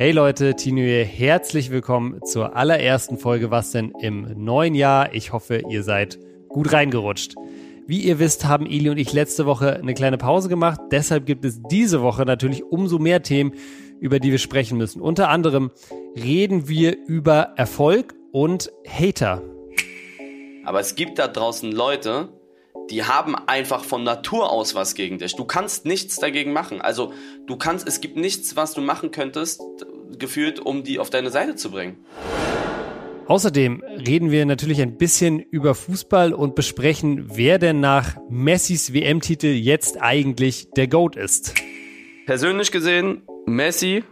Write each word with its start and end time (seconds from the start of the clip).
Hey 0.00 0.12
Leute, 0.12 0.56
Tino 0.56 0.80
hier, 0.80 1.04
herzlich 1.04 1.70
willkommen 1.70 2.24
zur 2.24 2.56
allerersten 2.56 3.18
Folge 3.18 3.50
Was 3.50 3.72
denn 3.72 3.92
im 4.00 4.42
neuen 4.42 4.74
Jahr. 4.74 5.12
Ich 5.12 5.34
hoffe, 5.34 5.62
ihr 5.68 5.82
seid 5.82 6.18
gut 6.48 6.72
reingerutscht. 6.72 7.34
Wie 7.86 8.00
ihr 8.00 8.18
wisst, 8.18 8.46
haben 8.46 8.64
Eli 8.64 8.88
und 8.88 8.96
ich 8.96 9.12
letzte 9.12 9.44
Woche 9.44 9.74
eine 9.74 9.92
kleine 9.92 10.16
Pause 10.16 10.48
gemacht. 10.48 10.80
Deshalb 10.90 11.26
gibt 11.26 11.44
es 11.44 11.60
diese 11.70 12.00
Woche 12.00 12.24
natürlich 12.24 12.64
umso 12.64 12.98
mehr 12.98 13.22
Themen, 13.22 13.52
über 14.00 14.20
die 14.20 14.30
wir 14.30 14.38
sprechen 14.38 14.78
müssen. 14.78 15.02
Unter 15.02 15.28
anderem 15.28 15.70
reden 16.16 16.66
wir 16.66 16.96
über 17.06 17.52
Erfolg 17.56 18.14
und 18.32 18.72
Hater. 18.88 19.42
Aber 20.64 20.80
es 20.80 20.94
gibt 20.94 21.18
da 21.18 21.28
draußen 21.28 21.70
Leute, 21.70 22.30
die 22.90 23.04
haben 23.04 23.34
einfach 23.34 23.84
von 23.84 24.02
Natur 24.02 24.50
aus 24.50 24.74
was 24.74 24.94
gegen 24.94 25.18
dich. 25.18 25.36
Du 25.36 25.44
kannst 25.44 25.86
nichts 25.86 26.16
dagegen 26.16 26.52
machen. 26.52 26.80
Also 26.80 27.12
du 27.46 27.56
kannst, 27.56 27.86
es 27.86 28.00
gibt 28.00 28.16
nichts, 28.16 28.56
was 28.56 28.74
du 28.74 28.80
machen 28.80 29.10
könntest, 29.10 29.62
gefühlt, 30.18 30.60
um 30.60 30.82
die 30.82 30.98
auf 30.98 31.10
deine 31.10 31.30
Seite 31.30 31.54
zu 31.54 31.70
bringen. 31.70 32.04
Außerdem 33.26 33.84
reden 33.84 34.32
wir 34.32 34.44
natürlich 34.44 34.82
ein 34.82 34.98
bisschen 34.98 35.38
über 35.38 35.76
Fußball 35.76 36.32
und 36.32 36.56
besprechen, 36.56 37.26
wer 37.36 37.60
denn 37.60 37.78
nach 37.78 38.16
Messis 38.28 38.92
WM-Titel 38.92 39.46
jetzt 39.46 40.02
eigentlich 40.02 40.70
der 40.74 40.88
GOAT 40.88 41.14
ist. 41.14 41.54
Persönlich 42.26 42.72
gesehen, 42.72 43.22
Messi 43.46 44.02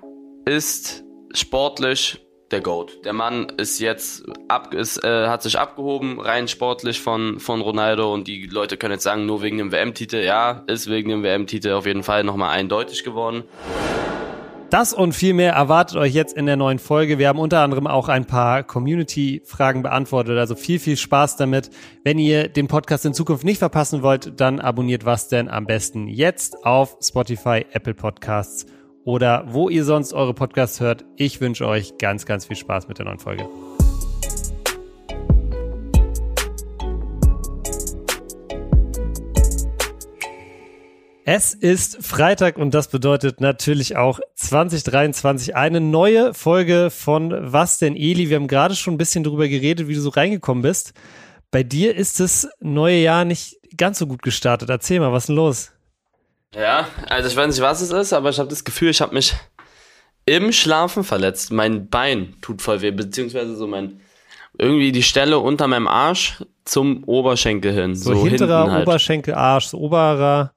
ist 0.44 1.04
sportlich 1.32 2.24
der 2.50 2.60
Goat. 2.60 3.04
Der 3.04 3.12
Mann 3.12 3.52
ist 3.56 3.78
jetzt 3.78 4.24
ab, 4.48 4.72
ist, 4.74 5.02
äh, 5.04 5.26
hat 5.28 5.42
sich 5.42 5.58
abgehoben, 5.58 6.20
rein 6.20 6.48
sportlich 6.48 7.00
von, 7.00 7.40
von 7.40 7.60
Ronaldo 7.60 8.12
und 8.12 8.26
die 8.26 8.46
Leute 8.46 8.76
können 8.76 8.94
jetzt 8.94 9.04
sagen, 9.04 9.26
nur 9.26 9.42
wegen 9.42 9.58
dem 9.58 9.72
WM-Titel. 9.72 10.16
Ja, 10.16 10.64
ist 10.66 10.88
wegen 10.88 11.10
dem 11.10 11.22
WM-Titel 11.22 11.72
auf 11.72 11.86
jeden 11.86 12.02
Fall 12.02 12.24
nochmal 12.24 12.50
eindeutig 12.50 13.04
geworden. 13.04 13.44
Das 14.70 14.92
und 14.92 15.14
viel 15.14 15.32
mehr 15.32 15.54
erwartet 15.54 15.96
euch 15.96 16.12
jetzt 16.12 16.36
in 16.36 16.44
der 16.44 16.56
neuen 16.56 16.78
Folge. 16.78 17.18
Wir 17.18 17.28
haben 17.28 17.38
unter 17.38 17.60
anderem 17.60 17.86
auch 17.86 18.08
ein 18.08 18.26
paar 18.26 18.62
Community-Fragen 18.62 19.82
beantwortet. 19.82 20.36
Also 20.36 20.56
viel, 20.56 20.78
viel 20.78 20.98
Spaß 20.98 21.36
damit. 21.36 21.70
Wenn 22.04 22.18
ihr 22.18 22.48
den 22.48 22.68
Podcast 22.68 23.06
in 23.06 23.14
Zukunft 23.14 23.44
nicht 23.44 23.60
verpassen 23.60 24.02
wollt, 24.02 24.38
dann 24.38 24.60
abonniert 24.60 25.06
was 25.06 25.28
denn 25.28 25.48
am 25.48 25.64
besten 25.64 26.06
jetzt 26.06 26.66
auf 26.66 26.98
Spotify, 27.00 27.64
Apple 27.72 27.94
Podcasts 27.94 28.66
oder 29.04 29.44
wo 29.48 29.68
ihr 29.68 29.84
sonst 29.84 30.12
eure 30.12 30.34
Podcasts 30.34 30.80
hört. 30.80 31.04
Ich 31.16 31.40
wünsche 31.40 31.66
euch 31.66 31.98
ganz, 31.98 32.26
ganz 32.26 32.46
viel 32.46 32.56
Spaß 32.56 32.88
mit 32.88 32.98
der 32.98 33.06
neuen 33.06 33.18
Folge. 33.18 33.48
Es 41.30 41.52
ist 41.52 42.02
Freitag 42.02 42.56
und 42.56 42.72
das 42.72 42.88
bedeutet 42.88 43.42
natürlich 43.42 43.98
auch 43.98 44.18
2023 44.36 45.54
eine 45.54 45.78
neue 45.78 46.32
Folge 46.32 46.88
von 46.90 47.34
Was 47.52 47.76
denn 47.76 47.96
Eli? 47.96 48.30
Wir 48.30 48.36
haben 48.36 48.48
gerade 48.48 48.74
schon 48.74 48.94
ein 48.94 48.98
bisschen 48.98 49.24
darüber 49.24 49.46
geredet, 49.46 49.88
wie 49.88 49.94
du 49.94 50.00
so 50.00 50.08
reingekommen 50.08 50.62
bist. 50.62 50.94
Bei 51.50 51.62
dir 51.62 51.94
ist 51.94 52.18
das 52.18 52.48
neue 52.60 53.02
Jahr 53.02 53.26
nicht 53.26 53.58
ganz 53.76 53.98
so 53.98 54.06
gut 54.06 54.22
gestartet. 54.22 54.70
Erzähl 54.70 55.00
mal, 55.00 55.12
was 55.12 55.24
ist 55.24 55.28
denn 55.28 55.36
los? 55.36 55.72
Ja, 56.54 56.88
also 57.08 57.28
ich 57.28 57.36
weiß 57.36 57.48
nicht, 57.48 57.60
was 57.60 57.80
es 57.80 57.90
ist, 57.90 58.12
aber 58.12 58.30
ich 58.30 58.38
habe 58.38 58.48
das 58.48 58.64
Gefühl, 58.64 58.90
ich 58.90 59.00
habe 59.00 59.14
mich 59.14 59.34
im 60.24 60.52
Schlafen 60.52 61.04
verletzt. 61.04 61.52
Mein 61.52 61.88
Bein 61.88 62.36
tut 62.40 62.62
voll 62.62 62.80
weh, 62.80 62.90
beziehungsweise 62.90 63.56
so 63.56 63.66
mein 63.66 64.00
irgendwie 64.58 64.92
die 64.92 65.02
Stelle 65.02 65.38
unter 65.38 65.68
meinem 65.68 65.86
Arsch 65.86 66.42
zum 66.64 67.04
Oberschenkel 67.04 67.72
hin. 67.72 67.94
So, 67.94 68.14
so 68.14 68.26
hinterer 68.26 68.70
halt. 68.70 68.86
Oberschenkel, 68.86 69.34
Arsch, 69.34 69.66
so 69.66 69.78
oberer. 69.78 70.52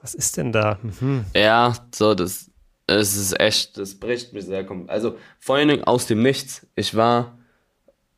Was 0.00 0.14
ist 0.14 0.36
denn 0.36 0.52
da? 0.52 0.78
Mhm. 0.82 1.24
Ja, 1.34 1.74
so 1.94 2.14
das, 2.14 2.50
es 2.86 3.16
ist 3.16 3.38
echt, 3.38 3.78
das 3.78 3.94
bricht 3.98 4.32
mich 4.32 4.46
sehr. 4.46 4.66
Also 4.88 5.16
vor 5.38 5.56
allen 5.56 5.68
Dingen 5.68 5.84
aus 5.84 6.06
dem 6.06 6.22
Nichts. 6.22 6.66
Ich 6.74 6.96
war, 6.96 7.38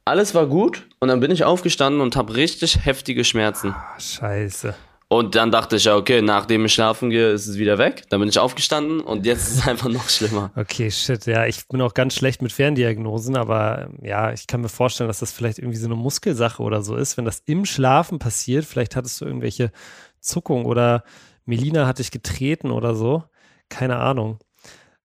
alles 0.05 0.34
war 0.34 0.47
gut 0.47 0.86
und 1.00 1.08
dann 1.08 1.20
bin 1.20 1.30
ich 1.30 1.45
aufgestanden 1.45 2.00
und 2.00 2.17
habe 2.17 2.34
richtig 2.34 2.84
heftige 2.84 3.25
Schmerzen. 3.25 3.73
Ah, 3.77 4.01
scheiße. 4.01 4.74
Und 5.12 5.34
dann 5.34 5.50
dachte 5.50 5.77
ich, 5.77 5.84
ja, 5.84 5.95
okay, 5.95 6.23
nachdem 6.23 6.64
ich 6.64 6.73
schlafen 6.73 7.11
gehe, 7.11 7.33
ist 7.33 7.46
es 7.46 7.58
wieder 7.58 7.77
weg. 7.77 8.05
Dann 8.08 8.18
bin 8.20 8.30
ich 8.30 8.39
aufgestanden 8.39 9.00
und 9.00 9.27
jetzt 9.27 9.46
ist 9.46 9.58
es 9.58 9.67
einfach 9.68 9.90
noch 9.90 10.08
schlimmer. 10.08 10.50
Okay, 10.56 10.90
shit, 10.90 11.27
ja, 11.27 11.45
ich 11.45 11.68
bin 11.68 11.83
auch 11.83 11.92
ganz 11.92 12.14
schlecht 12.14 12.40
mit 12.40 12.50
Ferndiagnosen, 12.50 13.36
aber 13.36 13.90
ja, 14.01 14.33
ich 14.33 14.46
kann 14.46 14.62
mir 14.62 14.70
vorstellen, 14.70 15.08
dass 15.08 15.18
das 15.18 15.30
vielleicht 15.30 15.58
irgendwie 15.58 15.77
so 15.77 15.84
eine 15.84 15.96
Muskelsache 15.96 16.62
oder 16.62 16.80
so 16.80 16.96
ist. 16.96 17.18
Wenn 17.18 17.27
das 17.27 17.42
im 17.45 17.67
Schlafen 17.67 18.20
passiert, 18.20 18.64
vielleicht 18.64 18.96
hattest 18.96 19.20
du 19.20 19.27
irgendwelche 19.27 19.70
Zuckungen 20.18 20.64
oder 20.64 21.05
Melina 21.45 21.86
hat 21.86 21.98
dich 21.98 22.11
getreten 22.11 22.70
oder 22.70 22.95
so. 22.95 23.22
Keine 23.68 23.98
Ahnung. 23.98 24.39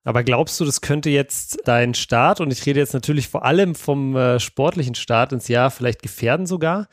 Aber 0.05 0.23
glaubst 0.23 0.57
du, 0.61 0.63
das 0.63 0.79
könnte 0.79 1.09
jetzt 1.09 1.63
dein 1.65 1.93
Start, 1.93 2.39
und 2.39 2.53
ich 2.53 2.65
rede 2.65 2.79
jetzt 2.79 2.93
natürlich 2.93 3.27
vor 3.27 3.43
allem 3.43 3.75
vom 3.75 4.15
äh, 4.15 4.39
sportlichen 4.39 4.95
Start 4.95 5.33
ins 5.33 5.49
Jahr, 5.49 5.69
vielleicht 5.69 6.01
gefährden 6.01 6.45
sogar? 6.45 6.87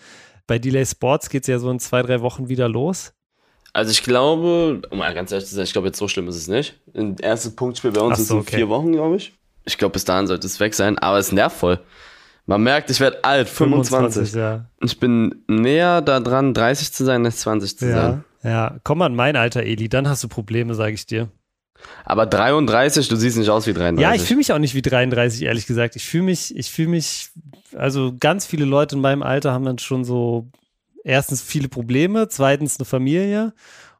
Bei 0.46 0.58
Delay 0.58 0.84
Sports 0.84 1.28
geht 1.28 1.42
es 1.42 1.48
ja 1.48 1.58
so 1.58 1.70
in 1.70 1.78
zwei, 1.78 2.02
drei 2.02 2.20
Wochen 2.20 2.48
wieder 2.48 2.68
los. 2.68 3.12
Also 3.72 3.90
ich 3.90 4.02
glaube, 4.02 4.82
um 4.90 4.98
mal 4.98 5.12
ganz 5.14 5.32
ehrlich 5.32 5.48
zu 5.48 5.54
sein, 5.54 5.64
ich 5.64 5.72
glaube, 5.72 5.88
jetzt 5.88 5.98
so 5.98 6.06
schlimm 6.06 6.28
ist 6.28 6.36
es 6.36 6.48
nicht. 6.48 6.80
Ein 6.94 7.16
erstes 7.18 7.56
Punktspiel 7.56 7.90
bei 7.90 8.00
uns 8.00 8.18
so, 8.18 8.22
ist 8.22 8.30
in 8.30 8.38
okay. 8.38 8.56
vier 8.56 8.68
Wochen, 8.68 8.92
glaube 8.92 9.16
ich. 9.16 9.34
Ich 9.64 9.78
glaube, 9.78 9.92
bis 9.94 10.04
dahin 10.04 10.26
sollte 10.26 10.46
es 10.46 10.60
weg 10.60 10.74
sein, 10.74 10.98
aber 10.98 11.18
es 11.18 11.28
ist 11.28 11.32
nervvoll. 11.32 11.80
Man 12.46 12.62
merkt, 12.62 12.90
ich 12.90 13.00
werde 13.00 13.24
alt, 13.24 13.48
25. 13.48 14.30
25 14.30 14.34
ja. 14.34 14.66
Ich 14.80 15.00
bin 15.00 15.42
näher 15.48 16.02
daran, 16.02 16.52
30 16.52 16.92
zu 16.92 17.04
sein, 17.04 17.24
als 17.24 17.38
20 17.38 17.78
zu 17.78 17.86
ja, 17.86 17.94
sein. 17.94 18.24
Ja, 18.42 18.76
komm 18.84 19.02
an 19.02 19.16
mein 19.16 19.36
Alter, 19.36 19.62
Eli, 19.62 19.88
dann 19.88 20.08
hast 20.08 20.22
du 20.22 20.28
Probleme, 20.28 20.74
sage 20.74 20.92
ich 20.92 21.06
dir. 21.06 21.30
Aber 22.04 22.26
33, 22.26 23.08
du 23.08 23.16
siehst 23.16 23.36
nicht 23.36 23.50
aus 23.50 23.66
wie 23.66 23.72
33. 23.72 24.02
Ja, 24.02 24.14
ich 24.14 24.26
fühle 24.26 24.38
mich 24.38 24.52
auch 24.52 24.58
nicht 24.58 24.74
wie 24.74 24.82
33, 24.82 25.42
ehrlich 25.42 25.66
gesagt. 25.66 25.96
Ich 25.96 26.04
fühle 26.04 26.24
mich, 26.24 26.56
ich 26.56 26.70
fühle 26.70 26.88
mich, 26.88 27.30
also 27.74 28.14
ganz 28.18 28.46
viele 28.46 28.64
Leute 28.64 28.96
in 28.96 29.00
meinem 29.00 29.22
Alter 29.22 29.52
haben 29.52 29.64
dann 29.64 29.78
schon 29.78 30.04
so 30.04 30.48
erstens 31.04 31.42
viele 31.42 31.68
Probleme, 31.68 32.28
zweitens 32.28 32.78
eine 32.78 32.86
Familie. 32.86 33.52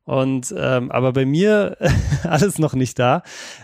Und 0.05 0.55
ähm, 0.57 0.91
aber 0.91 1.13
bei 1.13 1.25
mir 1.25 1.79
alles 2.25 2.59
noch 2.59 2.75
nicht 2.75 2.99
da. 2.99 3.23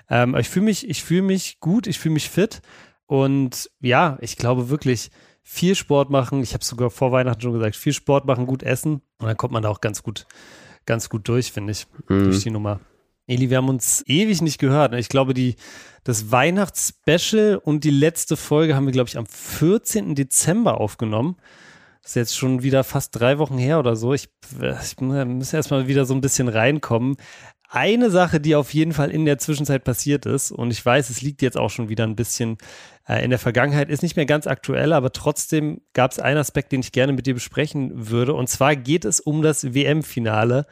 Ähm, 0.08 0.34
ich 0.36 0.48
fühle 0.48 0.66
mich, 0.66 0.88
ich 0.88 1.04
fühle 1.04 1.22
mich 1.22 1.60
gut, 1.60 1.86
ich 1.86 1.98
fühle 1.98 2.14
mich 2.14 2.30
fit. 2.30 2.62
Und 3.06 3.70
ja, 3.80 4.18
ich 4.20 4.36
glaube 4.36 4.70
wirklich, 4.70 5.10
viel 5.42 5.74
Sport 5.74 6.10
machen. 6.10 6.42
Ich 6.42 6.54
habe 6.54 6.64
sogar 6.64 6.90
vor 6.90 7.12
Weihnachten 7.12 7.40
schon 7.40 7.52
gesagt, 7.52 7.76
viel 7.76 7.92
Sport 7.92 8.24
machen, 8.24 8.46
gut 8.46 8.62
essen. 8.62 9.02
Und 9.18 9.26
dann 9.26 9.36
kommt 9.36 9.52
man 9.52 9.62
da 9.62 9.68
auch 9.68 9.80
ganz 9.80 10.02
gut, 10.02 10.26
ganz 10.86 11.08
gut 11.08 11.28
durch, 11.28 11.52
finde 11.52 11.72
ich, 11.72 11.86
mhm. 12.08 12.24
durch 12.24 12.42
die 12.42 12.50
Nummer. 12.50 12.80
Eli, 13.30 13.48
wir 13.48 13.58
haben 13.58 13.68
uns 13.68 14.02
ewig 14.08 14.42
nicht 14.42 14.58
gehört. 14.58 14.92
Ich 14.94 15.08
glaube, 15.08 15.34
die, 15.34 15.54
das 16.02 16.32
Weihnachtsspecial 16.32 17.60
und 17.62 17.84
die 17.84 17.90
letzte 17.90 18.36
Folge 18.36 18.74
haben 18.74 18.86
wir, 18.86 18.92
glaube 18.92 19.08
ich, 19.08 19.16
am 19.16 19.26
14. 19.26 20.16
Dezember 20.16 20.80
aufgenommen. 20.80 21.36
Das 22.02 22.10
ist 22.10 22.16
jetzt 22.16 22.36
schon 22.36 22.64
wieder 22.64 22.82
fast 22.82 23.20
drei 23.20 23.38
Wochen 23.38 23.56
her 23.56 23.78
oder 23.78 23.94
so. 23.94 24.14
Ich, 24.14 24.30
ich 24.60 25.00
muss 25.00 25.52
erstmal 25.52 25.86
wieder 25.86 26.06
so 26.06 26.14
ein 26.14 26.20
bisschen 26.20 26.48
reinkommen. 26.48 27.18
Eine 27.68 28.10
Sache, 28.10 28.40
die 28.40 28.56
auf 28.56 28.74
jeden 28.74 28.92
Fall 28.92 29.12
in 29.12 29.24
der 29.24 29.38
Zwischenzeit 29.38 29.84
passiert 29.84 30.26
ist, 30.26 30.50
und 30.50 30.72
ich 30.72 30.84
weiß, 30.84 31.08
es 31.08 31.22
liegt 31.22 31.40
jetzt 31.40 31.56
auch 31.56 31.70
schon 31.70 31.88
wieder 31.88 32.02
ein 32.02 32.16
bisschen 32.16 32.58
äh, 33.06 33.22
in 33.22 33.30
der 33.30 33.38
Vergangenheit, 33.38 33.90
ist 33.90 34.02
nicht 34.02 34.16
mehr 34.16 34.26
ganz 34.26 34.48
aktuell, 34.48 34.92
aber 34.92 35.12
trotzdem 35.12 35.82
gab 35.92 36.10
es 36.10 36.18
einen 36.18 36.38
Aspekt, 36.38 36.72
den 36.72 36.80
ich 36.80 36.90
gerne 36.90 37.12
mit 37.12 37.26
dir 37.26 37.34
besprechen 37.34 38.10
würde. 38.10 38.34
Und 38.34 38.48
zwar 38.48 38.74
geht 38.74 39.04
es 39.04 39.20
um 39.20 39.42
das 39.42 39.72
WM-Finale 39.72 40.66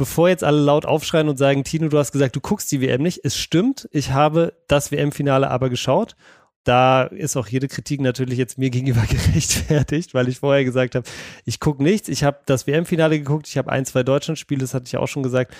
bevor 0.00 0.30
jetzt 0.30 0.42
alle 0.42 0.62
laut 0.62 0.86
aufschreien 0.86 1.28
und 1.28 1.36
sagen, 1.36 1.62
Tino, 1.62 1.88
du 1.88 1.98
hast 1.98 2.10
gesagt, 2.10 2.34
du 2.34 2.40
guckst 2.40 2.72
die 2.72 2.80
WM 2.80 3.02
nicht. 3.02 3.20
Es 3.22 3.36
stimmt, 3.36 3.86
ich 3.92 4.12
habe 4.12 4.54
das 4.66 4.90
WM-Finale 4.90 5.50
aber 5.50 5.68
geschaut. 5.68 6.16
Da 6.64 7.02
ist 7.02 7.36
auch 7.36 7.46
jede 7.46 7.68
Kritik 7.68 8.00
natürlich 8.00 8.38
jetzt 8.38 8.56
mir 8.56 8.70
gegenüber 8.70 9.02
gerechtfertigt, 9.10 10.14
weil 10.14 10.28
ich 10.28 10.38
vorher 10.38 10.64
gesagt 10.64 10.94
habe, 10.94 11.06
ich 11.44 11.60
gucke 11.60 11.82
nichts. 11.82 12.08
Ich 12.08 12.24
habe 12.24 12.38
das 12.46 12.66
WM-Finale 12.66 13.18
geguckt, 13.18 13.46
ich 13.46 13.58
habe 13.58 13.70
ein, 13.70 13.84
zwei 13.84 14.02
Deutschland-Spiele, 14.02 14.62
das 14.62 14.72
hatte 14.72 14.86
ich 14.86 14.96
auch 14.96 15.06
schon 15.06 15.22
gesagt, 15.22 15.54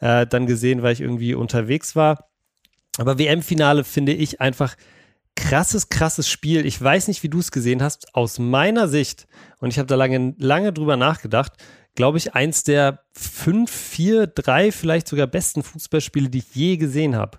äh, 0.00 0.26
dann 0.26 0.44
gesehen, 0.44 0.82
weil 0.82 0.92
ich 0.92 1.00
irgendwie 1.00 1.34
unterwegs 1.34 1.96
war. 1.96 2.28
Aber 2.98 3.18
WM-Finale 3.18 3.82
finde 3.82 4.12
ich 4.12 4.42
einfach 4.42 4.76
krasses, 5.36 5.88
krasses 5.88 6.28
Spiel. 6.28 6.66
Ich 6.66 6.78
weiß 6.78 7.08
nicht, 7.08 7.22
wie 7.22 7.30
du 7.30 7.38
es 7.38 7.50
gesehen 7.50 7.82
hast. 7.82 8.14
Aus 8.14 8.38
meiner 8.38 8.88
Sicht, 8.88 9.26
und 9.60 9.70
ich 9.70 9.78
habe 9.78 9.86
da 9.86 9.94
lange, 9.94 10.34
lange 10.36 10.74
drüber 10.74 10.98
nachgedacht, 10.98 11.54
glaube 11.96 12.18
ich, 12.18 12.34
eins 12.34 12.62
der 12.62 13.00
fünf, 13.12 13.70
vier, 13.70 14.26
drei 14.28 14.70
vielleicht 14.70 15.08
sogar 15.08 15.26
besten 15.26 15.62
Fußballspiele, 15.62 16.28
die 16.28 16.38
ich 16.38 16.54
je 16.54 16.76
gesehen 16.76 17.16
habe. 17.16 17.38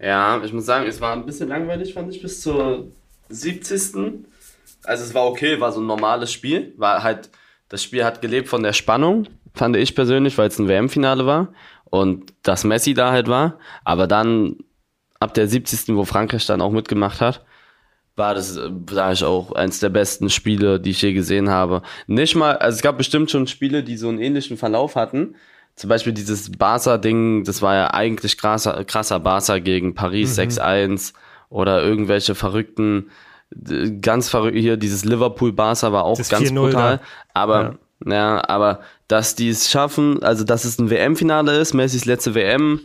Ja, 0.00 0.42
ich 0.42 0.52
muss 0.52 0.64
sagen, 0.66 0.86
es 0.86 1.00
war 1.00 1.12
ein 1.12 1.26
bisschen 1.26 1.48
langweilig, 1.48 1.94
fand 1.94 2.12
ich, 2.12 2.22
bis 2.22 2.40
zur 2.40 2.88
70. 3.28 4.24
Also 4.84 5.04
es 5.04 5.14
war 5.14 5.26
okay, 5.26 5.60
war 5.60 5.72
so 5.72 5.80
ein 5.80 5.86
normales 5.86 6.32
Spiel. 6.32 6.74
War 6.76 7.02
halt, 7.02 7.30
das 7.68 7.82
Spiel 7.82 8.04
hat 8.04 8.22
gelebt 8.22 8.48
von 8.48 8.62
der 8.62 8.72
Spannung, 8.72 9.28
fand 9.54 9.76
ich 9.76 9.94
persönlich, 9.94 10.36
weil 10.38 10.48
es 10.48 10.58
ein 10.58 10.68
WM-Finale 10.68 11.26
war 11.26 11.52
und 11.84 12.32
dass 12.42 12.64
Messi 12.64 12.94
da 12.94 13.12
halt 13.12 13.28
war. 13.28 13.58
Aber 13.84 14.06
dann 14.06 14.56
ab 15.20 15.34
der 15.34 15.46
70. 15.46 15.94
wo 15.94 16.04
Frankreich 16.04 16.46
dann 16.46 16.62
auch 16.62 16.72
mitgemacht 16.72 17.20
hat, 17.20 17.44
war 18.20 18.34
das, 18.34 18.56
äh, 18.56 18.70
sage 18.88 19.14
ich 19.14 19.24
auch, 19.24 19.50
eins 19.52 19.80
der 19.80 19.88
besten 19.88 20.30
Spiele, 20.30 20.78
die 20.78 20.90
ich 20.90 21.02
je 21.02 21.12
gesehen 21.12 21.50
habe. 21.50 21.82
Nicht 22.06 22.36
mal, 22.36 22.56
also 22.58 22.76
es 22.76 22.82
gab 22.82 22.98
bestimmt 22.98 23.32
schon 23.32 23.48
Spiele, 23.48 23.82
die 23.82 23.96
so 23.96 24.08
einen 24.08 24.20
ähnlichen 24.20 24.56
Verlauf 24.56 24.94
hatten. 24.94 25.34
zum 25.74 25.88
Beispiel 25.88 26.12
dieses 26.12 26.52
Barca-Ding, 26.52 27.44
das 27.44 27.62
war 27.62 27.74
ja 27.74 27.94
eigentlich 27.94 28.36
krasser, 28.36 28.84
krasser 28.84 29.18
Barca 29.18 29.58
gegen 29.58 29.94
Paris 29.94 30.36
mhm. 30.36 30.42
6-1 30.42 31.14
oder 31.48 31.82
irgendwelche 31.82 32.34
verrückten, 32.34 33.10
ganz 34.00 34.28
verrückt 34.28 34.58
hier, 34.58 34.76
dieses 34.76 35.04
Liverpool-Barca 35.04 35.90
war 35.90 36.04
auch 36.04 36.18
das 36.18 36.28
ganz 36.28 36.52
brutal. 36.52 36.98
Da. 36.98 37.02
Aber, 37.34 37.76
ja. 38.06 38.12
ja, 38.12 38.48
aber 38.48 38.80
dass 39.08 39.34
die 39.34 39.48
es 39.48 39.70
schaffen, 39.70 40.22
also 40.22 40.44
dass 40.44 40.64
es 40.64 40.78
ein 40.78 40.90
WM-Finale 40.90 41.56
ist, 41.56 41.74
Messis 41.74 42.04
letzte 42.04 42.34
WM, 42.34 42.80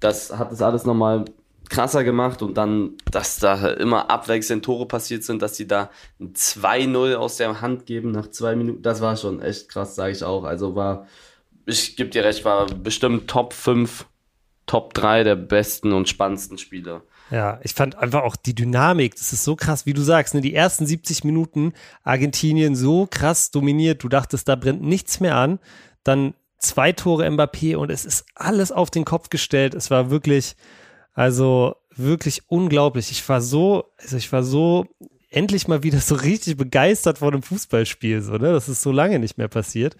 das 0.00 0.36
hat 0.36 0.50
das 0.50 0.62
alles 0.62 0.84
nochmal 0.84 1.26
krasser 1.70 2.04
gemacht 2.04 2.42
und 2.42 2.54
dann, 2.58 2.96
dass 3.10 3.38
da 3.38 3.68
immer 3.68 4.10
abwechselnd 4.10 4.64
Tore 4.64 4.86
passiert 4.86 5.22
sind, 5.22 5.40
dass 5.40 5.56
sie 5.56 5.66
da 5.66 5.90
ein 6.20 6.34
2-0 6.34 7.14
aus 7.14 7.36
der 7.36 7.60
Hand 7.60 7.86
geben 7.86 8.10
nach 8.10 8.28
zwei 8.30 8.56
Minuten, 8.56 8.82
das 8.82 9.00
war 9.00 9.16
schon 9.16 9.40
echt 9.40 9.68
krass, 9.68 9.94
sage 9.94 10.12
ich 10.12 10.22
auch. 10.22 10.44
Also 10.44 10.74
war, 10.74 11.06
ich 11.64 11.96
gebe 11.96 12.10
dir 12.10 12.24
recht, 12.24 12.44
war 12.44 12.66
bestimmt 12.66 13.28
Top 13.28 13.54
5, 13.54 14.04
Top 14.66 14.92
3 14.94 15.24
der 15.24 15.36
besten 15.36 15.92
und 15.92 16.08
spannendsten 16.08 16.58
Spiele. 16.58 17.02
Ja, 17.30 17.60
ich 17.62 17.74
fand 17.74 17.96
einfach 17.96 18.22
auch 18.22 18.34
die 18.34 18.56
Dynamik, 18.56 19.14
das 19.14 19.32
ist 19.32 19.44
so 19.44 19.54
krass, 19.54 19.86
wie 19.86 19.92
du 19.92 20.02
sagst, 20.02 20.34
ne, 20.34 20.40
die 20.40 20.54
ersten 20.54 20.84
70 20.84 21.22
Minuten 21.22 21.72
Argentinien 22.02 22.74
so 22.74 23.06
krass 23.08 23.52
dominiert, 23.52 24.02
du 24.02 24.08
dachtest, 24.08 24.48
da 24.48 24.56
brennt 24.56 24.82
nichts 24.82 25.20
mehr 25.20 25.36
an, 25.36 25.60
dann 26.02 26.34
zwei 26.58 26.90
Tore 26.90 27.28
Mbappé 27.28 27.76
und 27.76 27.90
es 27.90 28.04
ist 28.04 28.26
alles 28.34 28.72
auf 28.72 28.90
den 28.90 29.04
Kopf 29.04 29.30
gestellt, 29.30 29.74
es 29.74 29.92
war 29.92 30.10
wirklich, 30.10 30.56
also 31.20 31.76
wirklich 31.94 32.44
unglaublich. 32.46 33.10
Ich 33.10 33.28
war 33.28 33.42
so, 33.42 33.84
also 33.98 34.16
ich 34.16 34.32
war 34.32 34.42
so 34.42 34.86
endlich 35.28 35.68
mal 35.68 35.82
wieder 35.82 35.98
so 35.98 36.14
richtig 36.14 36.56
begeistert 36.56 37.18
von 37.18 37.34
einem 37.34 37.42
Fußballspiel, 37.42 38.22
so, 38.22 38.32
ne? 38.38 38.52
Das 38.52 38.70
ist 38.70 38.80
so 38.80 38.90
lange 38.90 39.18
nicht 39.18 39.36
mehr 39.36 39.48
passiert. 39.48 39.96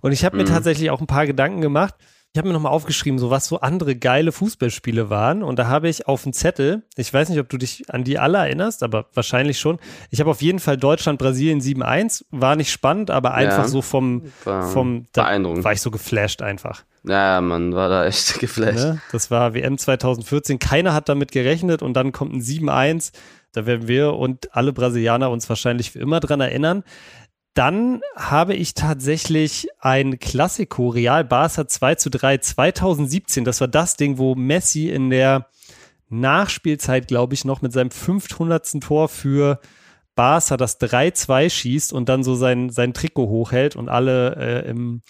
Und 0.00 0.12
ich 0.12 0.24
habe 0.24 0.38
mir 0.38 0.44
mhm. 0.44 0.48
tatsächlich 0.48 0.90
auch 0.90 1.02
ein 1.02 1.06
paar 1.06 1.26
Gedanken 1.26 1.60
gemacht. 1.60 1.94
Ich 2.32 2.38
habe 2.38 2.48
mir 2.48 2.54
nochmal 2.54 2.72
aufgeschrieben, 2.72 3.18
so 3.18 3.28
was 3.28 3.44
so 3.44 3.60
andere 3.60 3.96
geile 3.96 4.32
Fußballspiele 4.32 5.10
waren. 5.10 5.42
Und 5.42 5.58
da 5.58 5.66
habe 5.66 5.90
ich 5.90 6.08
auf 6.08 6.22
dem 6.22 6.32
Zettel, 6.32 6.84
ich 6.96 7.12
weiß 7.12 7.28
nicht, 7.28 7.38
ob 7.38 7.50
du 7.50 7.58
dich 7.58 7.90
an 7.90 8.02
die 8.02 8.18
alle 8.18 8.38
erinnerst, 8.38 8.82
aber 8.82 9.04
wahrscheinlich 9.12 9.60
schon. 9.60 9.78
Ich 10.08 10.20
habe 10.20 10.30
auf 10.30 10.40
jeden 10.40 10.58
Fall 10.58 10.78
Deutschland, 10.78 11.18
Brasilien 11.18 11.60
7-1. 11.60 12.24
War 12.30 12.56
nicht 12.56 12.72
spannend, 12.72 13.10
aber 13.10 13.34
einfach 13.34 13.64
ja, 13.64 13.68
so 13.68 13.82
vom, 13.82 14.32
vom 14.42 15.04
da 15.12 15.26
war 15.62 15.72
ich 15.74 15.82
so 15.82 15.90
geflasht 15.90 16.40
einfach. 16.40 16.84
Ja, 17.04 17.40
man 17.40 17.74
war 17.74 17.88
da 17.88 18.06
echt 18.06 18.38
geflasht. 18.38 18.78
Ne? 18.78 19.02
Das 19.10 19.30
war 19.30 19.54
WM 19.54 19.78
2014. 19.78 20.58
Keiner 20.58 20.94
hat 20.94 21.08
damit 21.08 21.32
gerechnet 21.32 21.82
und 21.82 21.94
dann 21.94 22.12
kommt 22.12 22.32
ein 22.32 22.40
7-1. 22.40 23.12
Da 23.52 23.66
werden 23.66 23.88
wir 23.88 24.14
und 24.14 24.54
alle 24.54 24.72
Brasilianer 24.72 25.30
uns 25.30 25.48
wahrscheinlich 25.48 25.90
für 25.90 25.98
immer 25.98 26.20
dran 26.20 26.40
erinnern. 26.40 26.84
Dann 27.54 28.00
habe 28.16 28.54
ich 28.54 28.72
tatsächlich 28.72 29.68
ein 29.78 30.18
Klassiko, 30.18 30.88
Real 30.88 31.24
Barca 31.24 31.68
2 31.68 31.96
zu 31.96 32.08
3 32.08 32.38
2017. 32.38 33.44
Das 33.44 33.60
war 33.60 33.68
das 33.68 33.96
Ding, 33.96 34.16
wo 34.16 34.34
Messi 34.34 34.88
in 34.88 35.10
der 35.10 35.48
Nachspielzeit, 36.08 37.08
glaube 37.08 37.34
ich, 37.34 37.44
noch 37.44 37.60
mit 37.60 37.72
seinem 37.72 37.90
500. 37.90 38.80
Tor 38.80 39.08
für 39.08 39.60
Barca 40.14 40.56
das 40.56 40.80
3-2 40.80 41.50
schießt 41.50 41.92
und 41.92 42.08
dann 42.08 42.22
so 42.22 42.34
sein, 42.34 42.70
sein 42.70 42.94
Trikot 42.94 43.28
hochhält 43.28 43.76
und 43.76 43.88
alle 43.88 44.36
äh, 44.36 44.68
im 44.68 45.00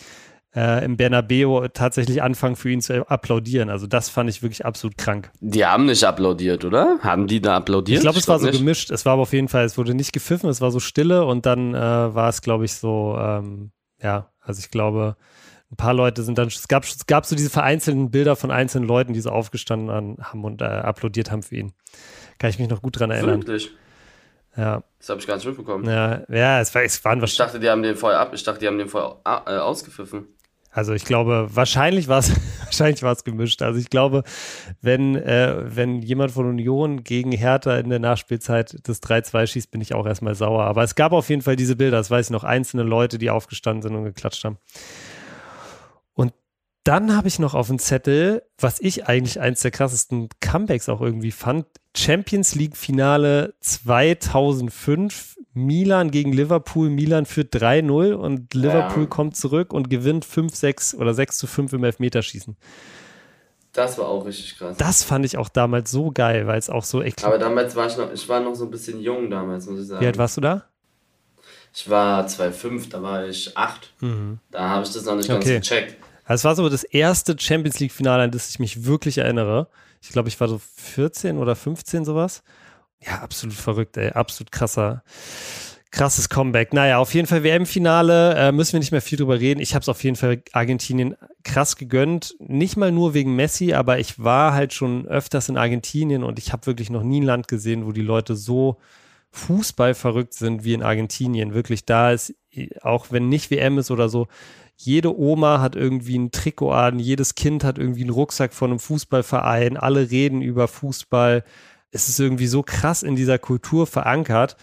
äh, 0.54 0.84
im 0.84 0.96
Bernabeo 0.96 1.68
tatsächlich 1.68 2.22
anfangen 2.22 2.56
für 2.56 2.70
ihn 2.70 2.80
zu 2.80 3.08
applaudieren. 3.08 3.70
Also 3.70 3.86
das 3.86 4.08
fand 4.08 4.28
ich 4.28 4.42
wirklich 4.42 4.64
absolut 4.64 4.98
krank. 4.98 5.30
Die 5.40 5.64
haben 5.64 5.86
nicht 5.86 6.04
applaudiert, 6.04 6.64
oder? 6.64 6.98
Haben 7.00 7.26
die 7.26 7.40
da 7.40 7.56
applaudiert? 7.56 7.98
Ich 7.98 8.02
glaube, 8.02 8.18
es 8.18 8.28
war 8.28 8.38
so 8.38 8.46
nicht. 8.46 8.58
gemischt. 8.58 8.90
Es 8.90 9.04
war 9.06 9.14
aber 9.14 9.22
auf 9.22 9.32
jeden 9.32 9.48
Fall, 9.48 9.64
es 9.64 9.78
wurde 9.78 9.94
nicht 9.94 10.12
gepfiffen, 10.12 10.50
es 10.50 10.60
war 10.60 10.70
so 10.70 10.80
stille 10.80 11.24
und 11.24 11.46
dann 11.46 11.74
äh, 11.74 11.78
war 11.78 12.28
es, 12.28 12.42
glaube 12.42 12.64
ich, 12.64 12.74
so, 12.74 13.16
ähm, 13.18 13.72
ja, 14.02 14.30
also 14.40 14.60
ich 14.60 14.70
glaube, 14.70 15.16
ein 15.70 15.76
paar 15.76 15.94
Leute 15.94 16.22
sind 16.22 16.36
dann, 16.36 16.48
es 16.48 16.68
gab, 16.68 16.84
es 16.84 17.06
gab 17.06 17.24
so 17.24 17.34
diese 17.34 17.48
vereinzelten 17.48 18.10
Bilder 18.10 18.36
von 18.36 18.50
einzelnen 18.50 18.86
Leuten, 18.86 19.14
die 19.14 19.20
so 19.20 19.30
aufgestanden 19.30 20.18
haben 20.20 20.44
und 20.44 20.60
äh, 20.60 20.64
applaudiert 20.64 21.30
haben 21.30 21.42
für 21.42 21.56
ihn. 21.56 21.72
Kann 22.38 22.50
ich 22.50 22.58
mich 22.58 22.68
noch 22.68 22.82
gut 22.82 23.00
dran 23.00 23.10
erinnern. 23.10 23.40
Wirklich? 23.40 23.70
Ja. 24.54 24.82
Das 24.98 25.08
habe 25.08 25.20
ich 25.20 25.26
gar 25.26 25.36
nicht 25.36 25.46
mitbekommen. 25.46 25.86
Ja, 25.86 26.24
ja 26.28 26.60
es, 26.60 26.74
war, 26.74 26.82
es 26.82 27.02
waren 27.06 27.22
wahrscheinlich. 27.22 27.32
Ich 27.32 27.38
dachte, 27.38 27.60
die 27.60 27.70
haben 27.70 27.82
den 27.82 27.96
vorher 27.96 28.20
ab, 28.20 28.34
ich 28.34 28.42
dachte, 28.42 28.60
die 28.60 28.66
haben 28.66 28.76
den 28.76 28.88
vorher 28.88 29.16
äh, 29.24 29.56
ausgepfiffen. 29.58 30.26
Also 30.72 30.94
ich 30.94 31.04
glaube, 31.04 31.48
wahrscheinlich 31.50 32.08
war 32.08 32.20
es 32.20 32.32
wahrscheinlich 32.64 33.02
war 33.02 33.12
es 33.12 33.24
gemischt. 33.24 33.60
Also 33.60 33.78
ich 33.78 33.90
glaube, 33.90 34.24
wenn, 34.80 35.16
äh, 35.16 35.76
wenn 35.76 36.00
jemand 36.00 36.32
von 36.32 36.46
Union 36.48 37.04
gegen 37.04 37.30
Hertha 37.30 37.76
in 37.76 37.90
der 37.90 37.98
Nachspielzeit 37.98 38.76
das 38.84 39.02
3-2 39.02 39.46
schießt, 39.46 39.70
bin 39.70 39.82
ich 39.82 39.94
auch 39.94 40.06
erstmal 40.06 40.34
sauer. 40.34 40.64
Aber 40.64 40.82
es 40.82 40.94
gab 40.94 41.12
auf 41.12 41.28
jeden 41.28 41.42
Fall 41.42 41.56
diese 41.56 41.76
Bilder, 41.76 41.98
das 41.98 42.10
weiß 42.10 42.26
ich 42.26 42.30
noch, 42.30 42.44
einzelne 42.44 42.84
Leute, 42.84 43.18
die 43.18 43.28
aufgestanden 43.28 43.82
sind 43.82 43.94
und 43.94 44.04
geklatscht 44.04 44.44
haben. 44.44 44.56
Und 46.14 46.32
dann 46.84 47.14
habe 47.14 47.28
ich 47.28 47.38
noch 47.38 47.52
auf 47.52 47.68
dem 47.68 47.78
Zettel, 47.78 48.42
was 48.58 48.80
ich 48.80 49.06
eigentlich 49.06 49.40
eins 49.40 49.60
der 49.60 49.70
krassesten 49.72 50.30
Comebacks 50.40 50.88
auch 50.88 51.02
irgendwie 51.02 51.32
fand, 51.32 51.66
Champions 51.94 52.54
League 52.54 52.78
Finale 52.78 53.54
2005 53.60 55.36
Milan 55.54 56.10
gegen 56.10 56.32
Liverpool. 56.32 56.88
Milan 56.88 57.26
führt 57.26 57.54
3-0 57.54 58.12
und 58.12 58.54
Liverpool 58.54 59.04
ja. 59.04 59.08
kommt 59.08 59.36
zurück 59.36 59.72
und 59.72 59.90
gewinnt 59.90 60.24
5-6 60.24 60.96
oder 60.96 61.14
6 61.14 61.38
zu 61.38 61.46
5 61.46 61.72
im 61.74 61.84
Elfmeterschießen. 61.84 62.56
Das 63.72 63.96
war 63.96 64.08
auch 64.08 64.26
richtig 64.26 64.58
krass. 64.58 64.76
Das 64.76 65.02
fand 65.02 65.24
ich 65.24 65.38
auch 65.38 65.48
damals 65.48 65.90
so 65.90 66.10
geil, 66.10 66.46
weil 66.46 66.58
es 66.58 66.68
auch 66.68 66.84
so 66.84 67.02
echt. 67.02 67.24
Aber 67.24 67.38
damals 67.38 67.74
war 67.74 67.86
ich 67.86 67.96
noch, 67.96 68.12
ich 68.12 68.28
war 68.28 68.40
noch 68.40 68.54
so 68.54 68.64
ein 68.64 68.70
bisschen 68.70 69.00
jung 69.00 69.30
damals, 69.30 69.66
muss 69.66 69.80
ich 69.80 69.86
sagen. 69.86 70.02
Wie 70.02 70.06
alt 70.06 70.18
warst 70.18 70.36
du 70.36 70.42
da? 70.42 70.64
Ich 71.74 71.88
war 71.88 72.26
2,5, 72.26 72.90
da 72.90 73.02
war 73.02 73.26
ich 73.26 73.56
8. 73.56 73.94
Mhm. 74.00 74.38
Da 74.50 74.68
habe 74.68 74.84
ich 74.84 74.92
das 74.92 75.04
noch 75.04 75.16
nicht 75.16 75.28
ganz 75.28 75.44
okay. 75.44 75.58
gecheckt. 75.58 75.96
Also 76.24 76.40
es 76.40 76.44
war 76.44 76.54
so 76.54 76.68
das 76.68 76.84
erste 76.84 77.34
Champions 77.38 77.80
League-Finale, 77.80 78.24
an 78.24 78.30
das 78.30 78.50
ich 78.50 78.58
mich 78.58 78.84
wirklich 78.84 79.18
erinnere. 79.18 79.68
Ich 80.02 80.10
glaube, 80.10 80.28
ich 80.28 80.38
war 80.38 80.48
so 80.48 80.60
14 80.76 81.38
oder 81.38 81.56
15 81.56 82.04
sowas. 82.04 82.42
Ja, 83.04 83.20
absolut 83.20 83.56
verrückt, 83.56 83.96
ey. 83.96 84.10
Absolut 84.10 84.52
krasser, 84.52 85.02
krasses 85.90 86.28
Comeback. 86.28 86.72
Naja, 86.72 86.98
auf 86.98 87.14
jeden 87.14 87.26
Fall 87.26 87.42
WM-Finale, 87.42 88.34
äh, 88.36 88.52
müssen 88.52 88.74
wir 88.74 88.80
nicht 88.80 88.92
mehr 88.92 89.02
viel 89.02 89.18
drüber 89.18 89.40
reden. 89.40 89.60
Ich 89.60 89.74
habe 89.74 89.82
es 89.82 89.88
auf 89.88 90.02
jeden 90.04 90.16
Fall 90.16 90.42
Argentinien 90.52 91.16
krass 91.42 91.76
gegönnt. 91.76 92.34
Nicht 92.38 92.76
mal 92.76 92.92
nur 92.92 93.14
wegen 93.14 93.34
Messi, 93.34 93.72
aber 93.74 93.98
ich 93.98 94.22
war 94.22 94.54
halt 94.54 94.72
schon 94.72 95.06
öfters 95.06 95.48
in 95.48 95.56
Argentinien 95.56 96.22
und 96.22 96.38
ich 96.38 96.52
habe 96.52 96.66
wirklich 96.66 96.90
noch 96.90 97.02
nie 97.02 97.20
ein 97.20 97.26
Land 97.26 97.48
gesehen, 97.48 97.86
wo 97.86 97.92
die 97.92 98.02
Leute 98.02 98.36
so 98.36 98.78
Fußball 99.32 99.94
verrückt 99.94 100.34
sind 100.34 100.62
wie 100.62 100.74
in 100.74 100.82
Argentinien. 100.82 101.54
Wirklich, 101.54 101.84
da 101.84 102.12
ist, 102.12 102.34
auch 102.82 103.06
wenn 103.10 103.28
nicht 103.28 103.50
WM 103.50 103.78
ist 103.78 103.90
oder 103.90 104.08
so, 104.08 104.28
jede 104.76 105.16
Oma 105.16 105.60
hat 105.60 105.76
irgendwie 105.76 106.18
ein 106.18 106.32
Trikot 106.32 106.72
an, 106.72 106.98
jedes 106.98 107.34
Kind 107.34 107.64
hat 107.64 107.78
irgendwie 107.78 108.02
einen 108.02 108.10
Rucksack 108.10 108.52
von 108.52 108.70
einem 108.70 108.78
Fußballverein, 108.78 109.76
alle 109.76 110.10
reden 110.10 110.42
über 110.42 110.68
Fußball 110.68 111.44
es 111.92 112.08
ist 112.08 112.18
irgendwie 112.18 112.46
so 112.46 112.62
krass 112.62 113.02
in 113.02 113.14
dieser 113.14 113.38
Kultur 113.38 113.86
verankert. 113.86 114.56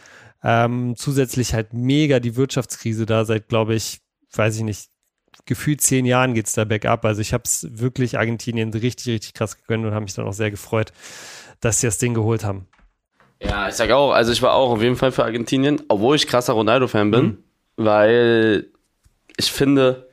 Ähm, 0.44 0.96
zusätzlich 0.98 1.54
halt 1.54 1.74
mega 1.74 2.20
die 2.20 2.36
Wirtschaftskrise 2.36 3.06
da 3.06 3.24
seit, 3.24 3.48
glaube 3.48 3.76
ich, 3.76 4.02
weiß 4.34 4.58
ich 4.58 4.64
nicht, 4.64 4.90
gefühlt 5.46 5.82
zehn 5.82 6.06
Jahren 6.06 6.34
geht 6.34 6.48
es 6.48 6.54
da 6.54 6.66
bergab. 6.66 7.06
Also 7.06 7.22
ich 7.22 7.34
habe 7.34 7.44
es 7.46 7.68
wirklich 7.72 8.18
Argentinien 8.18 8.74
richtig, 8.74 9.14
richtig 9.14 9.34
krass 9.34 9.58
gegönnt 9.58 9.86
und 9.86 9.94
habe 9.94 10.04
mich 10.04 10.14
dann 10.14 10.26
auch 10.26 10.34
sehr 10.34 10.52
gefreut, 10.52 10.92
dass 11.62 11.80
sie 11.80 11.88
das 11.88 11.98
Ding 11.98 12.14
geholt 12.14 12.44
haben. 12.44 12.68
Ja, 13.42 13.70
ich 13.70 13.76
sage 13.76 13.96
auch, 13.96 14.12
also 14.12 14.32
ich 14.32 14.42
war 14.42 14.54
auch 14.54 14.72
auf 14.72 14.82
jeden 14.82 14.96
Fall 14.96 15.12
für 15.12 15.24
Argentinien, 15.24 15.82
obwohl 15.88 16.16
ich 16.16 16.28
krasser 16.28 16.54
Ronaldo-Fan 16.54 17.12
bin, 17.12 17.26
mhm. 17.26 17.44
weil 17.78 18.68
ich 19.38 19.52
finde, 19.52 20.09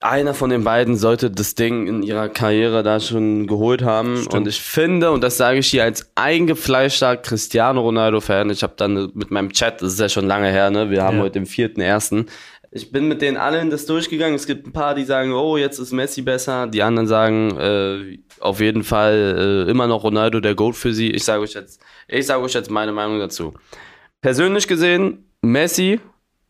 einer 0.00 0.34
von 0.34 0.50
den 0.50 0.62
beiden 0.64 0.96
sollte 0.96 1.30
das 1.30 1.54
Ding 1.54 1.86
in 1.86 2.02
ihrer 2.02 2.28
Karriere 2.28 2.82
da 2.82 3.00
schon 3.00 3.46
geholt 3.46 3.82
haben. 3.82 4.18
Stimmt. 4.18 4.34
Und 4.34 4.48
ich 4.48 4.60
finde, 4.60 5.10
und 5.10 5.24
das 5.24 5.36
sage 5.38 5.58
ich 5.58 5.68
hier 5.68 5.84
als 5.84 6.10
eingefleischter 6.14 7.16
Cristiano 7.16 7.80
Ronaldo-Fan, 7.80 8.50
ich 8.50 8.62
habe 8.62 8.74
dann 8.76 9.10
mit 9.14 9.30
meinem 9.30 9.52
Chat, 9.52 9.80
das 9.80 9.94
ist 9.94 10.00
ja 10.00 10.08
schon 10.08 10.26
lange 10.26 10.48
her, 10.48 10.70
ne? 10.70 10.90
Wir 10.90 11.02
haben 11.02 11.16
ja. 11.16 11.22
heute 11.24 11.32
den 11.32 11.46
vierten 11.46 11.80
ersten. 11.80 12.26
Ich 12.70 12.92
bin 12.92 13.08
mit 13.08 13.22
denen 13.22 13.38
allen 13.38 13.70
das 13.70 13.86
durchgegangen. 13.86 14.34
Es 14.34 14.46
gibt 14.46 14.66
ein 14.66 14.72
paar, 14.72 14.94
die 14.94 15.04
sagen, 15.04 15.32
oh, 15.32 15.56
jetzt 15.56 15.78
ist 15.78 15.92
Messi 15.92 16.20
besser. 16.20 16.66
Die 16.66 16.82
anderen 16.82 17.08
sagen, 17.08 17.56
äh, 17.56 18.18
auf 18.40 18.60
jeden 18.60 18.84
Fall 18.84 19.64
äh, 19.66 19.70
immer 19.70 19.86
noch 19.86 20.04
Ronaldo 20.04 20.40
der 20.40 20.54
Goat 20.54 20.76
für 20.76 20.92
sie. 20.92 21.10
Ich 21.10 21.24
sage 21.24 21.42
euch 21.42 21.54
jetzt, 21.54 21.80
ich 22.06 22.26
sage 22.26 22.42
euch 22.42 22.52
jetzt 22.52 22.70
meine 22.70 22.92
Meinung 22.92 23.18
dazu. 23.18 23.54
Persönlich 24.20 24.68
gesehen, 24.68 25.30
Messi 25.40 26.00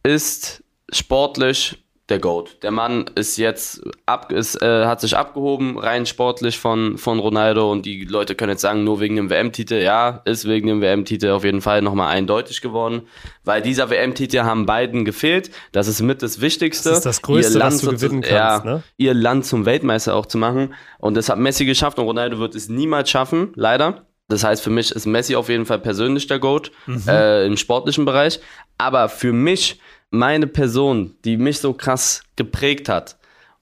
ist 0.02 0.64
sportlich 0.90 1.85
der 2.08 2.20
Goat. 2.20 2.62
Der 2.62 2.70
Mann 2.70 3.06
ist 3.16 3.36
jetzt 3.36 3.82
ab, 4.06 4.30
ist, 4.30 4.62
äh, 4.62 4.86
hat 4.86 5.00
sich 5.00 5.16
abgehoben, 5.16 5.76
rein 5.76 6.06
sportlich 6.06 6.58
von, 6.58 6.98
von 6.98 7.18
Ronaldo 7.18 7.70
und 7.70 7.84
die 7.84 8.04
Leute 8.04 8.36
können 8.36 8.52
jetzt 8.52 8.62
sagen, 8.62 8.84
nur 8.84 9.00
wegen 9.00 9.16
dem 9.16 9.28
WM-Titel. 9.28 9.74
Ja, 9.74 10.22
ist 10.24 10.46
wegen 10.46 10.68
dem 10.68 10.80
WM-Titel 10.80 11.30
auf 11.30 11.42
jeden 11.42 11.60
Fall 11.60 11.82
nochmal 11.82 12.14
eindeutig 12.14 12.60
geworden, 12.60 13.02
weil 13.44 13.60
dieser 13.60 13.90
WM-Titel 13.90 14.40
haben 14.40 14.66
beiden 14.66 15.04
gefehlt. 15.04 15.50
Das 15.72 15.88
ist 15.88 16.00
mit 16.00 16.22
das 16.22 16.40
Wichtigste. 16.40 16.90
Das 16.90 16.98
ist 16.98 17.06
das 17.06 17.22
Größte, 17.22 17.54
ihr 17.54 17.58
Land 17.58 17.72
was 17.72 17.80
du 17.80 17.90
gewinnen 17.90 18.20
kannst, 18.22 18.64
ja, 18.64 18.72
ne? 18.72 18.82
Ihr 18.96 19.14
Land 19.14 19.44
zum 19.44 19.66
Weltmeister 19.66 20.14
auch 20.14 20.26
zu 20.26 20.38
machen 20.38 20.74
und 20.98 21.16
das 21.16 21.28
hat 21.28 21.38
Messi 21.38 21.64
geschafft 21.64 21.98
und 21.98 22.04
Ronaldo 22.04 22.38
wird 22.38 22.54
es 22.54 22.68
niemals 22.68 23.10
schaffen, 23.10 23.52
leider. 23.56 24.06
Das 24.28 24.42
heißt, 24.42 24.62
für 24.62 24.70
mich 24.70 24.90
ist 24.90 25.06
Messi 25.06 25.36
auf 25.36 25.48
jeden 25.48 25.66
Fall 25.66 25.78
persönlich 25.78 26.26
der 26.26 26.40
Goat 26.40 26.72
mhm. 26.86 27.02
äh, 27.06 27.46
im 27.46 27.56
sportlichen 27.56 28.04
Bereich. 28.04 28.40
Aber 28.76 29.08
für 29.08 29.32
mich 29.32 29.80
meine 30.10 30.46
Person, 30.46 31.16
die 31.24 31.36
mich 31.36 31.58
so 31.58 31.72
krass 31.72 32.22
geprägt 32.36 32.88
hat 32.88 33.16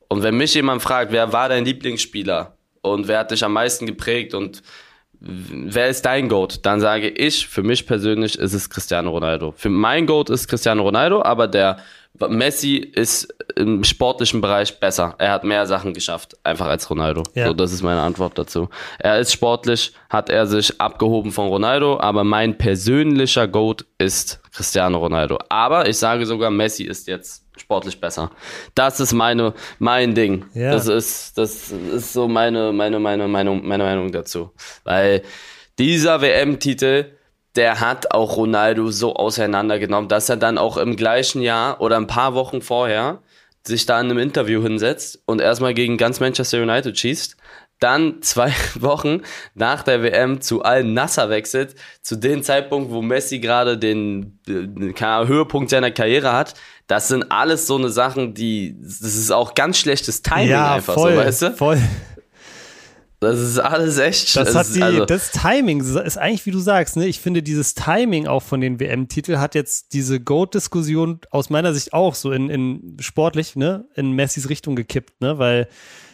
Und 0.09 0.23
wenn 0.23 0.37
mich 0.37 0.55
jemand 0.55 0.83
fragt, 0.83 1.13
wer 1.13 1.33
war 1.33 1.49
dein 1.49 1.65
Lieblingsspieler 1.65 2.57
und 2.83 3.09
wer 3.09 3.21
hat 3.21 3.31
dich 3.31 3.45
am 3.45 3.53
meisten 3.53 3.87
geprägt 3.87 4.35
und 4.35 4.63
wer 5.19 5.89
ist 5.89 6.03
dein 6.03 6.29
Goat? 6.29 6.65
Dann 6.65 6.81
sage 6.81 7.09
ich, 7.09 7.49
für 7.49 7.63
mich 7.63 7.87
persönlich 7.87 8.39
ist 8.39 8.53
es 8.53 8.69
Cristiano 8.69 9.11
Ronaldo. 9.11 9.55
Für 9.57 9.71
mein 9.71 10.07
Goat 10.07 10.31
ist 10.31 10.47
Cristiano 10.49 10.83
Ronaldo, 10.83 11.23
aber 11.23 11.49
der 11.49 11.79
Messi 12.29 12.77
ist 12.77 13.35
im 13.57 13.83
sportlichen 13.83 14.41
Bereich 14.41 14.79
besser. 14.79 15.15
Er 15.19 15.33
hat 15.33 15.45
mehr 15.45 15.67
Sachen 15.67 15.93
geschafft, 15.93 16.37
einfach 16.45 16.67
als 16.67 16.89
Ronaldo. 16.89 17.25
Ja. 17.35 17.49
So, 17.49 17.55
das 17.55 17.73
ist 17.73 17.83
meine 17.83 18.01
Antwort 18.01 18.39
dazu. 18.39 18.69
Er 18.99 19.19
ist 19.19 19.33
sportlich, 19.33 19.93
hat 20.09 20.31
er 20.31 20.47
sich 20.47 20.81
abgehoben 20.81 21.33
von 21.33 21.49
Ronaldo, 21.49 21.99
aber 21.99 22.23
mein 22.23 22.57
persönlicher 22.57 23.49
Goat 23.49 23.85
ist 23.99 24.41
Cristiano 24.53 24.99
Ronaldo. 24.99 25.39
Aber 25.49 25.89
ich 25.89 25.99
sage 25.99 26.25
sogar, 26.25 26.51
Messi 26.51 26.85
ist 26.85 27.09
jetzt 27.09 27.45
sportlich 27.57 28.01
besser. 28.01 28.31
Das 28.75 29.01
ist 29.01 29.13
meine, 29.13 29.53
mein 29.79 30.15
Ding. 30.15 30.45
Ja. 30.55 30.71
Das 30.71 30.87
ist, 30.87 31.37
das 31.37 31.71
ist 31.71 32.13
so 32.13 32.29
meine, 32.29 32.73
meine, 32.73 32.99
meine 33.01 33.27
Meinung, 33.27 33.67
meine 33.67 33.85
Meinung 33.85 34.13
dazu. 34.13 34.53
Weil 34.85 35.23
dieser 35.79 36.21
WM-Titel, 36.21 37.07
der 37.57 37.81
hat 37.81 38.11
auch 38.11 38.37
Ronaldo 38.37 38.91
so 38.91 39.15
auseinandergenommen, 39.15 40.09
dass 40.09 40.29
er 40.29 40.37
dann 40.37 40.59
auch 40.59 40.77
im 40.77 40.97
gleichen 40.97 41.41
Jahr 41.41 41.81
oder 41.81 41.97
ein 41.97 42.07
paar 42.07 42.35
Wochen 42.35 42.61
vorher 42.63 43.21
sich 43.67 43.87
da 43.87 44.01
in 44.01 44.11
einem 44.11 44.19
Interview 44.19 44.63
hinsetzt 44.63 45.23
und 45.25 45.41
erstmal 45.41 45.73
gegen 45.73 45.97
ganz 45.97 46.21
Manchester 46.21 46.61
United 46.63 46.99
schießt, 46.99 47.37
dann 47.81 48.23
zwei 48.23 48.53
Wochen 48.75 49.23
nach 49.55 49.83
der 49.83 50.03
WM 50.03 50.41
zu 50.41 50.63
Al 50.63 50.85
Nasser 50.85 51.31
wechselt, 51.31 51.75
zu 52.03 52.17
dem 52.17 52.43
Zeitpunkt, 52.43 52.91
wo 52.91 53.03
Messi 53.03 53.39
gerade 53.39 53.79
den, 53.79 54.41
den 54.47 54.95
Höhepunkt 54.99 55.71
seiner 55.71 55.91
Karriere 55.91 56.33
hat. 56.33 56.55
Das 56.87 57.09
sind 57.09 57.31
alles 57.31 57.67
so 57.67 57.77
eine 57.77 57.89
Sachen, 57.89 58.35
die, 58.35 58.77
das 58.81 59.01
ist 59.01 59.31
auch 59.31 59.55
ganz 59.55 59.79
schlechtes 59.79 60.23
Timing 60.23 60.51
ja, 60.51 60.75
einfach 60.75 60.95
voll, 60.95 61.15
so, 61.15 61.19
weißt 61.19 61.43
du? 61.43 61.51
Voll. 61.53 61.79
Das 63.25 63.41
ist 63.41 63.59
alles 63.59 63.99
echt. 63.99 64.37
Das, 64.37 64.55
hat 64.55 64.75
die, 64.75 64.83
also 64.83 65.05
das 65.05 65.33
Timing 65.33 65.81
ist 65.81 66.17
eigentlich, 66.17 66.47
wie 66.47 66.51
du 66.51 66.61
sagst, 66.61 66.97
ne? 66.97 67.07
Ich 67.07 67.21
finde, 67.21 67.43
dieses 67.43 67.75
Timing 67.75 68.27
auch 68.27 68.43
von 68.43 68.61
den 68.61 68.79
WM-Titel 68.79 69.39
hat 69.39 69.55
jetzt 69.55 69.93
diese 69.93 70.21
Goat-Diskussion 70.21 71.21
aus 71.31 71.51
meiner 71.51 71.75
Sicht 71.75 71.93
auch 71.93 72.15
so 72.15 72.31
in, 72.31 72.49
in 72.51 72.97
sportlich, 73.01 73.57
ne, 73.57 73.87
in 73.95 74.13
Messis 74.13 74.49
Richtung 74.49 74.77
gekippt, 74.77 75.21
ne? 75.21 75.39
Weil 75.39 75.69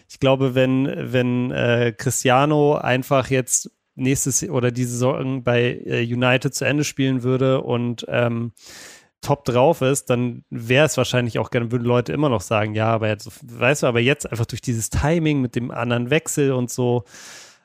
ich 0.08 0.18
glaube, 0.18 0.54
wenn, 0.54 0.90
wenn 1.12 1.50
äh, 1.50 1.92
Cristiano 1.96 2.74
einfach 2.76 3.30
jetzt 3.30 3.70
nächstes 3.94 4.48
oder 4.48 4.70
diese 4.70 4.92
Saison 4.92 5.44
bei 5.44 5.82
äh, 5.84 6.02
United 6.02 6.54
zu 6.54 6.64
Ende 6.64 6.84
spielen 6.84 7.22
würde 7.22 7.60
und 7.60 8.06
ähm, 8.08 8.52
top 9.20 9.44
drauf 9.44 9.82
ist, 9.82 10.10
dann 10.10 10.44
wäre 10.50 10.86
es 10.86 10.96
wahrscheinlich 10.96 11.38
auch 11.38 11.50
gerne, 11.50 11.70
würden 11.70 11.84
Leute 11.84 12.12
immer 12.12 12.28
noch 12.28 12.40
sagen, 12.40 12.74
ja, 12.74 12.86
aber 12.86 13.08
jetzt, 13.08 13.30
weißt 13.42 13.82
du, 13.82 13.86
aber 13.86 14.00
jetzt 14.00 14.30
einfach 14.30 14.46
durch 14.46 14.62
dieses 14.62 14.90
Timing 14.90 15.40
mit 15.40 15.54
dem 15.56 15.70
anderen 15.70 16.10
Wechsel 16.10 16.52
und 16.52 16.70
so, 16.70 17.04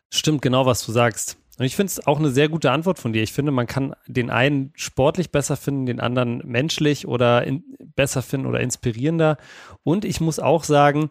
stimmt 0.09 0.41
genau, 0.41 0.65
was 0.65 0.85
du 0.85 0.91
sagst. 0.91 1.37
Und 1.57 1.65
ich 1.65 1.75
finde 1.75 1.91
es 1.91 2.05
auch 2.05 2.19
eine 2.19 2.31
sehr 2.31 2.49
gute 2.49 2.71
Antwort 2.71 2.99
von 2.99 3.13
dir. 3.13 3.23
Ich 3.23 3.31
finde, 3.31 3.51
man 3.51 3.67
kann 3.67 3.95
den 4.07 4.29
einen 4.29 4.73
sportlich 4.75 5.31
besser 5.31 5.55
finden, 5.55 5.85
den 5.85 6.01
anderen 6.01 6.41
menschlich 6.43 7.07
oder 7.07 7.45
in, 7.45 7.63
besser 7.95 8.21
finden 8.21 8.47
oder 8.47 8.59
inspirierender. 8.59 9.37
Und 9.83 10.03
ich 10.03 10.19
muss 10.19 10.39
auch 10.39 10.65
sagen, 10.65 11.09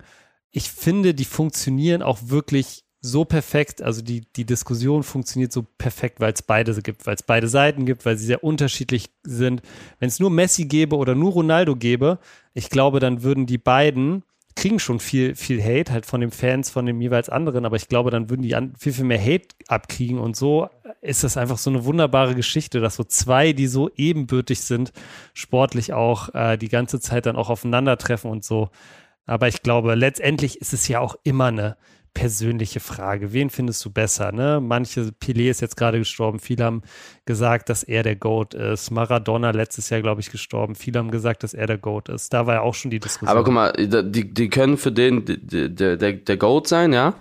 ich 0.51 0.71
finde, 0.71 1.15
die 1.15 1.25
funktionieren 1.25 2.03
auch 2.03 2.19
wirklich 2.25 2.84
so 3.05 3.25
perfekt, 3.25 3.83
also 3.83 4.01
die, 4.01 4.23
die 4.35 4.47
Diskussion 4.47 5.03
funktioniert 5.03 5.53
so 5.53 5.67
perfekt, 5.77 6.21
weil 6.21 6.33
es 6.33 6.43
beide 6.43 6.75
gibt, 6.81 7.07
weil 7.07 7.15
es 7.15 7.23
beide 7.23 7.49
Seiten 7.49 7.85
gibt, 7.85 8.07
weil 8.07 8.17
sie 8.17 8.27
sehr 8.27 8.43
unterschiedlich 8.43 9.11
sind. 9.23 9.61
Wenn 9.99 10.09
es 10.09 10.21
nur 10.21 10.31
Messi 10.31 10.65
gäbe 10.65 10.97
oder 10.97 11.15
nur 11.15 11.33
Ronaldo 11.33 11.77
gäbe, 11.77 12.19
ich 12.55 12.71
glaube, 12.71 13.01
dann 13.01 13.23
würden 13.23 13.47
die 13.47 13.59
beiden 13.59 14.23
kriegen 14.57 14.79
schon 14.79 15.01
viel, 15.01 15.35
viel 15.35 15.61
Hate 15.63 15.93
halt 15.93 16.07
von 16.07 16.21
den 16.21 16.31
Fans, 16.31 16.71
von 16.71 16.87
dem 16.87 17.01
jeweils 17.01 17.29
anderen, 17.29 17.67
aber 17.67 17.75
ich 17.77 17.89
glaube, 17.89 18.11
dann 18.11 18.31
würden 18.31 18.43
die 18.43 18.57
viel, 18.79 18.93
viel 18.93 19.05
mehr 19.05 19.21
Hate 19.21 19.49
abkriegen 19.67 20.19
und 20.19 20.37
so 20.37 20.69
ist 21.01 21.23
das 21.23 21.37
einfach 21.37 21.59
so 21.59 21.71
eine 21.71 21.85
wunderbare 21.85 22.35
Geschichte, 22.35 22.81
dass 22.81 22.97
so 22.97 23.05
zwei, 23.05 23.53
die 23.53 23.67
so 23.67 23.91
ebenbürtig 23.95 24.61
sind, 24.61 24.93
sportlich 25.35 25.93
auch 25.93 26.35
äh, 26.35 26.57
die 26.57 26.69
ganze 26.69 26.99
Zeit 26.99 27.27
dann 27.27 27.37
auch 27.37 27.51
aufeinandertreffen 27.51 28.31
und 28.31 28.45
so. 28.45 28.71
Aber 29.27 29.49
ich 29.49 29.63
glaube, 29.63 29.95
letztendlich 29.95 30.61
ist 30.61 30.73
es 30.73 30.89
ja 30.89 31.01
auch 31.01 31.17
immer 31.23 31.47
eine, 31.47 31.77
persönliche 32.15 32.81
Frage. 32.81 33.33
Wen 33.33 33.51
findest 33.51 33.85
du 33.85 33.91
besser? 33.91 34.33
Ne? 34.33 34.61
Manche, 34.63 35.11
Pelé 35.21 35.51
ist 35.51 35.61
jetzt 35.61 35.77
gerade 35.77 35.99
gestorben. 35.99 36.39
Viele 36.39 36.65
haben 36.65 36.83
gesagt, 37.27 37.69
dass 37.69 37.83
er 37.83 38.05
der 38.05 38.17
GOAT 38.17 38.55
ist. 38.55 38.91
Maradona 38.93 39.51
letztes 39.51 39.91
Jahr, 39.91 40.01
glaube 40.01 40.21
ich, 40.21 40.31
gestorben. 40.31 40.77
Viele 40.77 41.01
haben 41.01 41.11
gesagt, 41.11 41.43
dass 41.43 41.53
er 41.55 41.67
der 41.67 41.77
GOAT 41.77 42.09
ist. 42.09 42.33
Da 42.33 42.47
war 42.47 42.55
ja 42.55 42.61
auch 42.61 42.75
schon 42.75 42.93
die 42.93 43.01
Diskussion. 43.01 43.29
Aber 43.29 43.45
guck 43.45 43.53
mal, 43.53 43.73
die, 43.73 44.33
die 44.33 44.49
können 44.49 44.79
für 44.79 44.93
den 44.93 45.25
der, 45.27 45.97
der, 45.97 46.13
der 46.13 46.37
GOAT 46.37 46.69
sein, 46.69 46.93
ja. 46.93 47.15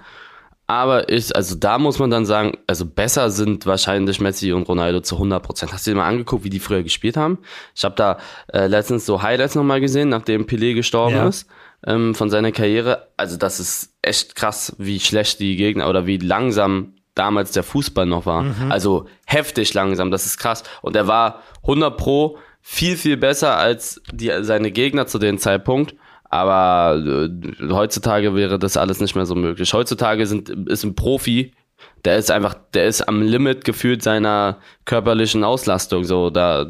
Aber 0.66 1.10
ich, 1.10 1.36
also 1.36 1.56
da 1.56 1.78
muss 1.78 2.00
man 2.00 2.10
dann 2.10 2.26
sagen, 2.26 2.54
also 2.68 2.86
besser 2.86 3.30
sind 3.30 3.66
wahrscheinlich 3.66 4.22
Messi 4.22 4.54
und 4.54 4.70
Ronaldo 4.70 5.02
zu 5.02 5.16
100 5.16 5.44
Prozent. 5.44 5.74
Hast 5.74 5.86
du 5.86 5.92
dir 5.92 5.98
mal 5.98 6.08
angeguckt, 6.08 6.46
wie 6.46 6.50
die 6.50 6.60
früher 6.60 6.84
gespielt 6.84 7.18
haben? 7.18 7.40
Ich 7.76 7.84
habe 7.84 7.96
da 7.96 8.18
äh, 8.48 8.68
letztens 8.68 9.06
so 9.06 9.22
Highlights 9.22 9.56
nochmal 9.56 9.82
gesehen, 9.82 10.10
nachdem 10.10 10.46
Pelé 10.46 10.74
gestorben 10.74 11.16
ja. 11.16 11.28
ist 11.28 11.50
ähm, 11.86 12.16
von 12.16 12.30
seiner 12.30 12.52
Karriere. 12.52 13.08
Also 13.18 13.38
das 13.38 13.60
ist 13.60 13.94
echt 14.02 14.36
krass, 14.36 14.75
wie 14.78 15.00
schlecht 15.00 15.40
die 15.40 15.56
Gegner 15.56 15.90
oder 15.90 16.06
wie 16.06 16.18
langsam 16.18 16.94
damals 17.16 17.52
der 17.52 17.63
Fußball 17.63 18.06
noch 18.06 18.25
war. 18.25 18.44
Mhm. 18.44 18.72
Also 18.72 19.08
heftig 19.25 19.74
langsam, 19.74 20.12
das 20.12 20.25
ist 20.25 20.38
krass. 20.38 20.63
Und 20.82 20.96
er 20.96 21.08
war 21.08 21.42
100 21.62 21.96
pro 21.96 22.38
viel, 22.62 22.98
viel 22.98 23.18
besser 23.18 23.58
als 23.58 24.02
die, 24.12 24.32
seine 24.42 24.72
Gegner 24.72 25.06
zu 25.06 25.20
dem 25.20 25.38
Zeitpunkt. 25.38 25.96
Aber 26.30 26.98
äh, 27.06 27.70
heutzutage 27.70 28.34
wäre 28.34 28.58
das 28.58 28.78
alles 28.78 29.00
nicht 29.00 29.16
mehr 29.16 29.28
so 29.28 29.36
möglich. 29.36 29.72
Heutzutage 29.74 30.25
sind, 30.25 30.50
ist 30.50 30.84
ein 30.84 30.96
Profi, 30.96 31.54
der 32.06 32.18
ist 32.18 32.32
einfach, 32.32 32.56
der 32.74 32.86
ist 32.86 33.08
am 33.08 33.22
Limit 33.22 33.66
gefühlt 33.66 34.02
seiner 34.02 34.58
körperlichen 34.86 35.44
Auslastung. 35.44 36.04
So, 36.04 36.30
da, 36.30 36.66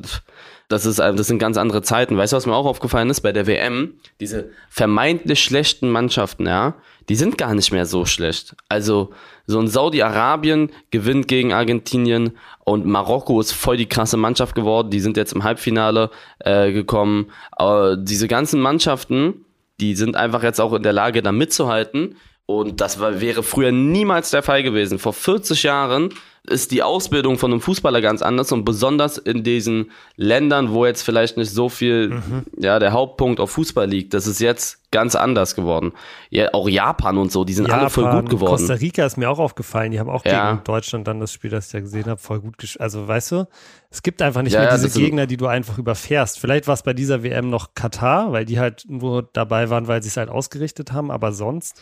das, 0.74 0.86
ist, 0.86 1.00
das 1.00 1.28
sind 1.28 1.40
ganz 1.40 1.58
andere 1.58 1.82
Zeiten. 1.82 2.18
Weißt 2.18 2.34
du, 2.34 2.38
was 2.38 2.46
mir 2.46 2.56
auch 2.56 2.66
aufgefallen 2.66 3.10
ist? 3.10 3.22
Bei 3.22 3.32
der 3.32 3.48
WM, 3.48 3.94
diese 4.20 4.50
vermeintlich 4.70 5.44
schlechten 5.44 5.90
Mannschaften, 5.90 6.48
ja, 6.48 6.76
die 7.10 7.16
sind 7.16 7.38
gar 7.38 7.54
nicht 7.54 7.72
mehr 7.72 7.86
so 7.86 8.06
schlecht. 8.06 8.56
Also, 8.70 9.12
so 9.46 9.60
ein 9.60 9.68
Saudi-Arabien 9.68 10.72
gewinnt 10.90 11.28
gegen 11.28 11.54
Argentinien 11.54 12.38
und 12.66 12.86
Marokko 12.86 13.40
ist 13.42 13.52
voll 13.52 13.78
die 13.78 13.88
krasse 13.88 14.18
Mannschaft 14.18 14.56
geworden. 14.56 14.90
Die 14.90 15.02
sind 15.02 15.18
jetzt 15.18 15.34
im 15.34 15.44
Halbfinale 15.44 16.10
äh, 16.40 16.72
gekommen. 16.72 17.30
Aber 17.52 17.98
diese 17.98 18.28
ganzen 18.28 18.62
Mannschaften, 18.62 19.46
die 19.80 19.96
sind 19.96 20.16
einfach 20.16 20.44
jetzt 20.44 20.62
auch 20.62 20.74
in 20.74 20.84
der 20.84 20.94
Lage, 20.94 21.22
da 21.22 21.32
mitzuhalten. 21.32 22.16
Und 22.60 22.82
das 22.82 23.00
war, 23.00 23.22
wäre 23.22 23.44
früher 23.44 23.72
niemals 23.72 24.32
der 24.32 24.44
Fall 24.44 24.64
gewesen. 24.64 25.00
Vor 25.00 25.14
40 25.14 25.64
Jahren 25.64 26.14
ist 26.46 26.72
die 26.72 26.84
Ausbildung 26.84 27.38
von 27.38 27.52
einem 27.52 27.62
Fußballer 27.62 28.02
ganz 28.02 28.22
anders 28.22 28.52
und 28.52 28.66
besonders 28.66 29.18
in 29.18 29.44
diesen 29.44 29.92
Ländern, 30.18 30.72
wo 30.74 30.86
jetzt 30.86 31.02
vielleicht 31.02 31.38
nicht 31.38 31.52
so 31.52 31.70
viel, 31.70 32.10
mhm. 32.10 32.44
ja, 32.58 32.80
der 32.80 32.92
Hauptpunkt 32.92 33.40
auf 33.40 33.52
Fußball 33.52 33.88
liegt, 33.88 34.14
das 34.14 34.28
ist 34.28 34.42
jetzt 34.42 34.92
ganz 34.92 35.16
anders 35.16 35.56
geworden. 35.56 35.94
Ja, 36.30 36.54
auch 36.54 36.68
Japan 36.68 37.18
und 37.18 37.32
so, 37.32 37.46
die 37.46 37.54
sind 37.54 37.68
Japan, 37.68 37.80
alle 37.80 37.90
voll 37.90 38.12
gut 38.12 38.30
geworden. 38.30 38.52
Costa 38.52 38.74
Rica 38.74 39.06
ist 39.06 39.16
mir 39.16 39.30
auch 39.30 39.40
aufgefallen, 39.40 39.94
die 39.94 40.02
haben 40.02 40.10
auch 40.10 40.26
ja. 40.26 40.52
gegen 40.52 40.66
Deutschland 40.66 41.08
dann 41.08 41.22
das 41.22 41.32
Spiel, 41.32 41.50
das 41.50 41.68
ich 41.68 41.74
ja 41.74 41.80
gesehen 41.80 42.08
habe, 42.08 42.20
voll 42.20 42.42
gut 42.42 42.58
gespielt. 42.58 42.82
Also, 42.82 43.08
weißt 43.08 43.32
du, 43.32 43.48
es 43.90 44.04
gibt 44.04 44.22
einfach 44.22 44.42
nicht 44.42 44.54
ja, 44.54 44.62
mehr 44.62 44.78
diese 44.78 45.00
Gegner, 45.00 45.28
die 45.28 45.38
du 45.38 45.48
einfach 45.48 45.78
überfährst. 45.78 46.40
Vielleicht 46.40 46.68
war 46.68 46.74
es 46.74 46.84
bei 46.84 46.94
dieser 46.94 47.24
WM 47.24 47.50
noch 47.50 47.74
Katar, 47.74 48.34
weil 48.34 48.44
die 48.44 48.60
halt 48.60 48.84
nur 48.90 49.30
dabei 49.32 49.70
waren, 49.70 49.88
weil 49.88 50.04
sie 50.04 50.10
es 50.10 50.18
halt 50.18 50.30
ausgerichtet 50.30 50.92
haben, 50.92 51.10
aber 51.10 51.32
sonst 51.32 51.82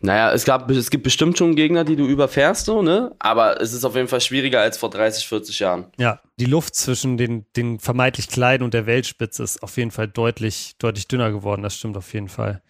naja, 0.00 0.32
es, 0.32 0.44
gab, 0.44 0.70
es 0.70 0.90
gibt 0.90 1.04
bestimmt 1.04 1.36
schon 1.36 1.56
Gegner, 1.56 1.84
die 1.84 1.96
du 1.96 2.06
überfährst, 2.06 2.66
so, 2.66 2.82
ne? 2.82 3.14
Aber 3.18 3.60
es 3.60 3.72
ist 3.72 3.84
auf 3.84 3.96
jeden 3.96 4.08
Fall 4.08 4.20
schwieriger 4.20 4.60
als 4.60 4.78
vor 4.78 4.90
30, 4.90 5.26
40 5.26 5.58
Jahren. 5.58 5.86
Ja, 5.98 6.20
die 6.38 6.46
Luft 6.46 6.74
zwischen 6.74 7.16
den, 7.16 7.46
den 7.56 7.78
vermeintlich 7.78 8.28
kleinen 8.28 8.62
und 8.62 8.74
der 8.74 8.86
Weltspitze 8.86 9.42
ist 9.42 9.62
auf 9.62 9.76
jeden 9.76 9.90
Fall 9.90 10.08
deutlich, 10.08 10.76
deutlich 10.78 11.08
dünner 11.08 11.30
geworden. 11.30 11.62
Das 11.62 11.76
stimmt 11.76 11.96
auf 11.96 12.12
jeden 12.14 12.28
Fall. 12.28 12.62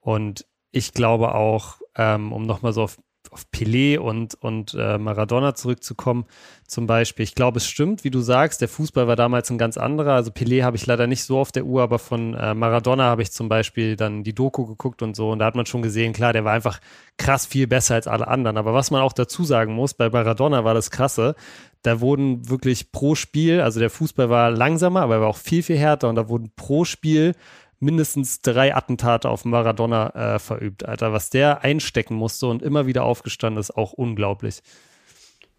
Und 0.00 0.46
ich 0.70 0.92
glaube 0.92 1.34
auch, 1.34 1.80
ähm, 1.96 2.32
um 2.32 2.46
nochmal 2.46 2.72
so 2.72 2.82
auf 2.82 2.96
auf 3.30 3.46
Pelé 3.52 3.98
und, 3.98 4.34
und 4.42 4.74
äh, 4.78 4.98
Maradona 4.98 5.54
zurückzukommen, 5.54 6.24
zum 6.66 6.86
Beispiel. 6.86 7.24
Ich 7.24 7.34
glaube, 7.34 7.58
es 7.58 7.66
stimmt, 7.66 8.04
wie 8.04 8.10
du 8.10 8.20
sagst, 8.20 8.60
der 8.60 8.68
Fußball 8.68 9.06
war 9.06 9.16
damals 9.16 9.50
ein 9.50 9.58
ganz 9.58 9.76
anderer. 9.76 10.12
Also 10.12 10.30
Pelé 10.30 10.62
habe 10.62 10.76
ich 10.76 10.86
leider 10.86 11.06
nicht 11.06 11.24
so 11.24 11.38
auf 11.38 11.52
der 11.52 11.64
Uhr, 11.64 11.82
aber 11.82 11.98
von 11.98 12.34
äh, 12.34 12.54
Maradona 12.54 13.04
habe 13.04 13.22
ich 13.22 13.32
zum 13.32 13.48
Beispiel 13.48 13.96
dann 13.96 14.22
die 14.22 14.34
Doku 14.34 14.66
geguckt 14.66 15.02
und 15.02 15.16
so. 15.16 15.30
Und 15.30 15.38
da 15.38 15.46
hat 15.46 15.54
man 15.54 15.66
schon 15.66 15.82
gesehen, 15.82 16.12
klar, 16.12 16.32
der 16.32 16.44
war 16.44 16.52
einfach 16.52 16.80
krass 17.16 17.46
viel 17.46 17.66
besser 17.66 17.94
als 17.94 18.06
alle 18.06 18.28
anderen. 18.28 18.56
Aber 18.56 18.74
was 18.74 18.90
man 18.90 19.02
auch 19.02 19.12
dazu 19.12 19.44
sagen 19.44 19.72
muss, 19.72 19.94
bei 19.94 20.10
Maradona 20.10 20.64
war 20.64 20.74
das 20.74 20.90
krasse. 20.90 21.34
Da 21.82 22.00
wurden 22.00 22.48
wirklich 22.48 22.92
pro 22.92 23.14
Spiel, 23.14 23.60
also 23.60 23.78
der 23.78 23.90
Fußball 23.90 24.28
war 24.28 24.50
langsamer, 24.50 25.02
aber 25.02 25.14
er 25.14 25.20
war 25.20 25.28
auch 25.28 25.36
viel, 25.36 25.62
viel 25.62 25.78
härter 25.78 26.08
und 26.08 26.16
da 26.16 26.28
wurden 26.28 26.50
pro 26.56 26.84
Spiel 26.84 27.34
mindestens 27.80 28.40
drei 28.40 28.74
Attentate 28.74 29.28
auf 29.28 29.44
Maradona 29.44 30.34
äh, 30.34 30.38
verübt, 30.38 30.84
Alter. 30.84 31.12
Was 31.12 31.30
der 31.30 31.62
einstecken 31.62 32.14
musste 32.14 32.46
und 32.46 32.62
immer 32.62 32.86
wieder 32.86 33.04
aufgestanden 33.04 33.60
ist, 33.60 33.76
auch 33.76 33.92
unglaublich. 33.92 34.60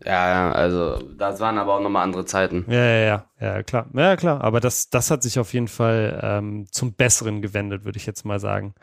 Ja, 0.06 0.30
ja, 0.30 0.52
also 0.54 0.98
das 1.18 1.42
waren 1.42 1.58
aber 1.58 1.76
auch 1.76 1.82
nochmal 1.82 2.04
andere 2.04 2.26
Zeiten. 2.26 2.66
Ja, 2.70 2.86
ja, 2.86 3.06
ja, 3.06 3.26
ja, 3.42 3.64
klar. 3.64 3.88
Ja, 3.94 4.16
klar. 4.16 4.42
Aber 4.42 4.62
das, 4.62 4.90
das 4.90 5.12
hat 5.12 5.24
sich 5.24 5.40
auf 5.40 5.54
jeden 5.54 5.68
Fall 5.68 6.20
ähm, 6.24 6.68
zum 6.72 6.94
Besseren 6.94 7.42
gewendet, 7.42 7.84
würde 7.84 7.98
ich 7.98 8.06
jetzt 8.06 8.26
mal 8.26 8.40
sagen. 8.40 8.76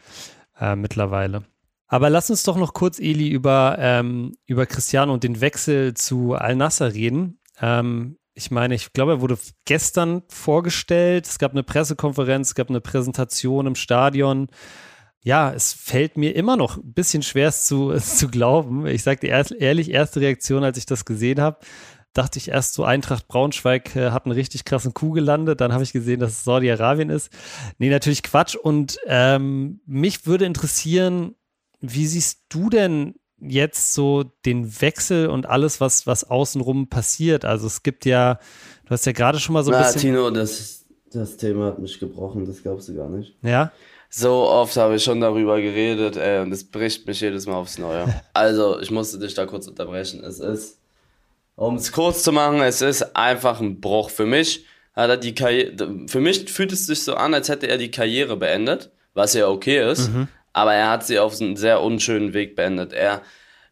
äh, 0.61 0.77
mittlerweile. 0.77 1.45
Aber 1.89 2.11
lass 2.11 2.31
uns 2.31 2.43
doch 2.43 2.57
noch 2.57 2.75
kurz, 2.75 2.99
Eli, 2.99 3.29
über, 3.29 3.77
ähm, 3.79 4.37
über 4.47 4.67
Cristiano 4.67 5.13
und 5.13 5.23
den 5.23 5.41
Wechsel 5.41 5.95
zu 5.95 6.35
Al-Nasser 6.35 6.95
reden. 6.95 7.39
Ähm, 7.61 8.19
ich 8.37 8.51
meine, 8.51 8.75
ich 8.75 8.93
glaube, 8.93 9.13
er 9.13 9.21
wurde 9.23 9.39
gestern 9.65 10.23
vorgestellt. 10.29 11.27
Es 11.27 11.39
gab 11.39 11.53
eine 11.53 11.63
Pressekonferenz, 11.63 12.49
es 12.49 12.55
gab 12.55 12.69
eine 12.69 12.83
Präsentation 12.83 13.67
im 13.67 13.75
Stadion. 13.75 14.49
Ja, 15.23 15.53
es 15.53 15.73
fällt 15.73 16.19
mir 16.19 16.37
immer 16.37 16.57
noch 16.57 16.77
ein 16.77 16.93
bisschen 16.93 17.23
schwer, 17.23 17.49
es 17.49 17.65
zu, 17.65 17.91
es 17.93 18.17
zu 18.17 18.29
glauben. 18.29 18.87
Ich 18.87 19.03
sage 19.03 19.21
dir 19.21 19.45
ehrlich, 19.59 19.91
erste 19.91 20.21
Reaktion, 20.21 20.65
als 20.65 20.77
ich 20.77 20.85
das 20.85 21.07
gesehen 21.07 21.41
habe, 21.41 21.61
dachte 22.13 22.39
ich 22.39 22.49
erst 22.49 22.75
so, 22.75 22.85
Eintracht 22.85 23.27
Braunschweig 23.27 23.97
äh, 23.97 24.11
hat 24.11 24.27
einen 24.27 24.33
richtig 24.33 24.67
krassen 24.67 24.93
Coup 24.93 25.15
gelandet. 25.15 25.63
Dann 25.63 25.73
habe 25.73 25.83
ich 25.83 25.95
gesehen, 25.95 26.21
dass 26.21 26.33
es 26.33 26.45
Saudi-Arabien 26.45 27.09
ist. 27.09 27.31
Nee, 27.79 27.89
natürlich 27.89 28.23
Quatsch. 28.23 28.55
Und 28.55 28.99
ähm, 29.07 29.81
mich 29.87 30.27
würde 30.27 30.45
interessieren, 30.45 31.35
wie 31.81 32.07
siehst 32.07 32.45
du 32.51 32.69
denn 32.69 33.15
jetzt 33.41 33.95
so 33.95 34.25
den 34.45 34.81
Wechsel 34.81 35.29
und 35.29 35.47
alles, 35.47 35.81
was, 35.81 36.07
was 36.07 36.25
außenrum 36.29 36.89
passiert? 36.89 37.45
Also 37.45 37.67
es 37.67 37.83
gibt 37.83 38.05
ja, 38.05 38.39
du 38.85 38.91
hast 38.91 39.07
ja 39.07 39.13
gerade 39.13 39.39
schon 39.39 39.53
mal 39.53 39.63
so 39.63 39.73
ein 39.73 39.81
Na, 39.81 39.87
bisschen. 39.87 40.01
Tino, 40.01 40.31
das, 40.31 40.85
das 41.13 41.37
Thema 41.37 41.67
hat 41.67 41.79
mich 41.79 41.99
gebrochen, 41.99 42.47
das 42.47 42.63
glaubst 42.63 42.89
du 42.89 42.95
gar 42.95 43.09
nicht. 43.09 43.35
Ja. 43.43 43.73
So 44.09 44.49
oft 44.49 44.77
habe 44.77 44.97
ich 44.97 45.05
schon 45.05 45.21
darüber 45.21 45.61
geredet, 45.61 46.17
ey, 46.17 46.41
und 46.41 46.53
es 46.53 46.65
bricht 46.65 47.07
mich 47.07 47.21
jedes 47.21 47.47
Mal 47.47 47.57
aufs 47.57 47.79
Neue. 47.79 48.07
Also, 48.33 48.81
ich 48.81 48.91
musste 48.91 49.19
dich 49.19 49.35
da 49.35 49.47
kurz 49.47 49.67
unterbrechen. 49.67 50.23
Es 50.25 50.39
ist, 50.39 50.79
um 51.57 51.77
es 51.77 51.93
kurz 51.93 52.23
zu 52.23 52.33
machen, 52.33 52.61
es 52.61 52.81
ist 52.81 53.17
einfach 53.17 53.61
ein 53.61 53.81
Bruch. 53.81 54.11
Für 54.11 54.27
mich 54.27 54.65
hat 54.95 55.11
er 55.11 55.17
die 55.17 55.35
Karriere, 55.35 56.07
für 56.07 56.21
mich 56.21 56.51
fühlt 56.51 56.73
es 56.73 56.87
sich 56.87 57.03
so 57.03 57.15
an, 57.15 57.35
als 57.35 57.49
hätte 57.49 57.67
er 57.67 57.79
die 57.79 57.91
Karriere 57.91 58.37
beendet, 58.37 58.91
was 59.13 59.35
ja 59.35 59.49
okay 59.49 59.91
ist. 59.91 60.09
Mhm 60.11 60.29
aber 60.57 60.73
er 60.73 60.89
hat 60.89 61.05
sie 61.05 61.19
auf 61.19 61.39
einen 61.39 61.55
sehr 61.55 61.83
unschönen 61.83 62.33
Weg 62.33 62.57
beendet. 62.57 62.95
Er, 62.95 63.21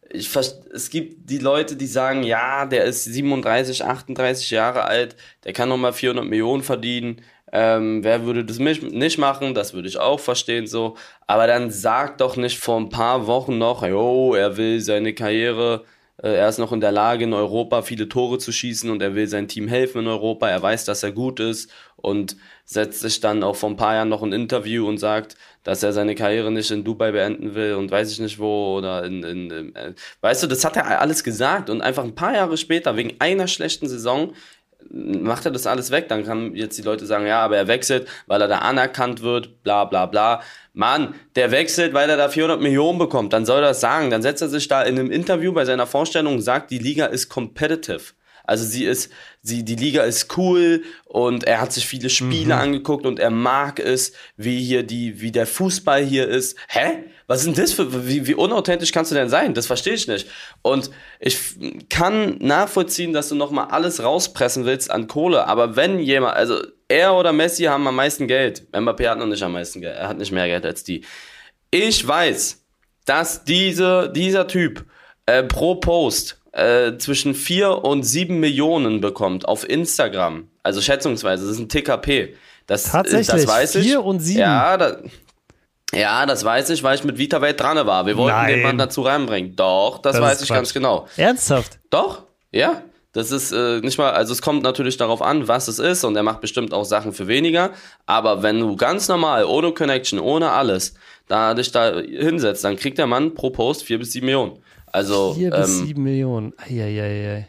ich, 0.07 0.29
es 0.35 0.91
gibt 0.91 1.27
die 1.31 1.39
Leute, 1.39 1.75
die 1.75 1.87
sagen, 1.87 2.21
ja, 2.21 2.67
der 2.67 2.83
ist 2.83 3.05
37, 3.05 3.83
38 3.83 4.51
Jahre 4.51 4.85
alt, 4.85 5.15
der 5.45 5.53
kann 5.53 5.67
nochmal 5.67 5.93
400 5.93 6.23
Millionen 6.23 6.61
verdienen. 6.61 7.23
Ähm, 7.51 8.03
wer 8.03 8.25
würde 8.25 8.45
das 8.45 8.59
nicht 8.59 9.17
machen? 9.17 9.55
Das 9.55 9.73
würde 9.73 9.87
ich 9.87 9.97
auch 9.97 10.19
verstehen 10.19 10.67
so. 10.67 10.95
Aber 11.25 11.47
dann 11.47 11.71
sagt 11.71 12.21
doch 12.21 12.35
nicht 12.35 12.59
vor 12.59 12.77
ein 12.77 12.89
paar 12.89 13.25
Wochen 13.25 13.57
noch, 13.57 13.81
jo, 13.83 14.35
er 14.35 14.55
will 14.55 14.79
seine 14.79 15.15
Karriere, 15.15 15.85
äh, 16.21 16.35
er 16.35 16.49
ist 16.49 16.59
noch 16.59 16.71
in 16.71 16.81
der 16.81 16.91
Lage, 16.91 17.23
in 17.23 17.33
Europa 17.33 17.81
viele 17.81 18.07
Tore 18.07 18.37
zu 18.37 18.51
schießen 18.51 18.91
und 18.91 19.01
er 19.01 19.15
will 19.15 19.27
sein 19.27 19.47
Team 19.47 19.67
helfen 19.67 20.01
in 20.01 20.07
Europa. 20.07 20.47
Er 20.49 20.61
weiß, 20.61 20.85
dass 20.85 21.01
er 21.01 21.13
gut 21.13 21.39
ist 21.39 21.71
und 21.97 22.37
setzt 22.63 22.99
sich 22.99 23.21
dann 23.21 23.41
auch 23.41 23.55
vor 23.55 23.71
ein 23.71 23.75
paar 23.75 23.95
Jahren 23.95 24.09
noch 24.09 24.21
ein 24.21 24.33
Interview 24.33 24.87
und 24.87 24.99
sagt, 24.99 25.35
dass 25.65 25.83
er 25.83 25.91
seine 25.91 26.15
Karriere 26.15 26.51
nicht 26.51 26.71
in 26.71 26.85
Dubai 26.85 27.11
beenden 27.11 27.55
will 27.55 27.73
und 27.73 27.91
weiß 27.91 28.09
ich 28.11 28.19
nicht 28.19 28.39
wo 28.39 28.77
oder 28.77 29.03
in, 29.03 29.23
in, 29.23 29.51
in 29.51 29.75
äh, 29.75 29.93
weißt 30.21 30.43
du, 30.43 30.47
das 30.47 30.63
hat 30.63 30.77
er 30.77 31.01
alles 31.01 31.25
gesagt 31.25 31.69
und 31.69 31.81
einfach 31.81 32.05
ein 32.05 32.15
paar 32.15 32.33
Jahre 32.33 32.55
später 32.55 32.95
wegen 32.95 33.15
einer 33.19 33.47
schlechten 33.47 33.89
Saison 33.89 34.33
macht 34.91 35.45
er 35.45 35.51
das 35.51 35.67
alles 35.67 35.91
weg, 35.91 36.09
dann 36.09 36.23
kann 36.23 36.55
jetzt 36.55 36.77
die 36.77 36.83
Leute 36.83 37.05
sagen, 37.05 37.25
ja, 37.25 37.41
aber 37.41 37.57
er 37.57 37.67
wechselt, 37.67 38.07
weil 38.27 38.41
er 38.41 38.47
da 38.47 38.59
anerkannt 38.59 39.21
wird, 39.21 39.63
bla 39.63 39.85
bla 39.85 40.05
bla. 40.05 40.41
Mann, 40.73 41.15
der 41.35 41.51
wechselt, 41.51 41.93
weil 41.93 42.09
er 42.09 42.17
da 42.17 42.29
400 42.29 42.61
Millionen 42.61 42.99
bekommt, 42.99 43.33
dann 43.33 43.45
soll 43.45 43.59
er 43.59 43.69
das 43.69 43.81
sagen. 43.81 44.09
Dann 44.09 44.21
setzt 44.21 44.41
er 44.41 44.49
sich 44.49 44.67
da 44.67 44.83
in 44.83 44.99
einem 44.99 45.11
Interview 45.11 45.53
bei 45.53 45.65
seiner 45.65 45.87
Vorstellung 45.87 46.35
und 46.35 46.41
sagt, 46.41 46.71
die 46.71 46.77
Liga 46.77 47.07
ist 47.07 47.29
competitive. 47.29 48.13
Also 48.47 48.65
sie 48.65 48.85
ist, 48.85 49.11
sie, 49.41 49.63
die 49.63 49.75
Liga 49.75 50.03
ist 50.03 50.37
cool 50.37 50.83
und 51.05 51.43
er 51.43 51.61
hat 51.61 51.73
sich 51.73 51.87
viele 51.87 52.09
Spiele 52.09 52.55
mhm. 52.55 52.61
angeguckt 52.61 53.05
und 53.05 53.19
er 53.19 53.29
mag 53.29 53.79
es, 53.79 54.13
wie 54.37 54.63
hier 54.63 54.83
die, 54.83 55.21
wie 55.21 55.31
der 55.31 55.47
Fußball 55.47 56.03
hier 56.03 56.27
ist. 56.27 56.57
Hä? 56.67 57.03
Was 57.27 57.39
ist 57.39 57.47
denn 57.47 57.55
das 57.55 57.73
für, 57.73 58.07
wie, 58.07 58.27
wie 58.27 58.35
unauthentisch 58.35 58.91
kannst 58.91 59.11
du 59.11 59.15
denn 59.15 59.29
sein? 59.29 59.53
Das 59.53 59.65
verstehe 59.65 59.93
ich 59.93 60.07
nicht. 60.07 60.27
Und 60.61 60.91
ich 61.19 61.39
kann 61.89 62.37
nachvollziehen, 62.39 63.13
dass 63.13 63.29
du 63.29 63.35
nochmal 63.35 63.67
alles 63.71 64.03
rauspressen 64.03 64.65
willst 64.65 64.91
an 64.91 65.07
Kohle, 65.07 65.47
aber 65.47 65.75
wenn 65.75 65.97
jemand, 65.99 66.35
also 66.35 66.61
er 66.87 67.15
oder 67.15 67.33
Messi 67.33 67.63
haben 67.63 67.87
am 67.87 67.95
meisten 67.95 68.27
Geld. 68.27 68.67
Mbappé 68.71 69.09
hat 69.09 69.17
noch 69.17 69.25
nicht 69.25 69.43
am 69.43 69.53
meisten 69.53 69.81
Geld. 69.81 69.97
Er 69.97 70.07
hat 70.07 70.17
nicht 70.17 70.31
mehr 70.31 70.47
Geld 70.47 70.65
als 70.65 70.83
die. 70.83 71.03
Ich 71.71 72.07
weiß, 72.07 72.63
dass 73.05 73.43
diese, 73.43 74.11
dieser 74.13 74.47
Typ 74.47 74.85
äh, 75.25 75.43
pro 75.43 75.75
Post 75.75 76.41
äh, 76.55 76.97
zwischen 76.97 77.35
4 77.35 77.83
und 77.83 78.03
7 78.03 78.39
Millionen 78.39 79.01
bekommt 79.01 79.47
auf 79.47 79.67
Instagram. 79.67 80.47
Also 80.63 80.81
schätzungsweise, 80.81 81.43
das 81.45 81.53
ist 81.53 81.59
ein 81.59 81.69
TKP. 81.69 82.35
Das, 82.65 82.91
Tatsächlich, 82.91 83.27
das 83.27 83.47
weiß 83.47 83.75
ich. 83.75 83.87
4 83.87 84.03
und 84.03 84.19
7? 84.21 84.39
Ja, 84.39 84.77
da, 84.77 84.97
ja, 85.93 86.25
das 86.25 86.43
weiß 86.43 86.69
ich, 86.71 86.81
weil 86.81 86.95
ich 86.95 87.03
mit 87.03 87.17
VitaWelt 87.17 87.59
dran 87.59 87.85
war. 87.85 88.05
Wir 88.05 88.17
wollten 88.17 88.37
Nein. 88.37 88.53
den 88.53 88.63
Mann 88.63 88.77
dazu 88.77 89.01
reinbringen. 89.01 89.55
Doch, 89.55 89.99
das, 89.99 90.13
das 90.13 90.21
weiß 90.21 90.41
ich 90.41 90.47
Quatsch. 90.47 90.57
ganz 90.57 90.73
genau. 90.73 91.07
Ernsthaft? 91.17 91.79
Doch, 91.89 92.23
ja. 92.51 92.81
Das 93.11 93.31
ist 93.31 93.53
äh, 93.53 93.79
nicht 93.79 93.97
mal, 93.97 94.11
also 94.11 94.33
es 94.33 94.41
kommt 94.41 94.61
natürlich 94.63 94.97
darauf 94.97 95.21
an, 95.21 95.47
was 95.47 95.69
es 95.69 95.79
ist 95.79 96.03
und 96.03 96.17
er 96.17 96.23
macht 96.23 96.41
bestimmt 96.41 96.73
auch 96.73 96.83
Sachen 96.83 97.13
für 97.13 97.27
weniger. 97.27 97.71
Aber 98.05 98.43
wenn 98.43 98.59
du 98.59 98.75
ganz 98.75 99.07
normal, 99.07 99.45
ohne 99.45 99.71
Connection, 99.71 100.19
ohne 100.19 100.51
alles, 100.51 100.95
da 101.29 101.53
dich 101.53 101.71
da 101.71 101.97
hinsetzt, 101.97 102.65
dann 102.65 102.75
kriegt 102.75 102.97
der 102.97 103.07
Mann 103.07 103.33
pro 103.33 103.51
Post 103.51 103.83
4 103.83 103.99
bis 103.99 104.11
7 104.11 104.25
Millionen. 104.25 104.59
Also, 104.95 105.33
Vier 105.33 105.53
ähm, 105.53 105.61
bis 105.61 105.79
sieben 105.79 106.03
Millionen. 106.03 106.53
Eieiei. 106.57 107.47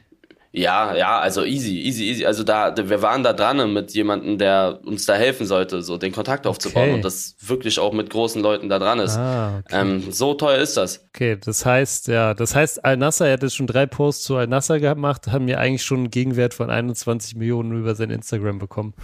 Ja, 0.56 0.96
ja, 0.96 1.18
also 1.18 1.44
easy, 1.44 1.78
easy, 1.82 2.04
easy. 2.04 2.24
Also 2.24 2.42
da, 2.42 2.74
wir 2.74 3.02
waren 3.02 3.22
da 3.22 3.35
dran 3.35 3.74
mit 3.74 3.92
jemandem, 3.92 4.38
der 4.38 4.80
uns 4.87 5.04
da 5.04 5.12
helfen 5.12 5.46
sollte, 5.46 5.82
so 5.82 5.98
den 5.98 6.12
Kontakt 6.12 6.46
aufzubauen 6.46 6.85
okay. 6.85 6.94
und 6.94 7.04
das 7.04 7.37
wirklich 7.40 7.78
auch 7.78 7.92
mit 7.92 8.09
großen 8.09 8.40
Leuten 8.40 8.70
da 8.70 8.78
dran 8.78 8.98
ist. 8.98 9.18
Ah, 9.18 9.59
okay. 9.59 9.80
ähm, 9.80 10.11
so 10.11 10.32
teuer 10.32 10.56
ist 10.56 10.78
das. 10.78 11.06
Okay, 11.14 11.37
das 11.38 11.66
heißt, 11.66 12.09
ja, 12.09 12.32
das 12.32 12.54
heißt, 12.54 12.87
Al-Nasser, 12.87 13.26
er 13.26 13.35
hat 13.35 13.42
jetzt 13.42 13.54
schon 13.54 13.66
drei 13.66 13.85
Posts 13.85 14.24
zu 14.24 14.37
Al-Nasser 14.37 14.80
gemacht, 14.80 15.26
haben 15.26 15.44
mir 15.44 15.61
eigentlich 15.61 15.82
schon 15.82 15.98
einen 15.98 16.11
Gegenwert 16.11 16.54
von 16.54 16.70
21 16.70 17.37
Millionen 17.37 17.78
über 17.78 17.94
sein 17.94 18.09
Instagram 18.09 18.59
bekommen. 18.59 18.94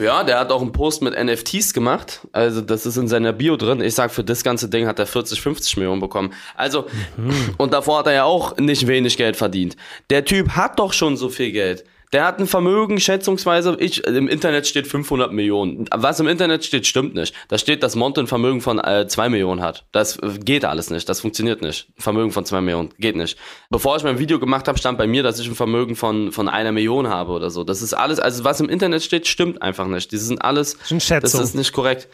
Ja, 0.00 0.24
der 0.24 0.38
hat 0.38 0.50
auch 0.50 0.62
einen 0.62 0.72
Post 0.72 1.02
mit 1.02 1.14
NFTs 1.14 1.74
gemacht. 1.74 2.26
Also, 2.32 2.62
das 2.62 2.86
ist 2.86 2.96
in 2.96 3.06
seiner 3.06 3.34
Bio 3.34 3.56
drin. 3.56 3.82
Ich 3.82 3.94
sag, 3.94 4.10
für 4.10 4.24
das 4.24 4.42
ganze 4.42 4.70
Ding 4.70 4.86
hat 4.86 4.98
er 4.98 5.06
40, 5.06 5.40
50 5.40 5.76
Millionen 5.76 6.00
bekommen. 6.00 6.32
Also, 6.56 6.86
mhm. 7.18 7.54
und 7.58 7.74
davor 7.74 7.98
hat 7.98 8.06
er 8.06 8.14
ja 8.14 8.24
auch 8.24 8.56
nicht 8.56 8.86
wenig 8.86 9.18
Geld 9.18 9.36
verdient. 9.36 9.76
Der 10.08 10.24
Typ 10.24 10.50
hat 10.56 10.78
doch 10.78 10.94
schon 10.94 11.18
so 11.18 11.28
viel 11.28 11.52
Geld. 11.52 11.84
Der 12.12 12.24
hat 12.24 12.40
ein 12.40 12.48
Vermögen, 12.48 12.98
schätzungsweise, 12.98 13.76
ich, 13.78 14.04
im 14.04 14.26
Internet 14.26 14.66
steht 14.66 14.88
500 14.88 15.32
Millionen. 15.32 15.86
Was 15.94 16.18
im 16.18 16.26
Internet 16.26 16.64
steht, 16.64 16.86
stimmt 16.86 17.14
nicht. 17.14 17.34
Da 17.48 17.56
steht, 17.56 17.84
dass 17.84 17.94
Monte 17.94 18.20
ein 18.20 18.26
Vermögen 18.26 18.60
von 18.60 18.80
äh, 18.80 19.06
2 19.06 19.28
Millionen 19.28 19.62
hat. 19.62 19.84
Das 19.92 20.18
geht 20.44 20.64
alles 20.64 20.90
nicht. 20.90 21.08
Das 21.08 21.20
funktioniert 21.20 21.62
nicht. 21.62 21.88
Vermögen 21.98 22.32
von 22.32 22.44
2 22.44 22.62
Millionen. 22.62 22.90
Geht 22.98 23.14
nicht. 23.14 23.38
Bevor 23.70 23.96
ich 23.96 24.02
mein 24.02 24.18
Video 24.18 24.40
gemacht 24.40 24.66
habe, 24.66 24.76
stand 24.76 24.98
bei 24.98 25.06
mir, 25.06 25.22
dass 25.22 25.38
ich 25.38 25.46
ein 25.46 25.54
Vermögen 25.54 25.94
von, 25.94 26.32
von 26.32 26.48
einer 26.48 26.72
Million 26.72 27.08
habe 27.08 27.32
oder 27.32 27.50
so. 27.50 27.62
Das 27.62 27.80
ist 27.80 27.94
alles, 27.94 28.18
also 28.18 28.42
was 28.42 28.60
im 28.60 28.68
Internet 28.68 29.04
steht, 29.04 29.28
stimmt 29.28 29.62
einfach 29.62 29.86
nicht. 29.86 30.10
Die 30.10 30.18
sind 30.18 30.42
alles, 30.42 30.78
das 30.88 31.34
ist 31.34 31.54
nicht 31.54 31.72
korrekt. 31.72 32.08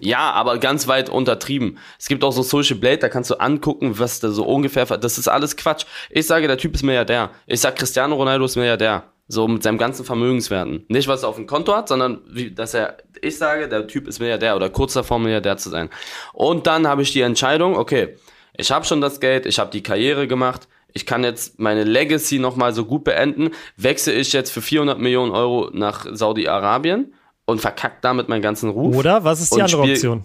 Ja, 0.00 0.30
aber 0.32 0.58
ganz 0.58 0.88
weit 0.88 1.08
untertrieben. 1.08 1.78
Es 1.98 2.08
gibt 2.08 2.22
auch 2.22 2.32
so 2.32 2.42
Social 2.42 2.76
Blade, 2.76 2.98
da 2.98 3.08
kannst 3.08 3.30
du 3.30 3.36
angucken, 3.36 3.98
was 3.98 4.20
da 4.20 4.30
so 4.30 4.44
ungefähr, 4.44 4.84
das 4.84 5.18
ist 5.18 5.28
alles 5.28 5.56
Quatsch. 5.56 5.86
Ich 6.10 6.26
sage, 6.26 6.46
der 6.46 6.58
Typ 6.58 6.74
ist 6.74 6.82
Milliardär. 6.82 7.30
Ich 7.46 7.60
sag, 7.60 7.76
Cristiano 7.76 8.14
Ronaldo 8.14 8.44
ist 8.44 8.56
Milliardär. 8.56 9.04
So 9.28 9.46
mit 9.46 9.62
seinem 9.62 9.76
ganzen 9.76 10.04
Vermögenswerten. 10.04 10.86
Nicht, 10.88 11.06
was 11.06 11.22
er 11.22 11.28
auf 11.28 11.36
dem 11.36 11.46
Konto 11.46 11.76
hat, 11.76 11.88
sondern 11.88 12.20
wie, 12.30 12.50
dass 12.50 12.72
er, 12.72 12.96
ich 13.20 13.36
sage, 13.36 13.68
der 13.68 13.86
Typ 13.86 14.08
ist 14.08 14.20
Milliardär 14.20 14.56
oder 14.56 14.70
kurz 14.70 14.94
davor 14.94 15.18
Milliardär 15.18 15.58
zu 15.58 15.68
sein. 15.68 15.90
Und 16.32 16.66
dann 16.66 16.86
habe 16.86 17.02
ich 17.02 17.12
die 17.12 17.20
Entscheidung, 17.20 17.76
okay, 17.76 18.16
ich 18.56 18.70
habe 18.70 18.86
schon 18.86 19.00
das 19.02 19.20
Geld, 19.20 19.44
ich 19.44 19.58
habe 19.58 19.70
die 19.70 19.82
Karriere 19.82 20.26
gemacht, 20.26 20.66
ich 20.92 21.06
kann 21.06 21.22
jetzt 21.22 21.58
meine 21.58 21.84
Legacy 21.84 22.38
nochmal 22.38 22.72
so 22.72 22.84
gut 22.84 23.04
beenden, 23.04 23.50
wechsle 23.76 24.14
ich 24.14 24.32
jetzt 24.32 24.50
für 24.50 24.62
400 24.62 24.98
Millionen 24.98 25.32
Euro 25.32 25.70
nach 25.72 26.06
Saudi-Arabien 26.10 27.12
und 27.44 27.60
verkackt 27.60 28.04
damit 28.04 28.28
meinen 28.28 28.42
ganzen 28.42 28.70
Ruf. 28.70 28.96
Oder 28.96 29.24
was 29.24 29.40
ist 29.40 29.54
die 29.54 29.62
andere 29.62 29.82
Option? 29.82 30.24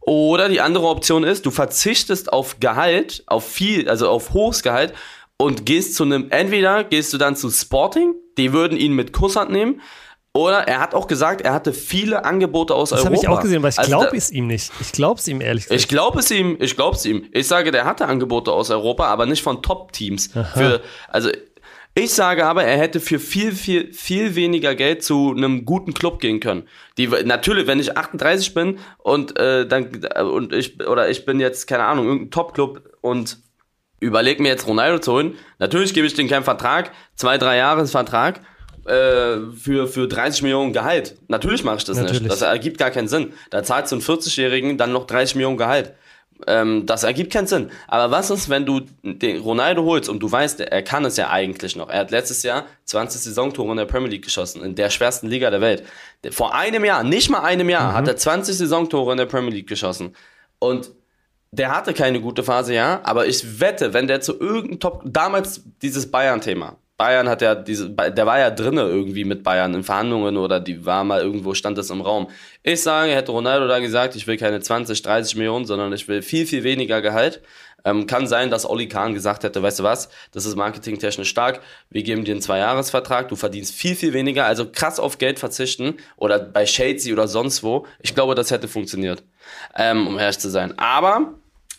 Oder 0.00 0.48
die 0.48 0.62
andere 0.62 0.86
Option 0.86 1.22
ist, 1.22 1.44
du 1.44 1.50
verzichtest 1.50 2.32
auf 2.32 2.60
Gehalt, 2.60 3.22
auf 3.26 3.46
viel, 3.46 3.90
also 3.90 4.08
auf 4.08 4.32
hohes 4.32 4.62
Gehalt 4.62 4.94
und 5.38 5.64
gehst 5.64 5.94
zu 5.94 6.04
einem, 6.04 6.26
entweder 6.30 6.84
gehst 6.84 7.12
du 7.12 7.18
dann 7.18 7.36
zu 7.36 7.50
Sporting, 7.50 8.14
die 8.36 8.52
würden 8.52 8.76
ihn 8.76 8.92
mit 8.92 9.12
Kusshand 9.12 9.50
nehmen, 9.50 9.80
oder 10.34 10.68
er 10.68 10.80
hat 10.80 10.94
auch 10.94 11.08
gesagt, 11.08 11.40
er 11.40 11.52
hatte 11.52 11.72
viele 11.72 12.24
Angebote 12.24 12.74
aus 12.74 12.90
das 12.90 13.00
Europa. 13.00 13.14
Das 13.14 13.24
habe 13.24 13.32
ich 13.32 13.38
auch 13.38 13.42
gesehen, 13.42 13.62
weil 13.62 13.70
ich 13.70 13.78
also 13.78 13.90
glaube 13.90 14.16
es 14.16 14.30
ihm 14.30 14.46
nicht. 14.46 14.70
Ich 14.80 14.92
glaube 14.92 15.18
es 15.18 15.26
ihm 15.26 15.40
ehrlich 15.40 15.64
gesagt. 15.64 15.80
Ich 15.80 15.88
glaube 15.88 16.18
es 16.20 16.30
ihm, 16.30 16.56
ich 16.60 16.76
glaube 16.76 16.96
es 16.96 17.04
ihm. 17.06 17.24
Ich 17.32 17.48
sage, 17.48 17.70
der 17.70 17.84
hatte 17.86 18.06
Angebote 18.06 18.52
aus 18.52 18.70
Europa, 18.70 19.06
aber 19.06 19.26
nicht 19.26 19.42
von 19.42 19.62
Top-Teams. 19.62 20.30
Also 21.08 21.30
ich 21.94 22.14
sage 22.14 22.46
aber, 22.46 22.62
er 22.62 22.78
hätte 22.78 23.00
für 23.00 23.18
viel, 23.18 23.52
viel, 23.52 23.92
viel 23.92 24.36
weniger 24.36 24.76
Geld 24.76 25.02
zu 25.02 25.34
einem 25.36 25.64
guten 25.64 25.94
Club 25.94 26.20
gehen 26.20 26.38
können. 26.38 26.68
Die, 26.96 27.08
natürlich, 27.08 27.66
wenn 27.66 27.80
ich 27.80 27.96
38 27.96 28.54
bin 28.54 28.78
und 28.98 29.36
äh, 29.36 29.66
dann 29.66 30.04
und 30.30 30.52
ich 30.52 30.86
oder 30.86 31.10
ich 31.10 31.24
bin 31.24 31.40
jetzt 31.40 31.66
keine 31.66 31.84
Ahnung 31.84 32.06
irgendein 32.06 32.30
Top-Club 32.30 32.96
und 33.00 33.38
überleg 34.00 34.40
mir 34.40 34.48
jetzt 34.48 34.66
Ronaldo 34.66 34.98
zu 34.98 35.12
holen. 35.12 35.34
Natürlich 35.58 35.94
gebe 35.94 36.06
ich 36.06 36.14
den 36.14 36.28
keinen 36.28 36.44
Vertrag, 36.44 36.92
zwei, 37.16 37.38
drei 37.38 37.56
Jahresvertrag 37.56 38.40
äh, 38.86 39.38
für, 39.56 39.86
für 39.88 40.08
30 40.08 40.42
Millionen 40.42 40.72
Gehalt. 40.72 41.16
Natürlich 41.28 41.64
mache 41.64 41.78
ich 41.78 41.84
das 41.84 41.96
Natürlich. 41.96 42.22
nicht. 42.22 42.32
Das 42.32 42.42
ergibt 42.42 42.78
gar 42.78 42.90
keinen 42.90 43.08
Sinn. 43.08 43.32
Da 43.50 43.62
zahlst 43.62 43.92
du 43.92 43.96
einen 43.96 44.02
40-Jährigen 44.02 44.78
dann 44.78 44.92
noch 44.92 45.06
30 45.06 45.36
Millionen 45.36 45.58
Gehalt. 45.58 45.94
Ähm, 46.46 46.86
das 46.86 47.02
ergibt 47.02 47.32
keinen 47.32 47.46
Sinn. 47.46 47.70
Aber 47.88 48.10
was 48.12 48.30
ist, 48.30 48.48
wenn 48.48 48.64
du 48.64 48.82
den 49.02 49.40
Ronaldo 49.40 49.84
holst 49.84 50.08
und 50.08 50.20
du 50.20 50.30
weißt, 50.30 50.60
er 50.60 50.82
kann 50.82 51.04
es 51.04 51.16
ja 51.16 51.30
eigentlich 51.30 51.74
noch. 51.74 51.88
Er 51.88 52.00
hat 52.00 52.10
letztes 52.10 52.42
Jahr 52.44 52.66
20 52.84 53.20
Saisontore 53.20 53.72
in 53.72 53.76
der 53.76 53.86
Premier 53.86 54.08
League 54.10 54.24
geschossen, 54.24 54.62
in 54.62 54.74
der 54.74 54.90
schwersten 54.90 55.26
Liga 55.26 55.50
der 55.50 55.60
Welt. 55.60 55.82
Vor 56.30 56.54
einem 56.54 56.84
Jahr, 56.84 57.02
nicht 57.02 57.28
mal 57.28 57.40
einem 57.40 57.68
Jahr, 57.68 57.92
mhm. 57.92 57.96
hat 57.96 58.08
er 58.08 58.16
20 58.16 58.56
Saisontore 58.56 59.12
in 59.12 59.18
der 59.18 59.26
Premier 59.26 59.50
League 59.50 59.68
geschossen. 59.68 60.14
Und 60.60 60.90
der 61.50 61.74
hatte 61.74 61.94
keine 61.94 62.20
gute 62.20 62.42
Phase, 62.42 62.74
ja, 62.74 63.00
aber 63.04 63.26
ich 63.26 63.60
wette, 63.60 63.94
wenn 63.94 64.06
der 64.06 64.20
zu 64.20 64.38
irgendeinem 64.38 64.80
Top, 64.80 65.02
damals 65.04 65.62
dieses 65.82 66.10
Bayern-Thema, 66.10 66.76
Bayern 66.98 67.28
hat 67.28 67.42
ja 67.42 67.54
diese, 67.54 67.90
der 67.90 68.26
war 68.26 68.40
ja 68.40 68.50
drinne 68.50 68.82
irgendwie 68.82 69.24
mit 69.24 69.44
Bayern 69.44 69.72
in 69.72 69.84
Verhandlungen 69.84 70.36
oder 70.36 70.58
die 70.58 70.84
war 70.84 71.04
mal 71.04 71.20
irgendwo, 71.20 71.54
stand 71.54 71.78
das 71.78 71.90
im 71.90 72.00
Raum. 72.00 72.28
Ich 72.64 72.82
sage, 72.82 73.12
hätte 73.12 73.30
Ronaldo 73.30 73.68
da 73.68 73.78
gesagt, 73.78 74.16
ich 74.16 74.26
will 74.26 74.36
keine 74.36 74.60
20, 74.60 75.00
30 75.00 75.36
Millionen, 75.36 75.64
sondern 75.64 75.92
ich 75.92 76.08
will 76.08 76.22
viel, 76.22 76.44
viel 76.44 76.64
weniger 76.64 77.00
Gehalt. 77.00 77.40
Ähm, 77.84 78.08
kann 78.08 78.26
sein, 78.26 78.50
dass 78.50 78.68
Oli 78.68 78.88
Kahn 78.88 79.14
gesagt 79.14 79.44
hätte, 79.44 79.62
weißt 79.62 79.78
du 79.78 79.84
was, 79.84 80.08
das 80.32 80.44
ist 80.44 80.56
marketingtechnisch 80.56 81.28
stark, 81.28 81.60
wir 81.90 82.02
geben 82.02 82.24
dir 82.24 82.32
einen 82.32 82.42
Zweijahresvertrag, 82.42 83.28
du 83.28 83.36
verdienst 83.36 83.72
viel, 83.72 83.94
viel 83.94 84.12
weniger, 84.12 84.46
also 84.46 84.68
krass 84.68 84.98
auf 84.98 85.18
Geld 85.18 85.38
verzichten 85.38 85.94
oder 86.16 86.40
bei 86.40 86.66
Shadesy 86.66 87.12
oder 87.12 87.28
sonst 87.28 87.62
wo. 87.62 87.86
Ich 88.02 88.16
glaube, 88.16 88.34
das 88.34 88.50
hätte 88.50 88.66
funktioniert, 88.66 89.22
ähm, 89.76 90.06
um 90.06 90.18
ehrlich 90.18 90.38
zu 90.38 90.50
sein. 90.50 90.78
Aber 90.78 91.34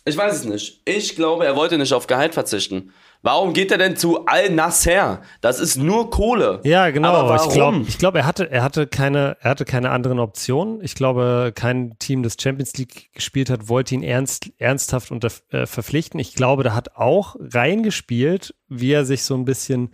ich 0.06 0.18
weiß 0.18 0.34
es 0.34 0.46
nicht. 0.46 0.82
Ich 0.86 1.16
glaube, 1.16 1.46
er 1.46 1.56
wollte 1.56 1.78
nicht 1.78 1.94
auf 1.94 2.08
Gehalt 2.08 2.34
verzichten. 2.34 2.94
Warum 3.22 3.52
geht 3.52 3.70
er 3.70 3.78
denn 3.78 3.98
zu 3.98 4.26
Al-Nasser? 4.28 5.22
Das 5.42 5.60
ist 5.60 5.76
nur 5.76 6.10
Kohle. 6.10 6.62
Ja, 6.64 6.90
genau. 6.90 7.36
Ich 7.36 7.50
glaube, 7.50 7.84
ich 7.86 7.98
glaub, 7.98 8.16
er, 8.16 8.26
hatte, 8.26 8.50
er, 8.50 8.64
hatte 8.64 8.88
keine, 8.88 9.36
er 9.42 9.50
hatte 9.50 9.66
keine 9.66 9.90
anderen 9.90 10.20
Optionen. 10.20 10.82
Ich 10.82 10.96
glaube, 10.96 11.52
kein 11.54 12.00
Team, 12.00 12.24
das 12.24 12.38
Champions 12.40 12.78
League 12.78 13.12
gespielt 13.14 13.50
hat, 13.50 13.68
wollte 13.68 13.94
ihn 13.94 14.04
ernst, 14.04 14.50
ernsthaft 14.58 15.12
unter, 15.12 15.30
äh, 15.50 15.66
verpflichten. 15.66 16.18
Ich 16.18 16.34
glaube, 16.34 16.64
da 16.64 16.74
hat 16.74 16.96
auch 16.96 17.36
reingespielt, 17.38 18.56
wie 18.70 18.94
er 18.94 19.04
sich 19.04 19.24
so 19.24 19.36
ein 19.36 19.44
bisschen 19.44 19.92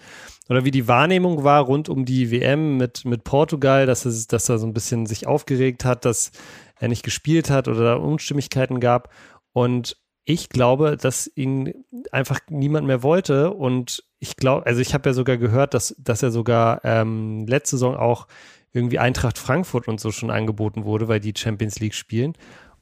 oder 0.48 0.64
wie 0.64 0.72
die 0.72 0.88
Wahrnehmung 0.88 1.44
war 1.44 1.64
rund 1.64 1.90
um 1.90 2.06
die 2.06 2.30
WM 2.30 2.78
mit, 2.78 3.04
mit 3.06 3.24
Portugal, 3.24 3.88
dass, 3.88 4.06
es, 4.06 4.28
dass 4.28 4.48
er 4.48 4.60
so 4.60 4.68
ein 4.68 4.74
bisschen 4.74 5.08
sich 5.08 5.26
aufgeregt 5.26 5.84
hat, 5.84 6.06
dass 6.06 6.32
er 6.80 6.88
nicht 6.88 7.04
gespielt 7.04 7.50
hat 7.50 7.68
oder 7.68 7.84
da 7.84 7.96
Unstimmigkeiten 7.96 8.80
gab. 8.80 9.14
Und 9.54 9.98
ich 10.26 10.50
glaube, 10.50 10.98
dass 10.98 11.32
ihn 11.36 11.86
einfach 12.12 12.40
niemand 12.50 12.88
mehr 12.88 13.04
wollte. 13.04 13.52
Und 13.52 14.04
ich 14.20 14.36
glaube, 14.36 14.66
also 14.66 14.82
ich 14.82 14.94
habe 14.94 15.10
ja 15.10 15.14
sogar 15.14 15.38
gehört, 15.38 15.74
dass, 15.74 15.96
dass 16.00 16.24
er 16.24 16.32
sogar 16.32 16.82
ähm, 16.84 17.46
letzte 17.48 17.78
Saison 17.78 17.96
auch 17.96 18.28
irgendwie 18.74 19.00
Eintracht 19.00 19.38
Frankfurt 19.38 19.88
und 19.88 20.00
so 20.00 20.12
schon 20.12 20.32
angeboten 20.32 20.84
wurde, 20.84 21.08
weil 21.08 21.20
die 21.22 21.34
Champions 21.36 21.80
League 21.80 21.94
spielen. 21.94 22.34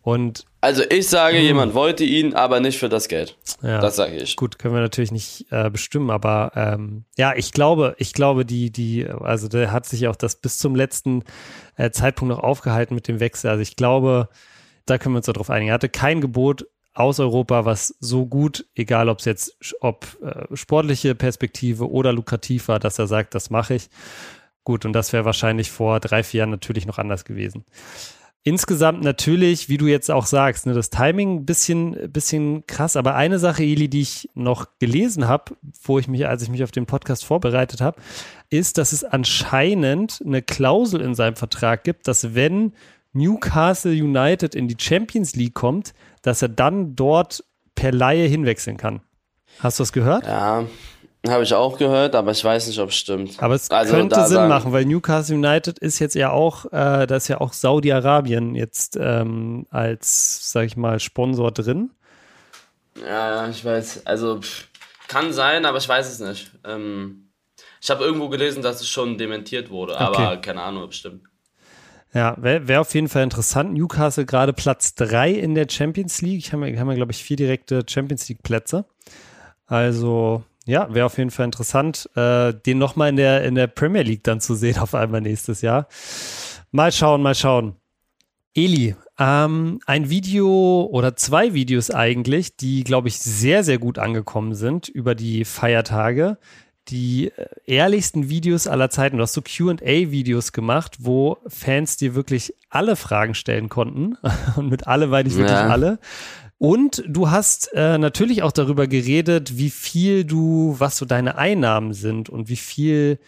Und 0.04 0.46
also 0.60 0.84
ich 0.90 1.08
sage, 1.08 1.38
mh. 1.38 1.44
jemand 1.44 1.74
wollte 1.74 2.04
ihn, 2.04 2.34
aber 2.34 2.60
nicht 2.60 2.78
für 2.78 2.90
das 2.90 3.08
Geld. 3.08 3.38
Ja, 3.62 3.80
das 3.80 3.96
sage 3.96 4.18
ich. 4.18 4.36
Gut, 4.36 4.60
können 4.60 4.74
wir 4.74 4.82
natürlich 4.82 5.14
nicht 5.14 5.46
äh, 5.50 5.70
bestimmen, 5.70 6.10
aber 6.10 6.52
ähm, 6.56 7.06
ja, 7.18 7.34
ich 7.36 7.54
glaube, 7.54 7.96
ich 7.98 8.12
glaube, 8.12 8.46
die, 8.46 8.70
die, 8.70 9.08
also 9.08 9.48
der 9.48 9.72
hat 9.72 9.86
sich 9.86 10.10
auch 10.10 10.18
das 10.18 10.36
bis 10.36 10.58
zum 10.58 10.76
letzten 10.76 11.24
äh, 11.78 11.90
Zeitpunkt 11.92 12.36
noch 12.36 12.44
aufgehalten 12.44 12.96
mit 12.96 13.08
dem 13.08 13.22
Wechsel. 13.22 13.50
Also 13.50 13.62
ich 13.62 13.78
glaube, 13.78 14.28
da 14.86 14.98
können 14.98 15.16
wir 15.16 15.20
uns 15.20 15.26
darauf 15.28 15.50
einigen. 15.50 15.70
Er 15.70 15.76
hatte 15.76 15.88
kein 15.88 16.20
Gebot 16.20 16.66
aus 16.94 17.22
Europa, 17.22 17.64
was 17.64 17.96
so 18.00 18.26
gut, 18.26 18.66
egal 18.76 19.08
ob 19.08 19.20
es 19.20 19.26
jetzt 19.26 19.58
ob 19.80 20.06
äh, 20.22 20.54
sportliche 20.56 21.16
Perspektive 21.16 21.90
oder 21.90 22.12
lukrativ 22.12 22.68
war, 22.68 22.80
dass 22.80 23.00
er 23.00 23.08
sagt, 23.08 23.36
das 23.36 23.50
mache 23.50 23.76
ich. 23.76 23.90
Gut, 24.66 24.86
und 24.86 24.94
das 24.94 25.14
wäre 25.14 25.26
wahrscheinlich 25.26 25.72
vor 25.72 26.00
drei, 26.02 26.24
vier 26.24 26.40
Jahren 26.40 26.52
natürlich 26.52 26.86
noch 26.86 26.98
anders 26.98 27.26
gewesen. 27.26 27.66
Insgesamt 28.46 29.02
natürlich, 29.02 29.70
wie 29.70 29.78
du 29.78 29.88
jetzt 29.88 30.12
auch 30.12 30.26
sagst, 30.26 30.66
ne, 30.66 30.74
das 30.74 30.90
Timing 30.90 31.38
ein 31.38 31.46
bisschen, 31.46 32.12
bisschen 32.12 32.68
krass. 32.68 32.98
Aber 32.98 33.16
eine 33.16 33.40
Sache, 33.40 33.64
Eli, 33.64 33.88
die 33.88 34.02
ich 34.02 34.30
noch 34.34 34.68
gelesen 34.80 35.30
habe, 35.30 35.56
wo 35.84 35.98
ich 35.98 36.10
mich, 36.10 36.28
als 36.28 36.44
ich 36.44 36.50
mich 36.50 36.62
auf 36.62 36.72
den 36.72 36.86
Podcast 36.86 37.24
vorbereitet 37.24 37.80
habe, 37.80 38.02
ist, 38.50 38.78
dass 38.78 38.92
es 38.92 39.06
anscheinend 39.06 40.22
eine 40.26 40.42
Klausel 40.42 41.00
in 41.00 41.16
seinem 41.16 41.38
Vertrag 41.38 41.86
gibt, 41.86 42.08
dass 42.10 42.36
wenn 42.36 42.74
Newcastle 43.14 43.94
United 43.94 44.56
in 44.56 44.68
die 44.68 44.78
Champions 44.78 45.36
League 45.36 45.54
kommt, 45.54 45.94
dass 46.22 46.42
er 46.42 46.50
dann 46.50 46.98
dort 46.98 47.46
per 47.76 47.94
Laie 47.94 48.28
hinwechseln 48.28 48.76
kann. 48.76 49.02
Hast 49.60 49.80
du 49.80 49.84
das 49.84 49.94
gehört? 49.94 50.26
Ja, 50.26 50.66
habe 51.28 51.44
ich 51.44 51.54
auch 51.54 51.78
gehört, 51.78 52.16
aber 52.16 52.32
ich 52.32 52.44
weiß 52.44 52.68
nicht, 52.68 52.80
ob 52.80 52.90
es 52.90 52.96
stimmt. 52.96 53.42
Aber 53.42 53.56
es 53.56 53.72
also 53.72 53.94
könnte 53.94 54.26
Sinn 54.28 54.48
machen, 54.50 54.74
weil 54.74 54.86
Newcastle 54.86 55.36
United 55.36 55.80
ist 55.80 56.00
jetzt 56.00 56.16
ja 56.16 56.32
auch, 56.32 56.66
äh, 56.66 57.08
da 57.08 57.16
ist 57.16 57.30
ja 57.30 57.40
auch 57.40 57.54
Saudi-Arabien 57.54 58.56
jetzt 58.56 58.98
ähm, 59.00 59.66
als, 59.70 60.52
sag 60.52 60.66
ich 60.66 60.76
mal, 60.76 61.00
Sponsor 61.00 61.52
drin. 61.52 61.92
Ja, 63.02 63.48
ich 63.48 63.64
weiß. 63.64 64.06
Also 64.06 64.42
pff, 64.42 64.68
kann 65.08 65.32
sein, 65.32 65.66
aber 65.66 65.78
ich 65.78 65.88
weiß 65.88 66.12
es 66.12 66.20
nicht. 66.20 66.52
Ähm, 66.66 67.30
ich 67.82 67.90
habe 67.90 68.04
irgendwo 68.04 68.30
gelesen, 68.30 68.62
dass 68.62 68.82
es 68.82 68.90
schon 68.90 69.18
dementiert 69.18 69.70
wurde, 69.70 69.94
okay. 69.94 70.04
aber 70.04 70.38
keine 70.38 70.62
Ahnung, 70.62 70.84
ob 70.84 70.92
es 70.92 70.98
stimmt. 70.98 71.24
Ja, 72.14 72.36
wäre 72.40 72.68
wär 72.68 72.82
auf 72.82 72.94
jeden 72.94 73.10
Fall 73.10 73.24
interessant. 73.24 73.74
Newcastle 73.74 74.26
gerade 74.26 74.54
Platz 74.54 74.94
3 74.96 75.32
in 75.32 75.56
der 75.56 75.68
Champions 75.70 76.22
League. 76.22 76.38
Ich 76.38 76.54
habe 76.54 76.66
haben 76.78 76.90
ja, 76.90 76.96
glaube 76.96 77.12
ich, 77.12 77.24
vier 77.24 77.38
direkte 77.38 77.84
Champions 77.88 78.30
League-Plätze. 78.30 78.86
Also, 79.66 80.44
ja, 80.66 80.94
wäre 80.94 81.06
auf 81.06 81.18
jeden 81.18 81.32
Fall 81.32 81.46
interessant, 81.46 82.10
äh, 82.16 82.54
den 82.54 82.78
nochmal 82.78 83.10
in 83.10 83.18
der, 83.18 83.44
in 83.44 83.56
der 83.56 83.68
Premier 83.68 84.04
League 84.04 84.24
dann 84.24 84.40
zu 84.40 84.56
sehen, 84.56 84.78
auf 84.80 84.96
einmal 84.96 85.22
nächstes 85.22 85.62
Jahr. 85.62 85.88
Mal 86.72 86.92
schauen, 86.92 87.22
mal 87.22 87.36
schauen. 87.36 87.76
Eli, 88.56 88.96
ähm, 89.20 89.80
ein 89.86 90.10
Video 90.10 90.88
oder 90.92 91.16
zwei 91.16 91.54
Videos 91.54 91.92
eigentlich, 91.92 92.56
die, 92.56 92.84
glaube 92.84 93.08
ich, 93.08 93.20
sehr, 93.20 93.64
sehr 93.64 93.80
gut 93.80 93.98
angekommen 93.98 94.54
sind 94.54 94.88
über 94.90 95.16
die 95.16 95.44
Feiertage 95.44 96.38
die 96.90 97.32
äh, 97.36 97.48
ehrlichsten 97.66 98.30
Videos 98.30 98.68
aller 98.68 98.90
Zeiten. 98.90 99.18
Du 99.18 99.24
hast 99.24 99.34
so 99.34 99.42
QA-Videos 99.42 100.52
gemacht, 100.52 100.98
wo 101.00 101.38
Fans 101.48 101.98
dir 101.98 102.16
wirklich 102.16 102.54
alle 102.70 102.96
Fragen 102.96 103.36
stellen 103.36 103.70
konnten. 103.70 104.18
Und 104.56 104.70
mit 104.70 104.88
alle 104.88 105.08
meine 105.08 105.30
ich 105.30 105.36
wirklich 105.36 105.58
ja. 105.58 105.68
alle. 105.68 106.00
Und 106.64 107.04
du 107.06 107.30
hast 107.30 107.74
äh, 107.74 107.98
natürlich 107.98 108.42
auch 108.42 108.54
darüber 108.54 108.88
geredet, 108.88 109.58
wie 109.58 109.70
viel 109.70 110.24
du, 110.24 110.78
was 110.78 110.96
so 110.96 111.06
deine 111.06 111.38
Einnahmen 111.38 111.92
sind 111.92 112.30
und 112.30 112.48
wie 112.48 112.56
viel, 112.56 113.20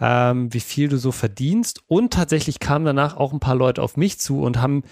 ähm, 0.00 0.52
wie 0.52 0.58
viel 0.58 0.88
du 0.88 0.96
so 0.96 1.12
verdienst. 1.12 1.84
Und 1.86 2.12
tatsächlich 2.12 2.58
kamen 2.58 2.84
danach 2.84 3.16
auch 3.16 3.32
ein 3.32 3.38
paar 3.38 3.54
Leute 3.54 3.80
auf 3.80 3.96
mich 3.96 4.18
zu 4.18 4.42
und 4.42 4.60
haben 4.60 4.82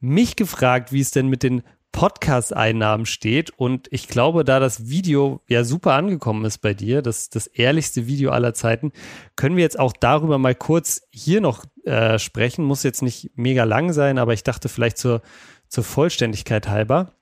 mich 0.00 0.36
gefragt, 0.36 0.92
wie 0.92 1.00
es 1.00 1.10
denn 1.10 1.28
mit 1.28 1.42
den 1.42 1.62
Podcast-Einnahmen 1.92 3.04
steht. 3.04 3.50
Und 3.50 3.86
ich 3.90 4.08
glaube, 4.08 4.44
da 4.44 4.58
das 4.58 4.88
Video 4.88 5.42
ja 5.46 5.62
super 5.62 5.92
angekommen 5.92 6.46
ist 6.46 6.62
bei 6.62 6.72
dir, 6.72 7.02
das, 7.02 7.28
das 7.28 7.48
ehrlichste 7.48 8.06
Video 8.06 8.30
aller 8.30 8.54
Zeiten, 8.54 8.92
können 9.36 9.56
wir 9.56 9.62
jetzt 9.62 9.78
auch 9.78 9.92
darüber 9.92 10.38
mal 10.38 10.54
kurz 10.54 11.02
hier 11.10 11.42
noch 11.42 11.66
äh, 11.84 12.18
sprechen. 12.18 12.64
Muss 12.64 12.82
jetzt 12.82 13.02
nicht 13.02 13.32
mega 13.34 13.64
lang 13.64 13.92
sein, 13.92 14.16
aber 14.16 14.32
ich 14.32 14.42
dachte 14.42 14.70
vielleicht 14.70 14.96
zur, 14.96 15.20
zur 15.68 15.84
Vollständigkeit 15.84 16.66
halber. 16.66 17.12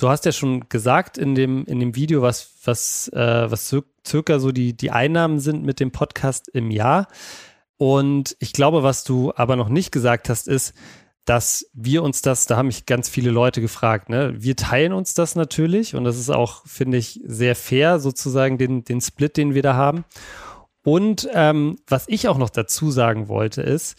Du 0.00 0.08
hast 0.08 0.24
ja 0.24 0.32
schon 0.32 0.66
gesagt 0.70 1.18
in 1.18 1.34
dem, 1.34 1.66
in 1.66 1.78
dem 1.78 1.94
Video, 1.94 2.22
was, 2.22 2.52
was, 2.64 3.08
äh, 3.08 3.50
was 3.50 3.76
circa 4.06 4.38
so 4.38 4.50
die, 4.50 4.74
die 4.74 4.90
Einnahmen 4.90 5.40
sind 5.40 5.62
mit 5.62 5.78
dem 5.78 5.92
Podcast 5.92 6.48
im 6.48 6.70
Jahr. 6.70 7.06
Und 7.76 8.34
ich 8.38 8.54
glaube, 8.54 8.82
was 8.82 9.04
du 9.04 9.34
aber 9.36 9.56
noch 9.56 9.68
nicht 9.68 9.92
gesagt 9.92 10.30
hast, 10.30 10.48
ist, 10.48 10.72
dass 11.26 11.66
wir 11.74 12.02
uns 12.02 12.22
das, 12.22 12.46
da 12.46 12.56
haben 12.56 12.68
mich 12.68 12.86
ganz 12.86 13.10
viele 13.10 13.30
Leute 13.30 13.60
gefragt, 13.60 14.08
ne? 14.08 14.32
Wir 14.38 14.56
teilen 14.56 14.94
uns 14.94 15.12
das 15.12 15.34
natürlich 15.34 15.94
und 15.94 16.04
das 16.04 16.18
ist 16.18 16.30
auch, 16.30 16.66
finde 16.66 16.96
ich, 16.96 17.20
sehr 17.26 17.54
fair, 17.54 18.00
sozusagen 18.00 18.56
den, 18.56 18.84
den 18.84 19.02
Split, 19.02 19.36
den 19.36 19.52
wir 19.52 19.62
da 19.62 19.74
haben. 19.74 20.06
Und 20.82 21.28
ähm, 21.34 21.76
was 21.86 22.08
ich 22.08 22.26
auch 22.26 22.38
noch 22.38 22.48
dazu 22.48 22.90
sagen 22.90 23.28
wollte, 23.28 23.60
ist, 23.60 23.96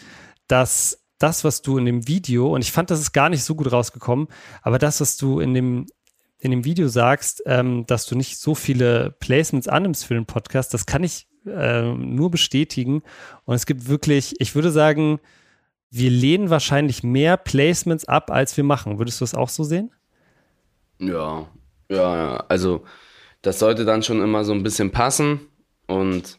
dass 0.48 1.01
das, 1.24 1.44
was 1.44 1.62
du 1.62 1.78
in 1.78 1.86
dem 1.86 2.08
Video, 2.08 2.54
und 2.54 2.62
ich 2.62 2.72
fand, 2.72 2.90
das 2.90 3.00
ist 3.00 3.12
gar 3.12 3.30
nicht 3.30 3.44
so 3.44 3.56
gut 3.56 3.72
rausgekommen, 3.72 4.28
aber 4.62 4.80
das, 4.80 5.02
was 5.02 5.18
du 5.18 5.40
in 5.40 5.54
dem, 5.54 5.88
in 6.40 6.52
dem 6.52 6.66
Video 6.66 6.88
sagst, 6.88 7.44
ähm, 7.46 7.86
dass 7.86 8.06
du 8.06 8.16
nicht 8.16 8.40
so 8.40 8.56
viele 8.56 9.16
Placements 9.20 9.68
annimmst 9.68 10.06
für 10.06 10.16
den 10.16 10.26
Podcast, 10.26 10.74
das 10.74 10.86
kann 10.86 11.04
ich 11.04 11.28
äh, 11.46 11.94
nur 11.94 12.32
bestätigen. 12.32 13.04
Und 13.46 13.56
es 13.56 13.66
gibt 13.66 13.88
wirklich, 13.88 14.36
ich 14.40 14.56
würde 14.56 14.72
sagen, 14.72 15.20
wir 15.90 16.10
lehnen 16.10 16.50
wahrscheinlich 16.50 17.04
mehr 17.04 17.38
Placements 17.38 18.06
ab, 18.06 18.32
als 18.32 18.56
wir 18.58 18.64
machen. 18.64 18.98
Würdest 18.98 19.20
du 19.20 19.24
das 19.24 19.36
auch 19.36 19.50
so 19.50 19.64
sehen? 19.64 19.92
Ja, 21.00 21.48
ja, 21.90 22.16
ja. 22.16 22.46
Also 22.48 22.84
das 23.42 23.60
sollte 23.60 23.86
dann 23.86 24.04
schon 24.04 24.22
immer 24.22 24.44
so 24.44 24.54
ein 24.54 24.64
bisschen 24.64 24.92
passen 24.92 25.42
und 25.88 26.38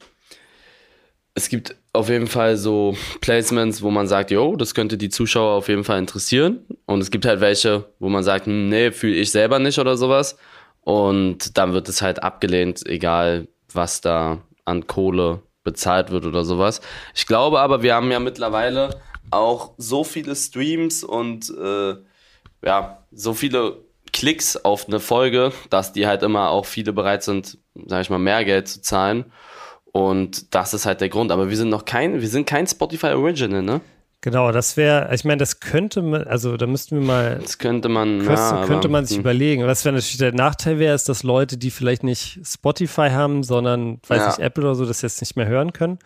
es 1.34 1.48
gibt 1.48 1.76
auf 1.92 2.08
jeden 2.08 2.26
Fall 2.26 2.56
so 2.56 2.94
Placements, 3.20 3.82
wo 3.82 3.90
man 3.90 4.06
sagt, 4.06 4.30
yo, 4.30 4.56
das 4.56 4.74
könnte 4.74 4.98
die 4.98 5.08
Zuschauer 5.08 5.52
auf 5.52 5.68
jeden 5.68 5.84
Fall 5.84 5.98
interessieren. 5.98 6.66
Und 6.86 7.00
es 7.00 7.10
gibt 7.10 7.24
halt 7.24 7.40
welche, 7.40 7.84
wo 7.98 8.08
man 8.08 8.22
sagt, 8.22 8.46
hm, 8.46 8.68
nee, 8.68 8.92
fühle 8.92 9.14
ich 9.14 9.30
selber 9.30 9.58
nicht 9.58 9.78
oder 9.78 9.96
sowas. 9.96 10.36
Und 10.82 11.56
dann 11.56 11.72
wird 11.72 11.88
es 11.88 12.02
halt 12.02 12.22
abgelehnt, 12.22 12.86
egal 12.86 13.48
was 13.72 14.00
da 14.00 14.42
an 14.64 14.86
Kohle 14.86 15.42
bezahlt 15.64 16.10
wird 16.10 16.26
oder 16.26 16.44
sowas. 16.44 16.80
Ich 17.14 17.26
glaube 17.26 17.60
aber, 17.60 17.82
wir 17.82 17.94
haben 17.94 18.10
ja 18.10 18.20
mittlerweile 18.20 19.00
auch 19.30 19.72
so 19.78 20.04
viele 20.04 20.34
Streams 20.34 21.04
und 21.04 21.50
äh, 21.50 21.94
ja, 22.64 23.04
so 23.12 23.32
viele 23.32 23.78
Klicks 24.12 24.56
auf 24.56 24.88
eine 24.88 25.00
Folge, 25.00 25.52
dass 25.70 25.92
die 25.92 26.06
halt 26.06 26.22
immer 26.22 26.50
auch 26.50 26.66
viele 26.66 26.92
bereit 26.92 27.22
sind, 27.22 27.58
sag 27.86 28.02
ich 28.02 28.10
mal, 28.10 28.18
mehr 28.18 28.44
Geld 28.44 28.68
zu 28.68 28.82
zahlen. 28.82 29.32
Und 29.92 30.54
das 30.54 30.74
ist 30.74 30.86
halt 30.86 31.00
der 31.00 31.10
Grund. 31.10 31.30
Aber 31.30 31.50
wir 31.50 31.56
sind 31.56 31.68
noch 31.68 31.84
kein, 31.84 32.20
wir 32.20 32.28
sind 32.28 32.46
kein 32.46 32.66
Spotify 32.66 33.08
Original, 33.08 33.62
ne? 33.62 33.80
Genau, 34.22 34.52
das 34.52 34.76
wäre, 34.76 35.12
ich 35.12 35.24
meine, 35.24 35.38
das 35.38 35.58
könnte 35.58 36.00
man, 36.00 36.22
also 36.22 36.56
da 36.56 36.68
müssten 36.68 36.96
wir 36.96 37.04
mal. 37.04 37.40
Das 37.42 37.58
könnte 37.58 37.88
man, 37.88 38.20
könnte, 38.20 38.32
ja, 38.34 38.64
könnte 38.66 38.88
man 38.88 39.04
sich 39.04 39.16
hm. 39.16 39.22
überlegen. 39.22 39.66
Was 39.66 39.84
wäre 39.84 39.94
natürlich 39.94 40.18
der 40.18 40.32
Nachteil 40.32 40.78
wäre, 40.78 40.94
ist, 40.94 41.08
dass 41.08 41.24
Leute, 41.24 41.58
die 41.58 41.72
vielleicht 41.72 42.04
nicht 42.04 42.38
Spotify 42.44 43.10
haben, 43.10 43.42
sondern, 43.42 44.00
weiß 44.06 44.18
Ja. 44.18 44.26
nicht, 44.28 44.38
Apple 44.38 44.62
oder 44.62 44.76
so, 44.76 44.86
das 44.86 45.02
jetzt 45.02 45.20
nicht 45.20 45.34
mehr 45.34 45.48
hören 45.48 45.72
können. 45.72 45.98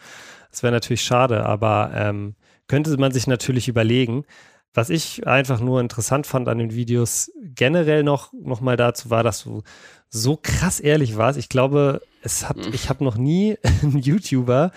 Das 0.50 0.62
wäre 0.62 0.72
natürlich 0.72 1.02
schade, 1.02 1.44
aber 1.44 1.90
ähm, 1.94 2.36
könnte 2.68 2.96
man 2.96 3.12
sich 3.12 3.26
natürlich 3.26 3.68
überlegen. 3.68 4.24
Was 4.72 4.88
ich 4.88 5.26
einfach 5.26 5.60
nur 5.60 5.80
interessant 5.80 6.26
fand 6.26 6.48
an 6.48 6.56
den 6.56 6.74
Videos 6.74 7.30
generell 7.54 8.02
noch, 8.02 8.32
noch 8.32 8.62
mal 8.62 8.78
dazu 8.78 9.10
war, 9.10 9.22
dass 9.22 9.44
du 9.44 9.62
so 10.08 10.38
krass 10.42 10.80
ehrlich 10.80 11.18
warst. 11.18 11.38
Ich 11.38 11.50
glaube, 11.50 12.00
es 12.26 12.48
hat, 12.48 12.58
ich 12.74 12.88
habe 12.90 13.02
noch 13.04 13.16
nie 13.16 13.56
einen 13.82 13.98
YouTuber, 13.98 14.72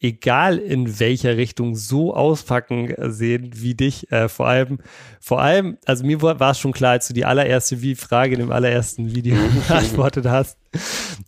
egal 0.00 0.58
in 0.58 1.00
welcher 1.00 1.36
Richtung, 1.36 1.74
so 1.76 2.14
auspacken 2.14 2.90
äh, 2.90 3.10
sehen 3.10 3.50
wie 3.54 3.74
dich. 3.74 4.10
Äh, 4.12 4.28
vor 4.28 4.46
allem, 4.46 4.78
vor 5.20 5.40
allem, 5.40 5.78
also 5.86 6.04
mir 6.04 6.20
war 6.22 6.50
es 6.50 6.58
schon 6.58 6.72
klar, 6.72 6.92
als 6.92 7.08
du 7.08 7.14
die 7.14 7.24
allererste 7.24 7.80
Wie- 7.82 7.94
Frage 7.94 8.34
in 8.34 8.40
dem 8.40 8.52
allerersten 8.52 9.14
Video 9.14 9.36
beantwortet 9.68 10.26
hast, 10.26 10.58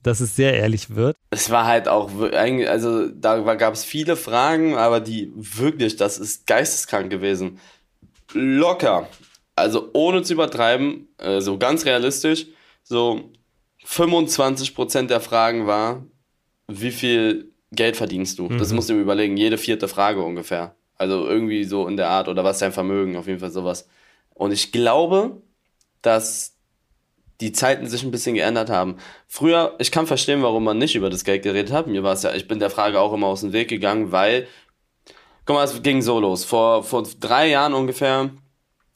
dass 0.02 0.20
es 0.20 0.37
sehr 0.37 0.55
ehrlich 0.55 0.94
wird. 0.94 1.16
Es 1.31 1.50
war 1.50 1.66
halt 1.66 1.88
auch, 1.88 2.11
also 2.33 3.09
da 3.09 3.55
gab 3.55 3.74
es 3.74 3.85
viele 3.85 4.14
Fragen, 4.16 4.76
aber 4.76 5.00
die 5.00 5.33
wirklich, 5.35 5.96
das 5.96 6.18
ist 6.18 6.46
geisteskrank 6.46 7.11
gewesen. 7.11 7.59
Locker. 8.33 9.09
Also 9.55 9.88
ohne 9.94 10.22
zu 10.22 10.35
übertreiben, 10.35 11.09
äh, 11.18 11.40
so 11.40 11.57
ganz 11.57 11.87
realistisch, 11.87 12.46
so 12.83 13.31
25% 13.87 15.07
der 15.07 15.20
Fragen 15.20 15.66
war, 15.66 16.05
wie 16.68 16.90
viel 16.90 17.53
Geld 17.72 17.96
verdienst 17.96 18.38
du? 18.38 18.49
Das 18.49 18.72
musst 18.72 18.88
du 18.88 18.94
dir 18.94 19.01
überlegen, 19.01 19.37
jede 19.37 19.59
vierte 19.59 19.88
Frage 19.88 20.22
ungefähr. 20.22 20.75
Also 20.96 21.27
irgendwie 21.27 21.64
so 21.64 21.87
in 21.87 21.96
der 21.96 22.09
Art 22.09 22.29
oder 22.29 22.42
was 22.42 22.57
ist 22.57 22.62
dein 22.62 22.72
Vermögen, 22.72 23.16
auf 23.16 23.27
jeden 23.27 23.38
Fall 23.38 23.51
sowas. 23.51 23.88
Und 24.35 24.53
ich 24.53 24.72
glaube, 24.72 25.42
dass 26.03 26.57
die 27.40 27.53
Zeiten 27.53 27.87
sich 27.87 28.03
ein 28.03 28.11
bisschen 28.11 28.35
geändert 28.35 28.70
haben. 28.70 28.96
Früher, 29.27 29.75
ich 29.79 29.92
kann 29.92 30.07
verstehen, 30.07 30.42
warum 30.42 30.64
man 30.64 30.79
nicht 30.79 30.94
über 30.94 31.11
das 31.11 31.25
Geld 31.25 31.42
geredet 31.42 31.72
hat. 31.72 31.87
Mir 31.87 32.03
war 32.03 32.14
es 32.14 32.22
ja, 32.22 32.35
ich 32.35 32.49
bin 32.49 32.59
der 32.59 32.70
Frage 32.70 32.99
auch 33.01 33.12
immer 33.12 33.27
aus 33.27 33.42
dem 33.42 33.53
Weg 33.53 33.68
gegangen, 33.68 34.11
weil, 34.11 34.46
guck 35.44 35.57
mal, 35.57 35.64
es 35.64 35.83
ging 35.83 36.01
so 36.01 36.18
los. 36.18 36.44
Vor, 36.44 36.83
vor 36.83 37.07
drei 37.20 37.51
Jahren 37.51 37.75
ungefähr 37.75 38.31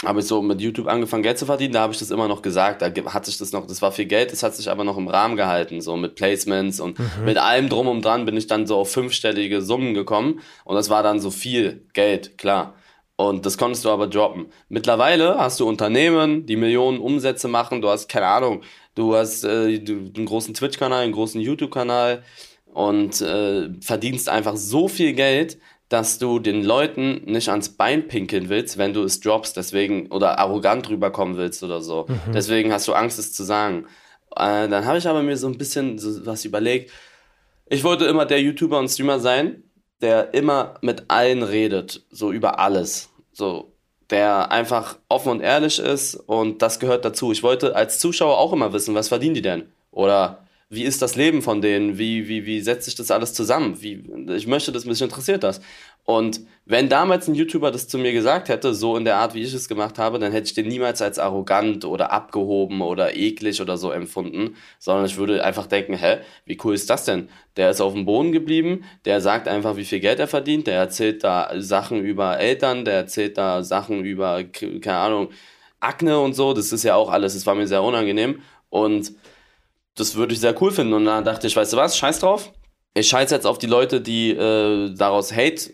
habe 0.05 0.21
ich 0.21 0.27
so 0.27 0.41
mit 0.41 0.61
YouTube 0.61 0.87
angefangen, 0.87 1.23
Geld 1.23 1.39
zu 1.39 1.47
verdienen. 1.47 1.75
Da 1.75 1.81
habe 1.81 1.93
ich 1.93 1.99
das 1.99 2.11
immer 2.11 2.27
noch 2.27 2.41
gesagt. 2.41 2.81
Da 2.81 2.91
hat 3.13 3.27
sich 3.27 3.37
das 3.37 3.53
noch, 3.53 3.67
das 3.67 3.83
war 3.83 3.93
viel 3.93 4.07
Geld, 4.07 4.33
das 4.33 4.43
hat 4.43 4.55
sich 4.55 4.71
aber 4.71 4.85
noch 4.85 4.97
im 4.97 5.09
Rahmen 5.09 5.37
gehalten. 5.37 5.81
So 5.81 5.97
mit 5.97 6.15
Placements 6.15 6.81
und 6.81 6.99
mit 7.25 7.37
allem 7.37 7.69
drum 7.69 7.87
und 7.89 8.05
dran 8.05 8.25
bin 8.25 8.37
ich 8.37 8.47
dann 8.47 8.67
so 8.67 8.77
auf 8.77 8.91
fünfstellige 8.91 9.61
Summen 9.61 9.93
gekommen. 9.93 10.41
Und 10.65 10.77
das 10.77 10.89
war 10.89 11.03
dann 11.03 11.21
so 11.21 11.31
viel 11.31 11.87
Geld, 11.93 12.39
klar. 12.39 12.75
Und 13.17 13.45
das 13.45 13.59
konntest 13.59 13.85
du 13.85 13.91
aber 13.91 14.07
droppen. 14.07 14.47
Mittlerweile 14.71 15.37
hast 15.39 15.61
du 15.61 15.69
Unternehmen, 15.69 16.47
die 16.47 16.57
Millionen 16.57 16.99
Umsätze 16.99 17.49
machen. 17.49 17.83
Du 17.83 17.91
hast, 17.91 18.09
keine 18.09 18.27
Ahnung, 18.27 18.63
du 18.95 19.15
hast 19.15 19.45
äh, 19.45 19.79
du, 19.79 20.11
einen 20.17 20.25
großen 20.25 20.55
Twitch-Kanal, 20.55 21.03
einen 21.03 21.13
großen 21.13 21.39
YouTube-Kanal 21.39 22.23
und 22.65 23.21
äh, 23.21 23.69
verdienst 23.83 24.31
einfach 24.31 24.57
so 24.57 24.89
viel 24.89 25.13
Geld, 25.13 25.59
dass 25.91 26.19
du 26.19 26.39
den 26.39 26.63
Leuten 26.63 27.23
nicht 27.27 27.49
ans 27.49 27.71
Bein 27.71 28.07
pinkeln 28.07 28.49
willst, 28.49 28.79
wenn 28.79 28.95
du 28.95 29.03
es 29.03 29.19
droppst, 29.21 29.57
deswegen 29.57 30.07
oder 30.07 30.39
arrogant 30.39 30.89
rüberkommen 30.89 31.37
willst 31.37 31.65
oder 31.65 31.83
so. 31.83 32.07
Deswegen 32.33 32.73
hast 32.73 32.87
du 32.87 32.95
Angst, 32.95 33.19
es 33.19 33.33
zu 33.33 33.43
sagen. 33.43 33.87
Äh, 34.37 34.69
dann 34.69 34.87
habe 34.87 34.99
ich 34.99 35.09
aber 35.09 35.23
mir 35.23 35.37
so 35.37 35.49
ein 35.49 35.59
bisschen 35.59 35.99
so 35.99 36.25
was 36.25 36.45
überlegt. 36.45 36.93
Ich 37.69 37.83
wollte 37.83 38.05
immer 38.05 38.25
der 38.25 38.41
YouTuber 38.41 38.79
und 38.79 38.89
Streamer 38.89 39.19
sein, 39.19 39.65
der 40.01 40.33
immer 40.33 40.75
mit 40.81 41.05
allen 41.09 41.43
redet, 41.43 42.05
so 42.11 42.31
über 42.31 42.61
alles. 42.61 43.11
So, 43.33 43.73
der 44.11 44.53
einfach 44.53 44.97
offen 45.09 45.33
und 45.33 45.41
ehrlich 45.41 45.81
ist 45.81 46.15
und 46.15 46.63
das 46.63 46.79
gehört 46.79 47.05
dazu. 47.05 47.33
Ich 47.33 47.43
wollte 47.43 47.75
als 47.75 47.99
Zuschauer 47.99 48.39
auch 48.39 48.53
immer 48.53 48.73
wissen, 48.73 48.95
was 48.95 49.09
verdienen 49.09 49.35
die 49.35 49.43
denn? 49.43 49.73
Oder 49.91 50.47
wie 50.73 50.85
ist 50.85 51.03
das 51.03 51.17
Leben 51.17 51.43
von 51.43 51.61
denen? 51.61 51.99
Wie, 51.99 52.29
wie, 52.29 52.47
wie 52.47 52.61
setzt 52.61 52.85
sich 52.85 52.95
das 52.95 53.11
alles 53.11 53.35
zusammen? 53.35 53.83
Wie, 53.83 54.05
ich 54.29 54.47
möchte 54.47 54.71
das, 54.71 54.85
mich 54.85 55.03
interessiert 55.03 55.43
das. 55.43 55.61
Und 56.05 56.43
wenn 56.65 56.89
damals 56.89 57.27
ein 57.27 57.35
YouTuber 57.35 57.73
das 57.73 57.89
zu 57.89 57.99
mir 57.99 58.13
gesagt 58.13 58.49
hätte, 58.49 58.73
so 58.73 58.97
in 58.97 59.05
der 59.05 59.17
Art, 59.17 59.35
wie 59.35 59.43
ich 59.43 59.53
es 59.53 59.69
gemacht 59.69 59.99
habe, 59.99 60.21
dann 60.21 60.31
hätte 60.31 60.47
ich 60.47 60.55
den 60.55 60.69
niemals 60.69 61.03
als 61.03 61.19
arrogant 61.19 61.85
oder 61.85 62.13
abgehoben 62.13 62.83
oder 62.83 63.17
eklig 63.17 63.61
oder 63.61 63.77
so 63.77 63.91
empfunden, 63.91 64.55
sondern 64.79 65.07
ich 65.07 65.17
würde 65.17 65.45
einfach 65.45 65.67
denken, 65.67 65.95
hä, 65.95 66.19
wie 66.45 66.57
cool 66.63 66.75
ist 66.75 66.89
das 66.89 67.05
denn? 67.05 67.29
Der 67.57 67.71
ist 67.71 67.81
auf 67.81 67.93
dem 67.93 68.07
Boden 68.07 68.31
geblieben, 68.31 68.85
der 69.05 69.21
sagt 69.21 69.49
einfach, 69.49 69.77
wie 69.77 69.85
viel 69.85 70.01
Geld 70.01 70.21
er 70.21 70.29
verdient, 70.29 70.69
der 70.69 70.77
erzählt 70.77 71.25
da 71.25 71.51
Sachen 71.57 72.01
über 72.01 72.39
Eltern, 72.39 72.85
der 72.85 72.95
erzählt 72.95 73.37
da 73.39 73.65
Sachen 73.65 74.05
über, 74.05 74.45
keine 74.45 74.99
Ahnung, 74.99 75.31
Akne 75.81 76.21
und 76.21 76.35
so, 76.35 76.53
das 76.55 76.73
ist 76.73 76.85
ja 76.85 76.95
auch 76.95 77.11
alles, 77.11 77.35
das 77.35 77.47
war 77.47 77.57
mir 77.57 77.67
sehr 77.67 77.83
unangenehm 77.83 78.41
und 78.69 79.13
das 79.97 80.15
würde 80.15 80.33
ich 80.33 80.41
sehr 80.41 80.61
cool 80.63 80.71
finden. 80.71 80.93
Und 80.93 81.05
dann 81.05 81.25
dachte 81.25 81.47
ich, 81.47 81.57
weißt 81.57 81.73
du 81.73 81.77
was, 81.77 81.97
scheiß 81.97 82.21
drauf. 82.21 82.53
Ich 82.95 83.09
scheiß 83.09 83.31
jetzt 83.31 83.47
auf 83.47 83.59
die 83.59 83.67
Leute, 83.67 84.01
die 84.01 84.31
äh, 84.31 84.95
daraus 84.95 85.33
Hate 85.33 85.73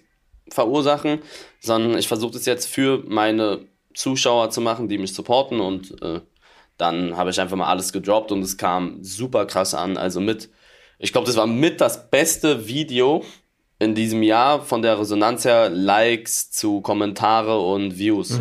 verursachen, 0.50 1.20
sondern 1.60 1.98
ich 1.98 2.08
versuche 2.08 2.32
das 2.32 2.46
jetzt 2.46 2.66
für 2.66 3.02
meine 3.06 3.66
Zuschauer 3.94 4.50
zu 4.50 4.60
machen, 4.60 4.88
die 4.88 4.98
mich 4.98 5.14
supporten 5.14 5.60
und 5.60 6.00
äh, 6.02 6.20
dann 6.76 7.16
habe 7.16 7.30
ich 7.30 7.40
einfach 7.40 7.56
mal 7.56 7.68
alles 7.68 7.92
gedroppt 7.92 8.32
und 8.32 8.42
es 8.42 8.56
kam 8.58 9.02
super 9.02 9.46
krass 9.46 9.72
an. 9.74 9.96
Also 9.96 10.20
mit, 10.20 10.50
ich 10.98 11.12
glaube, 11.12 11.26
das 11.26 11.36
war 11.36 11.46
mit 11.46 11.80
das 11.80 12.10
beste 12.10 12.68
Video 12.68 13.24
in 13.78 13.94
diesem 13.94 14.22
Jahr 14.22 14.60
von 14.62 14.82
der 14.82 14.98
Resonanz 15.00 15.44
her, 15.44 15.70
Likes 15.70 16.50
zu 16.50 16.80
Kommentare 16.82 17.58
und 17.58 17.98
Views. 17.98 18.38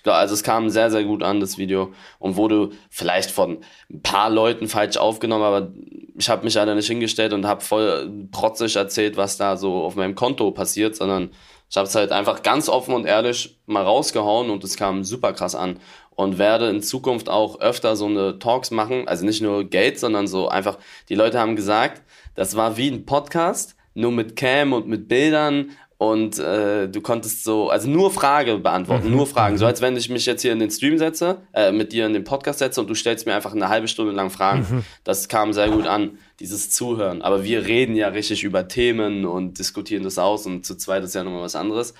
Ich 0.00 0.04
glaube, 0.04 0.16
also 0.16 0.32
es 0.32 0.42
kam 0.42 0.70
sehr, 0.70 0.90
sehr 0.90 1.04
gut 1.04 1.22
an, 1.22 1.40
das 1.40 1.58
Video. 1.58 1.92
Und 2.18 2.36
wurde 2.36 2.70
vielleicht 2.88 3.30
von 3.30 3.58
ein 3.90 4.00
paar 4.00 4.30
Leuten 4.30 4.66
falsch 4.66 4.96
aufgenommen, 4.96 5.44
aber 5.44 5.72
ich 6.16 6.30
habe 6.30 6.42
mich 6.44 6.54
leider 6.54 6.74
nicht 6.74 6.86
hingestellt 6.86 7.34
und 7.34 7.46
habe 7.46 7.60
voll 7.60 8.10
protzig 8.32 8.76
erzählt, 8.76 9.18
was 9.18 9.36
da 9.36 9.58
so 9.58 9.82
auf 9.82 9.96
meinem 9.96 10.14
Konto 10.14 10.52
passiert, 10.52 10.96
sondern 10.96 11.32
ich 11.68 11.76
habe 11.76 11.86
es 11.86 11.94
halt 11.94 12.12
einfach 12.12 12.42
ganz 12.42 12.70
offen 12.70 12.94
und 12.94 13.04
ehrlich 13.04 13.58
mal 13.66 13.84
rausgehauen 13.84 14.48
und 14.48 14.64
es 14.64 14.78
kam 14.78 15.04
super 15.04 15.34
krass 15.34 15.54
an. 15.54 15.78
Und 16.16 16.38
werde 16.38 16.70
in 16.70 16.82
Zukunft 16.82 17.28
auch 17.28 17.60
öfter 17.60 17.94
so 17.94 18.06
eine 18.06 18.38
Talks 18.38 18.70
machen, 18.70 19.06
also 19.06 19.26
nicht 19.26 19.42
nur 19.42 19.64
Geld, 19.64 19.98
sondern 19.98 20.26
so 20.26 20.48
einfach, 20.48 20.78
die 21.10 21.14
Leute 21.14 21.38
haben 21.38 21.56
gesagt, 21.56 22.00
das 22.34 22.56
war 22.56 22.78
wie 22.78 22.90
ein 22.90 23.04
Podcast, 23.04 23.76
nur 23.92 24.12
mit 24.12 24.34
Cam 24.34 24.72
und 24.72 24.88
mit 24.88 25.08
Bildern 25.08 25.72
und 26.00 26.38
äh, 26.38 26.88
du 26.88 27.02
konntest 27.02 27.44
so, 27.44 27.68
also 27.68 27.86
nur 27.86 28.10
Frage 28.10 28.56
beantworten, 28.56 29.10
nur 29.10 29.26
Fragen. 29.26 29.58
So 29.58 29.66
als 29.66 29.82
wenn 29.82 29.98
ich 29.98 30.08
mich 30.08 30.24
jetzt 30.24 30.40
hier 30.40 30.50
in 30.50 30.58
den 30.58 30.70
Stream 30.70 30.96
setze, 30.96 31.42
äh, 31.52 31.72
mit 31.72 31.92
dir 31.92 32.06
in 32.06 32.14
den 32.14 32.24
Podcast 32.24 32.60
setze 32.60 32.80
und 32.80 32.88
du 32.88 32.94
stellst 32.94 33.26
mir 33.26 33.34
einfach 33.34 33.52
eine 33.52 33.68
halbe 33.68 33.86
Stunde 33.86 34.12
lang 34.12 34.30
Fragen. 34.30 34.82
Das 35.04 35.28
kam 35.28 35.52
sehr 35.52 35.68
gut 35.68 35.86
an, 35.86 36.18
dieses 36.40 36.70
Zuhören. 36.70 37.20
Aber 37.20 37.44
wir 37.44 37.66
reden 37.66 37.96
ja 37.96 38.08
richtig 38.08 38.44
über 38.44 38.66
Themen 38.66 39.26
und 39.26 39.58
diskutieren 39.58 40.02
das 40.02 40.16
aus 40.16 40.46
und 40.46 40.64
zu 40.64 40.74
zweit 40.74 41.04
ist 41.04 41.14
ja 41.14 41.22
nochmal 41.22 41.42
was 41.42 41.54
anderes. 41.54 41.92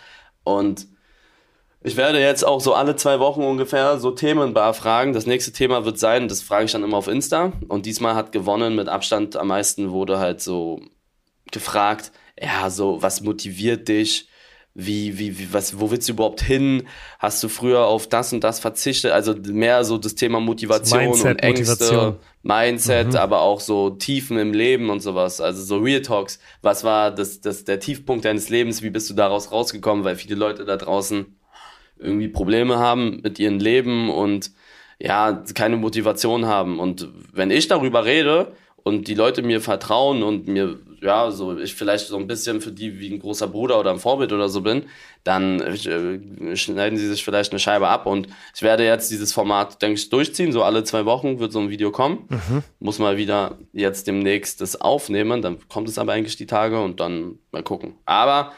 Und 0.45 0.87
ich 1.83 1.99
werde 1.99 2.21
jetzt 2.21 2.47
auch 2.47 2.63
so 2.63 2.73
alle 2.73 2.97
zwei 2.97 3.21
Wochen 3.21 3.43
ungefähr 3.43 3.99
so 3.99 4.13
Themenbar 4.13 4.73
fragen. 4.73 5.13
Das 5.13 5.27
nächste 5.27 5.53
Thema 5.53 5.85
wird 5.85 5.99
sein, 5.99 6.27
das 6.27 6.41
frage 6.41 6.65
ich 6.65 6.73
dann 6.73 6.85
immer 6.85 6.97
auf 6.97 7.09
Insta. 7.09 7.53
Und 7.69 7.85
diesmal 7.85 8.15
hat 8.15 8.33
gewonnen 8.33 8.77
mit 8.77 8.89
Abstand 8.89 9.37
am 9.37 9.49
meisten, 9.49 9.91
wurde 9.91 10.19
halt 10.19 10.41
so 10.41 10.81
gefragt, 11.53 12.13
ja, 12.41 12.71
so, 12.71 13.03
was 13.03 13.21
motiviert 13.21 13.89
dich? 13.89 14.27
Wie, 14.73 15.19
wie, 15.19 15.37
wie, 15.39 15.53
was, 15.53 15.81
wo 15.81 15.91
willst 15.91 16.09
du 16.09 16.13
überhaupt 16.13 16.43
hin? 16.43 16.87
Hast 17.19 17.43
du 17.43 17.49
früher 17.49 17.87
auf 17.87 18.07
das 18.07 18.33
und 18.33 18.45
das 18.45 18.61
verzichtet? 18.61 19.11
Also 19.11 19.35
mehr 19.35 19.83
so 19.83 19.99
das 19.99 20.15
Thema 20.15 20.39
Motivation 20.39 21.01
Mindset, 21.01 21.31
und 21.33 21.43
Ängste, 21.43 21.71
Motivation. 21.73 22.17
Mindset, 22.43 23.17
aber 23.17 23.41
auch 23.41 23.61
so 23.61 23.91
Tiefen 23.91 24.39
im 24.39 24.53
Leben 24.53 24.89
und 24.89 25.01
sowas. 25.01 25.41
Also 25.41 25.63
so 25.63 25.79
Real 25.79 26.03
Talks. 26.03 26.39
Was 26.63 26.85
war 26.85 27.11
das, 27.11 27.41
das, 27.41 27.65
der 27.65 27.81
Tiefpunkt 27.81 28.25
deines 28.25 28.49
Lebens? 28.49 28.81
Wie 28.81 28.91
bist 28.91 29.11
du 29.11 29.15
daraus 29.15 29.51
rausgekommen? 29.51 30.05
Weil 30.05 30.15
viele 30.15 30.37
Leute 30.37 30.65
da 30.65 30.77
draußen 30.77 31.27
irgendwie 31.99 32.29
Probleme 32.29 32.79
haben 32.79 33.21
mit 33.23 33.39
ihrem 33.41 33.59
Leben 33.59 34.09
und 34.09 34.53
ja, 35.01 35.43
keine 35.55 35.77
Motivation 35.77 36.47
haben. 36.47 36.79
Und 36.79 37.09
wenn 37.33 37.51
ich 37.51 37.67
darüber 37.69 38.05
rede 38.05 38.53
und 38.77 39.09
die 39.09 39.15
Leute 39.15 39.43
mir 39.43 39.61
vertrauen 39.61 40.23
und 40.23 40.47
mir, 40.47 40.79
ja, 41.03 41.31
so 41.31 41.59
ich 41.59 41.75
vielleicht 41.75 42.07
so 42.07 42.17
ein 42.17 42.27
bisschen 42.27 42.61
für 42.61 42.73
die 42.73 42.99
wie 42.99 43.13
ein 43.13 43.19
großer 43.19 43.49
Bruder 43.49 43.81
oder 43.81 43.91
ein 43.91 43.99
Vorbild 43.99 44.33
oder 44.33 44.49
so 44.49 44.61
bin, 44.61 44.85
dann 45.25 45.61
äh, 45.61 46.57
schneiden 46.57 46.99
sie 46.99 47.09
sich 47.09 47.25
vielleicht 47.25 47.53
eine 47.53 47.59
Scheibe 47.59 47.89
ab. 47.89 48.07
Und 48.07 48.29
ich 48.55 48.63
werde 48.63 48.85
jetzt 48.85 49.11
dieses 49.11 49.33
Format, 49.33 49.81
denke 49.83 49.99
ich, 49.99 50.11
durchziehen. 50.11 50.53
So 50.53 50.63
alle 50.63 50.85
zwei 50.85 51.05
Wochen 51.05 51.39
wird 51.39 51.53
so 51.53 51.61
ein 51.61 51.71
Video 51.71 51.91
kommen. 51.91 52.29
Muss 52.79 52.99
mal 52.99 53.17
wieder 53.17 53.59
jetzt 53.73 54.07
demnächst 54.07 54.61
das 54.61 54.81
aufnehmen. 54.81 55.43
Dann 55.43 55.59
kommt 55.69 55.89
es 55.89 55.99
aber 55.99 56.13
eigentlich 56.13 56.37
die 56.37 56.47
Tage 56.47 56.81
und 56.81 57.01
dann 57.01 57.39
mal 57.53 57.63
gucken. 57.63 57.95
Aber 58.05 58.53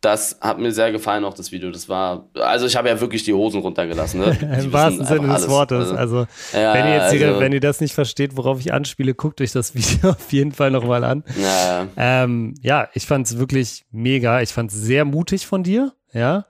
das 0.00 0.38
hat 0.40 0.58
mir 0.58 0.72
sehr 0.72 0.92
gefallen, 0.92 1.24
auch 1.24 1.34
das 1.34 1.52
Video. 1.52 1.70
Das 1.70 1.88
war, 1.88 2.28
also 2.34 2.66
ich 2.66 2.74
habe 2.76 2.88
ja 2.88 3.00
wirklich 3.00 3.22
die 3.24 3.34
Hosen 3.34 3.60
runtergelassen. 3.60 4.20
Ne? 4.20 4.58
Im 4.62 4.72
wahrsten 4.72 5.04
Sinne 5.04 5.28
des 5.28 5.48
Wortes. 5.48 5.90
Also, 5.90 6.18
also 6.20 6.26
ja, 6.54 6.72
wenn, 6.72 6.86
ihr 6.86 6.94
jetzt 6.94 7.22
also, 7.22 7.40
wenn 7.40 7.52
ihr 7.52 7.60
das 7.60 7.80
nicht 7.80 7.92
versteht, 7.92 8.36
worauf 8.36 8.60
ich 8.60 8.72
anspiele, 8.72 9.14
guckt 9.14 9.40
euch 9.42 9.52
das 9.52 9.74
Video 9.74 10.10
auf 10.10 10.32
jeden 10.32 10.52
Fall 10.52 10.70
nochmal 10.70 11.04
an. 11.04 11.22
Ja, 11.36 11.86
ähm, 11.96 12.54
ja 12.62 12.88
ich 12.94 13.06
fand 13.06 13.26
es 13.26 13.38
wirklich 13.38 13.84
mega. 13.90 14.40
Ich 14.40 14.50
fand 14.50 14.70
es 14.70 14.78
sehr 14.78 15.04
mutig 15.04 15.46
von 15.46 15.62
dir. 15.62 15.92
Ja, 16.12 16.46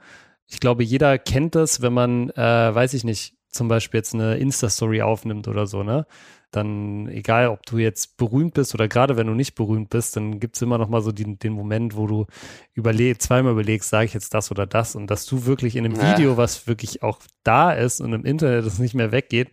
ich 0.46 0.60
glaube, 0.60 0.84
jeder 0.84 1.18
kennt 1.18 1.54
das, 1.54 1.82
wenn 1.82 1.92
man, 1.92 2.30
äh, 2.30 2.74
weiß 2.74 2.94
ich 2.94 3.04
nicht, 3.04 3.34
zum 3.50 3.68
Beispiel 3.68 3.98
jetzt 3.98 4.14
eine 4.14 4.36
Insta-Story 4.36 5.02
aufnimmt 5.02 5.48
oder 5.48 5.66
so, 5.66 5.82
ne? 5.82 6.06
Dann 6.50 7.08
egal, 7.08 7.48
ob 7.48 7.64
du 7.66 7.78
jetzt 7.78 8.16
berühmt 8.16 8.54
bist 8.54 8.74
oder 8.74 8.88
gerade 8.88 9.16
wenn 9.16 9.26
du 9.26 9.34
nicht 9.34 9.54
berühmt 9.54 9.90
bist, 9.90 10.16
dann 10.16 10.40
gibt 10.40 10.56
es 10.56 10.62
immer 10.62 10.78
noch 10.78 10.88
mal 10.88 11.02
so 11.02 11.12
die, 11.12 11.38
den 11.38 11.52
Moment, 11.52 11.96
wo 11.96 12.06
du 12.06 12.26
überleg, 12.74 13.20
zweimal 13.22 13.52
überlegst, 13.52 13.90
sage 13.90 14.06
ich 14.06 14.14
jetzt 14.14 14.34
das 14.34 14.50
oder 14.50 14.66
das 14.66 14.96
und 14.96 15.08
dass 15.08 15.26
du 15.26 15.46
wirklich 15.46 15.76
in 15.76 15.84
einem 15.84 15.96
ja. 15.96 16.12
Video, 16.12 16.36
was 16.36 16.66
wirklich 16.66 17.02
auch 17.02 17.18
da 17.44 17.72
ist 17.72 18.00
und 18.00 18.12
im 18.12 18.24
Internet 18.24 18.66
das 18.66 18.78
nicht 18.78 18.94
mehr 18.94 19.12
weggeht, 19.12 19.50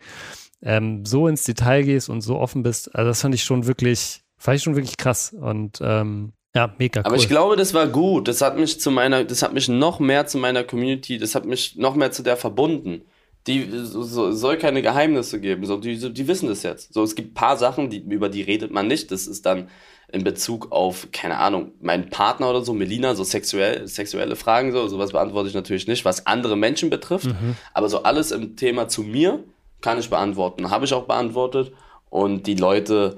ähm, 0.62 1.06
so 1.06 1.28
ins 1.28 1.44
Detail 1.44 1.84
gehst 1.84 2.10
und 2.10 2.22
so 2.22 2.38
offen 2.38 2.64
bist, 2.64 2.94
also 2.96 3.10
das 3.10 3.22
fand 3.22 3.36
ich 3.36 3.44
schon 3.44 3.68
wirklich, 3.68 4.22
fand 4.38 4.58
ich 4.58 4.64
schon 4.64 4.76
wirklich 4.76 4.98
krass 4.98 5.36
und 5.40 5.80
ähm, 5.82 6.34
ja, 6.56 6.74
mega 6.80 7.02
cool. 7.02 7.06
Aber 7.06 7.16
ich 7.18 7.28
glaube, 7.28 7.56
das 7.56 7.76
war 7.76 7.86
gut. 7.86 8.28
Das 8.28 8.42
hat 8.42 8.58
mich 8.58 8.80
zu 8.80 8.90
meiner, 8.90 9.24
das 9.24 9.44
hat 9.44 9.54
mich 9.54 9.68
noch 9.68 10.00
mehr 10.00 10.26
zu 10.26 10.40
meiner 10.40 10.64
Community, 10.64 11.20
das 11.20 11.36
hat 11.36 11.46
mich 11.46 11.76
noch 11.76 11.94
mehr 11.94 12.12
zu 12.12 12.24
der 12.24 12.36
verbunden 12.36 13.04
die 13.48 13.70
so, 13.72 14.32
soll 14.32 14.58
keine 14.58 14.82
Geheimnisse 14.82 15.40
geben. 15.40 15.66
So, 15.66 15.78
die, 15.78 16.14
die 16.14 16.28
wissen 16.28 16.50
das 16.50 16.64
jetzt. 16.64 16.94
So, 16.94 17.04
es 17.04 17.16
gibt 17.16 17.34
paar 17.34 17.58
Sachen, 17.58 17.90
die, 17.90 18.00
über 18.00 18.30
die 18.30 18.42
redet 18.42 18.72
man 18.72 18.88
nicht. 18.88 19.12
Das 19.12 19.28
ist 19.28 19.46
dann 19.46 19.70
in 20.12 20.24
Bezug 20.24 20.72
auf, 20.72 21.08
keine 21.12 21.38
Ahnung, 21.38 21.72
meinen 21.82 22.10
Partner 22.10 22.50
oder 22.50 22.64
so, 22.64 22.74
Melina, 22.74 23.16
so 23.16 23.24
sexuell, 23.24 23.88
sexuelle 23.88 24.38
Fragen, 24.38 24.72
so, 24.72 24.88
sowas 24.88 25.12
beantworte 25.12 25.50
ich 25.50 25.54
natürlich 25.54 25.88
nicht, 25.88 26.06
was 26.06 26.28
andere 26.28 26.56
Menschen 26.56 26.90
betrifft. 26.90 27.26
Mhm. 27.26 27.56
Aber 27.74 27.90
so 27.90 28.04
alles 28.04 28.32
im 28.32 28.56
Thema 28.56 28.88
zu 28.88 29.04
mir 29.04 29.44
kann 29.82 30.00
ich 30.00 30.10
beantworten. 30.10 30.70
Habe 30.70 30.86
ich 30.86 30.94
auch 30.94 31.06
beantwortet. 31.06 31.72
Und 32.10 32.48
die 32.48 32.56
Leute 32.56 33.18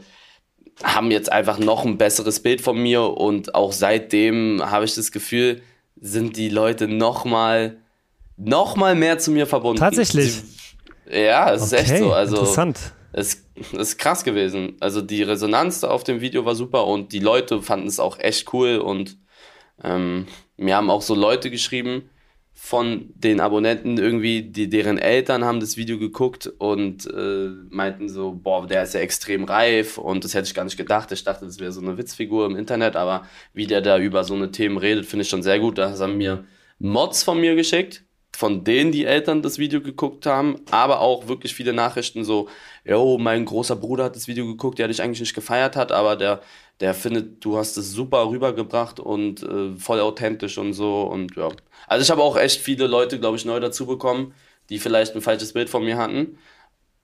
haben 0.84 1.12
jetzt 1.12 1.32
einfach 1.32 1.60
noch 1.60 1.86
ein 1.86 1.98
besseres 1.98 2.42
Bild 2.42 2.62
von 2.62 2.78
mir. 2.78 3.04
Und 3.04 3.56
auch 3.56 3.72
seitdem 3.72 4.62
habe 4.64 4.86
ich 4.86 4.96
das 4.96 5.12
Gefühl, 5.12 5.62
sind 6.00 6.38
die 6.38 6.50
Leute 6.50 6.88
noch 6.88 7.26
mal 7.26 7.78
noch 8.40 8.76
mal 8.76 8.96
mehr 8.96 9.20
zu 9.20 9.32
mir 9.32 9.46
verbunden. 9.46 9.80
Tatsächlich. 9.80 10.34
Sie, 11.06 11.20
ja, 11.20 11.54
es 11.54 11.74
okay, 11.74 11.82
ist 11.82 11.92
echt 11.92 12.00
so. 12.00 12.14
Also, 12.14 12.38
interessant. 12.38 12.94
Es, 13.12 13.46
es 13.56 13.74
ist 13.74 13.98
krass 13.98 14.24
gewesen. 14.24 14.78
Also 14.80 15.02
die 15.02 15.24
Resonanz 15.24 15.84
auf 15.84 16.04
dem 16.04 16.22
Video 16.22 16.46
war 16.46 16.56
super 16.56 16.86
und 16.88 17.12
die 17.12 17.20
Leute 17.20 17.62
fanden 17.62 17.88
es 17.88 18.00
auch 18.00 18.20
echt 18.20 18.54
cool 18.54 18.78
und 18.78 19.18
ähm, 19.84 20.28
mir 20.58 20.76
haben 20.76 20.90
auch 20.90 21.02
so 21.02 21.16
Leute 21.16 21.50
geschrieben 21.50 22.10
von 22.54 23.10
den 23.16 23.40
Abonnenten 23.40 23.98
irgendwie, 23.98 24.44
die 24.44 24.70
deren 24.70 24.98
Eltern 24.98 25.46
haben 25.46 25.62
das 25.62 25.78
Video 25.78 25.98
geguckt 25.98 26.52
und 26.58 27.08
äh, 27.08 27.48
meinten 27.70 28.10
so, 28.10 28.34
boah, 28.34 28.68
der 28.68 28.84
ist 28.84 28.94
ja 28.94 29.00
extrem 29.00 29.46
reif 29.46 29.98
und 29.98 30.26
das 30.26 30.34
hätte 30.34 30.48
ich 30.48 30.54
gar 30.54 30.66
nicht 30.66 30.76
gedacht. 30.76 31.12
Ich 31.14 31.24
dachte, 31.24 31.46
das 31.46 31.60
wäre 31.60 31.72
so 31.72 31.80
eine 31.80 31.98
Witzfigur 31.98 32.46
im 32.46 32.58
Internet, 32.58 32.98
aber 32.98 33.26
wie 33.54 33.66
der 33.66 33.80
da 33.82 33.98
über 33.98 34.26
so 34.26 34.36
eine 34.36 34.52
Themen 34.52 34.78
redet, 34.78 35.06
finde 35.06 35.24
ich 35.24 35.30
schon 35.30 35.42
sehr 35.42 35.60
gut. 35.60 35.78
Da 35.78 35.98
haben 35.98 36.18
mir 36.18 36.44
Mods 36.80 37.24
von 37.24 37.40
mir 37.40 37.56
geschickt, 37.56 38.04
von 38.40 38.64
denen 38.64 38.94
die 38.94 39.04
Eltern 39.04 39.42
das 39.42 39.58
Video 39.58 39.82
geguckt 39.82 40.26
haben, 40.26 40.62
aber 40.72 41.02
auch 41.02 41.28
wirklich 41.28 41.54
viele 41.54 41.74
Nachrichten 41.74 42.24
so, 42.24 42.48
yo, 42.86 43.18
mein 43.18 43.44
großer 43.44 43.76
Bruder 43.76 44.06
hat 44.06 44.16
das 44.16 44.30
Video 44.30 44.46
geguckt, 44.46 44.80
der 44.80 44.88
dich 44.88 45.02
eigentlich 45.02 45.20
nicht 45.20 45.36
gefeiert 45.36 45.76
hat, 45.76 45.92
aber 45.92 46.16
der, 46.16 46.40
der 46.80 46.94
findet, 46.94 47.44
du 47.44 47.58
hast 47.58 47.76
es 47.76 47.92
super 47.92 48.30
rübergebracht 48.30 49.02
und 49.02 49.44
äh, 49.44 49.76
voll 49.76 50.00
authentisch 50.00 50.58
und 50.58 50.72
so 50.72 51.02
und 51.02 51.36
ja. 51.36 51.50
Also 51.86 52.02
ich 52.02 52.10
habe 52.10 52.24
auch 52.24 52.38
echt 52.38 52.62
viele 52.62 52.88
Leute, 52.88 53.20
glaube 53.20 53.36
ich, 53.36 53.44
neu 53.44 53.60
dazu 53.60 53.86
bekommen, 53.86 54.34
die 54.70 54.80
vielleicht 54.80 55.16
ein 55.18 55.22
falsches 55.22 55.52
Bild 55.52 55.70
von 55.70 55.84
mir 55.84 55.98
hatten 55.98 56.38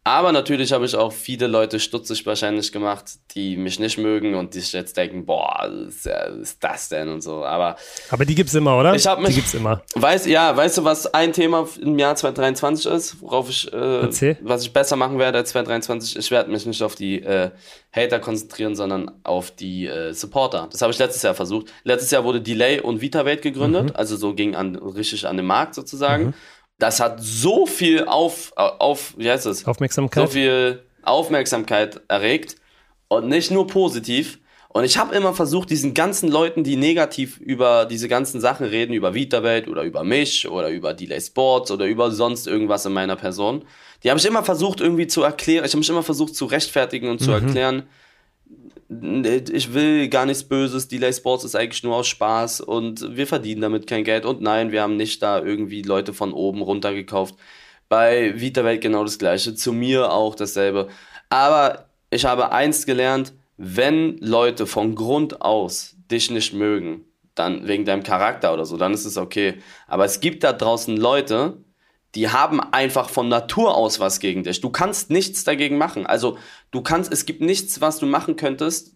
aber 0.08 0.32
natürlich 0.32 0.72
habe 0.72 0.86
ich 0.86 0.96
auch 0.96 1.12
viele 1.12 1.48
Leute 1.48 1.80
stutzig 1.80 2.28
wahrscheinlich 2.28 2.72
gemacht, 2.72 3.06
die 3.34 3.58
mich 3.58 3.80
nicht 3.80 3.98
mögen 3.98 4.36
und 4.36 4.54
die 4.54 4.60
sich 4.60 4.72
jetzt 4.72 4.96
denken, 4.98 5.26
boah, 5.26 5.68
was 5.68 6.06
ist 6.40 6.64
das 6.64 6.90
denn 6.90 7.10
und 7.10 7.22
so. 7.22 7.44
Aber, 7.44 7.76
Aber 8.12 8.24
die 8.24 8.36
gibt's 8.36 8.54
immer, 8.54 8.78
oder? 8.78 8.94
Ich 8.94 9.08
habe 9.08 9.24
mich, 9.24 9.32
die 9.32 9.38
gibt's 9.38 9.56
immer. 9.56 9.82
Weiß, 9.96 10.28
ja, 10.28 10.56
weißt 10.56 10.78
du, 10.78 10.84
was 10.84 11.12
ein 11.12 11.34
Thema 11.34 11.68
im 11.82 11.98
Jahr 11.98 12.16
2023 12.16 12.86
ist, 12.86 13.20
worauf 13.20 13.50
ich, 13.50 13.74
äh, 13.74 14.38
was 14.42 14.62
ich 14.62 14.72
besser 14.72 14.96
machen 14.96 15.18
werde 15.18 15.40
als 15.40 15.50
2023? 15.50 16.18
Ich 16.18 16.30
werde 16.30 16.52
mich 16.52 16.68
nicht 16.68 16.84
auf 16.84 16.94
die 16.94 17.24
äh, 17.24 17.50
Hater 17.92 18.20
konzentrieren, 18.20 18.76
sondern 18.76 19.10
auf 19.24 19.50
die 19.50 19.88
äh, 19.88 20.14
Supporter. 20.14 20.68
Das 20.72 20.84
habe 20.84 20.94
ich 20.94 21.00
letztes 21.00 21.24
Jahr 21.24 21.34
versucht. 21.34 21.74
Letztes 21.84 22.12
Jahr 22.12 22.24
wurde 22.24 22.42
Delay 22.42 22.80
und 22.80 23.02
VitaWelt 23.02 23.42
gegründet, 23.42 23.86
mhm. 23.86 23.96
also 23.96 24.18
so 24.18 24.36
ging 24.36 24.54
an 24.54 24.76
richtig 24.76 25.26
an 25.28 25.36
den 25.36 25.48
Markt 25.48 25.74
sozusagen. 25.74 26.26
Mhm 26.28 26.34
das 26.78 27.00
hat 27.00 27.20
so 27.22 27.66
viel 27.66 28.06
auf, 28.06 28.54
auf 28.56 29.14
wie 29.18 29.30
heißt 29.30 29.46
es? 29.46 29.66
Aufmerksamkeit. 29.66 30.28
So 30.28 30.34
viel 30.34 30.84
Aufmerksamkeit 31.04 32.02
erregt 32.08 32.56
und 33.08 33.28
nicht 33.28 33.52
nur 33.52 33.68
positiv. 33.68 34.40
Und 34.70 34.84
ich 34.84 34.98
habe 34.98 35.16
immer 35.16 35.34
versucht, 35.34 35.70
diesen 35.70 35.94
ganzen 35.94 36.30
Leuten, 36.30 36.66
die 36.66 36.76
negativ 36.76 37.40
über 37.40 37.86
diese 37.86 38.10
ganzen 38.10 38.42
Sachen 38.42 38.66
reden, 38.66 38.94
über 38.94 39.14
VitaWelt 39.14 39.70
oder 39.70 39.84
über 39.84 40.04
mich 40.04 40.50
oder 40.50 40.70
über 40.70 40.94
Delay 40.94 41.22
Sports 41.22 41.72
oder 41.72 41.86
über 41.86 42.12
sonst 42.12 42.46
irgendwas 42.46 42.86
in 42.86 42.92
meiner 42.92 43.16
Person, 43.16 43.64
die 44.04 44.10
habe 44.10 44.20
ich 44.20 44.26
immer 44.26 44.44
versucht 44.44 44.82
irgendwie 44.82 45.08
zu 45.08 45.24
erklären, 45.24 45.64
ich 45.64 45.72
habe 45.72 45.80
mich 45.80 45.90
immer 45.90 46.04
versucht 46.04 46.36
zu 46.36 46.46
rechtfertigen 46.46 47.10
und 47.10 47.20
zu 47.20 47.32
mhm. 47.32 47.46
erklären, 47.48 47.84
ich 48.88 49.74
will 49.74 50.08
gar 50.10 50.26
nichts 50.26 50.44
Böses, 50.44 50.88
Delay 50.88 51.12
Sports 51.12 51.44
ist 51.44 51.56
eigentlich 51.56 51.84
nur 51.84 51.96
aus 51.96 52.08
Spaß 52.08 52.62
und 52.62 53.16
wir 53.16 53.28
verdienen 53.28 53.62
damit 53.62 53.88
kein 53.88 54.04
Geld 54.04 54.26
und 54.26 54.42
nein, 54.42 54.72
wir 54.72 54.82
haben 54.82 54.96
nicht 54.96 55.22
da 55.22 55.42
irgendwie 55.42 55.82
Leute 55.82 56.14
von 56.14 56.34
oben 56.34 56.62
runter 56.62 56.94
gekauft. 56.94 57.36
Bei 57.90 58.40
VitaWelt 58.40 58.82
genau 58.82 59.04
das 59.04 59.18
gleiche, 59.18 59.56
zu 59.56 59.74
mir 59.74 60.12
auch 60.12 60.36
dasselbe. 60.36 60.90
Aber 61.30 61.86
ich 62.10 62.26
habe 62.26 62.52
eins 62.52 62.86
gelernt, 62.86 63.34
wenn 63.58 64.18
Leute 64.20 64.68
von 64.68 64.96
Grund 64.96 65.42
aus 65.42 65.96
dich 66.12 66.30
nicht 66.30 66.54
mögen, 66.54 67.06
dann 67.36 67.68
wegen 67.68 67.86
deinem 67.86 68.04
Charakter 68.04 68.54
oder 68.54 68.66
so, 68.66 68.78
dann 68.78 68.94
ist 68.94 69.06
es 69.06 69.18
okay. 69.18 69.56
Aber 69.88 70.06
es 70.06 70.20
gibt 70.20 70.44
da 70.44 70.54
draußen 70.54 70.96
Leute, 70.96 71.58
die 72.16 72.30
haben 72.30 72.62
einfach 72.62 73.10
von 73.10 73.28
Natur 73.28 73.76
aus 73.76 74.00
was 74.00 74.22
gegen 74.22 74.44
dich. 74.44 74.62
Du 74.62 74.70
kannst 74.70 75.10
nichts 75.10 75.44
dagegen 75.44 75.78
machen. 75.78 76.06
Also 76.06 76.38
du 76.72 76.82
kannst, 76.82 77.12
es 77.12 77.26
gibt 77.26 77.42
nichts, 77.42 77.82
was 77.82 78.00
du 78.00 78.06
machen 78.06 78.38
könntest, 78.38 78.94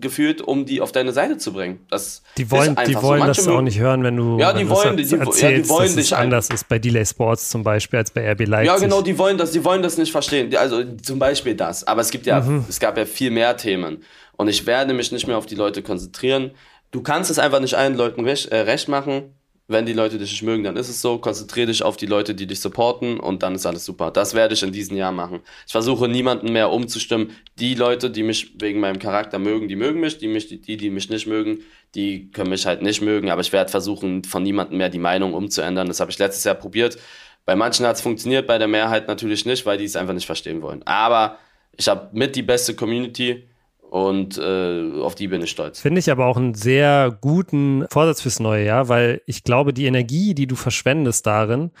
gefühlt, 0.00 0.40
um 0.40 0.64
die 0.64 0.80
auf 0.80 0.90
deine 0.90 1.12
Seite 1.12 1.36
zu 1.36 1.52
bringen. 1.52 1.80
Das 1.90 2.22
die 2.38 2.50
wollen, 2.50 2.74
die 2.86 2.94
wollen 2.94 3.20
so. 3.20 3.26
das 3.26 3.48
auch 3.48 3.60
nicht 3.60 3.78
hören, 3.78 4.02
wenn 4.02 4.16
du 4.16 4.38
ja, 4.38 4.54
die 4.54 4.68
wollen, 4.70 4.96
die, 4.96 5.02
erzählst, 5.02 5.42
ja, 5.42 5.50
die 5.50 5.68
wollen 5.68 5.86
dass 5.86 5.94
dich 5.96 6.06
es 6.06 6.12
anders 6.14 6.48
ist 6.48 6.66
bei 6.66 6.78
Delay 6.78 7.04
Sports 7.04 7.50
zum 7.50 7.62
Beispiel 7.62 7.98
als 7.98 8.10
bei 8.10 8.32
RB 8.32 8.46
Leipzig. 8.46 8.66
Ja, 8.72 8.78
genau, 8.78 9.02
die 9.02 9.18
wollen 9.18 9.36
das, 9.36 9.50
die 9.50 9.62
wollen 9.64 9.82
das 9.82 9.98
nicht 9.98 10.10
verstehen. 10.10 10.54
Also 10.56 10.82
zum 11.02 11.18
Beispiel 11.18 11.54
das. 11.54 11.86
Aber 11.86 12.00
es 12.00 12.10
gibt 12.10 12.24
ja, 12.24 12.40
mhm. 12.40 12.64
es 12.68 12.80
gab 12.80 12.96
ja 12.96 13.04
viel 13.04 13.30
mehr 13.30 13.54
Themen. 13.58 14.02
Und 14.38 14.48
ich 14.48 14.64
werde 14.64 14.94
mich 14.94 15.12
nicht 15.12 15.26
mehr 15.26 15.36
auf 15.36 15.44
die 15.44 15.56
Leute 15.56 15.82
konzentrieren. 15.82 16.52
Du 16.90 17.02
kannst 17.02 17.30
es 17.30 17.38
einfach 17.38 17.60
nicht 17.60 17.74
allen 17.74 17.96
Leuten 17.96 18.24
recht, 18.24 18.46
äh, 18.46 18.60
recht 18.60 18.88
machen 18.88 19.34
wenn 19.72 19.86
die 19.86 19.92
Leute 19.92 20.18
dich 20.18 20.30
nicht 20.30 20.42
mögen, 20.42 20.62
dann 20.64 20.76
ist 20.76 20.88
es 20.88 21.00
so. 21.00 21.18
Konzentriere 21.18 21.66
dich 21.66 21.82
auf 21.82 21.96
die 21.96 22.06
Leute, 22.06 22.34
die 22.34 22.46
dich 22.46 22.60
supporten 22.60 23.18
und 23.18 23.42
dann 23.42 23.54
ist 23.54 23.66
alles 23.66 23.84
super. 23.84 24.10
Das 24.10 24.34
werde 24.34 24.54
ich 24.54 24.62
in 24.62 24.72
diesem 24.72 24.96
Jahr 24.96 25.12
machen. 25.12 25.40
Ich 25.66 25.72
versuche 25.72 26.08
niemanden 26.08 26.52
mehr 26.52 26.70
umzustimmen. 26.70 27.30
Die 27.58 27.74
Leute, 27.74 28.10
die 28.10 28.22
mich 28.22 28.52
wegen 28.60 28.80
meinem 28.80 28.98
Charakter 28.98 29.38
mögen, 29.38 29.68
die 29.68 29.76
mögen 29.76 30.00
mich. 30.00 30.18
Die, 30.18 30.28
mich, 30.28 30.48
die, 30.48 30.76
die 30.76 30.90
mich 30.90 31.10
nicht 31.10 31.26
mögen, 31.26 31.60
die 31.94 32.30
können 32.30 32.50
mich 32.50 32.66
halt 32.66 32.82
nicht 32.82 33.02
mögen. 33.02 33.30
Aber 33.30 33.40
ich 33.40 33.52
werde 33.52 33.70
versuchen, 33.70 34.24
von 34.24 34.42
niemandem 34.42 34.78
mehr 34.78 34.88
die 34.88 34.98
Meinung 34.98 35.34
umzuändern. 35.34 35.88
Das 35.88 36.00
habe 36.00 36.10
ich 36.10 36.18
letztes 36.18 36.44
Jahr 36.44 36.54
probiert. 36.54 36.98
Bei 37.44 37.56
manchen 37.56 37.86
hat 37.86 37.96
es 37.96 38.02
funktioniert, 38.02 38.46
bei 38.46 38.58
der 38.58 38.68
Mehrheit 38.68 39.08
natürlich 39.08 39.46
nicht, 39.46 39.66
weil 39.66 39.78
die 39.78 39.84
es 39.84 39.96
einfach 39.96 40.14
nicht 40.14 40.26
verstehen 40.26 40.62
wollen. 40.62 40.82
Aber 40.84 41.38
ich 41.76 41.88
habe 41.88 42.10
mit 42.12 42.36
die 42.36 42.42
beste 42.42 42.74
Community 42.74 43.48
und 43.92 44.38
äh, 44.38 44.90
auf 45.02 45.14
die 45.14 45.28
bin 45.28 45.42
ich 45.42 45.50
stolz. 45.50 45.78
Finde 45.78 45.98
ich 45.98 46.10
aber 46.10 46.24
auch 46.24 46.38
einen 46.38 46.54
sehr 46.54 47.14
guten 47.20 47.84
Vorsatz 47.90 48.22
fürs 48.22 48.40
neue 48.40 48.64
Jahr, 48.64 48.88
weil 48.88 49.20
ich 49.26 49.44
glaube, 49.44 49.74
die 49.74 49.84
Energie, 49.84 50.34
die 50.34 50.46
du 50.46 50.56
verschwendest 50.56 51.26
darin, 51.26 51.72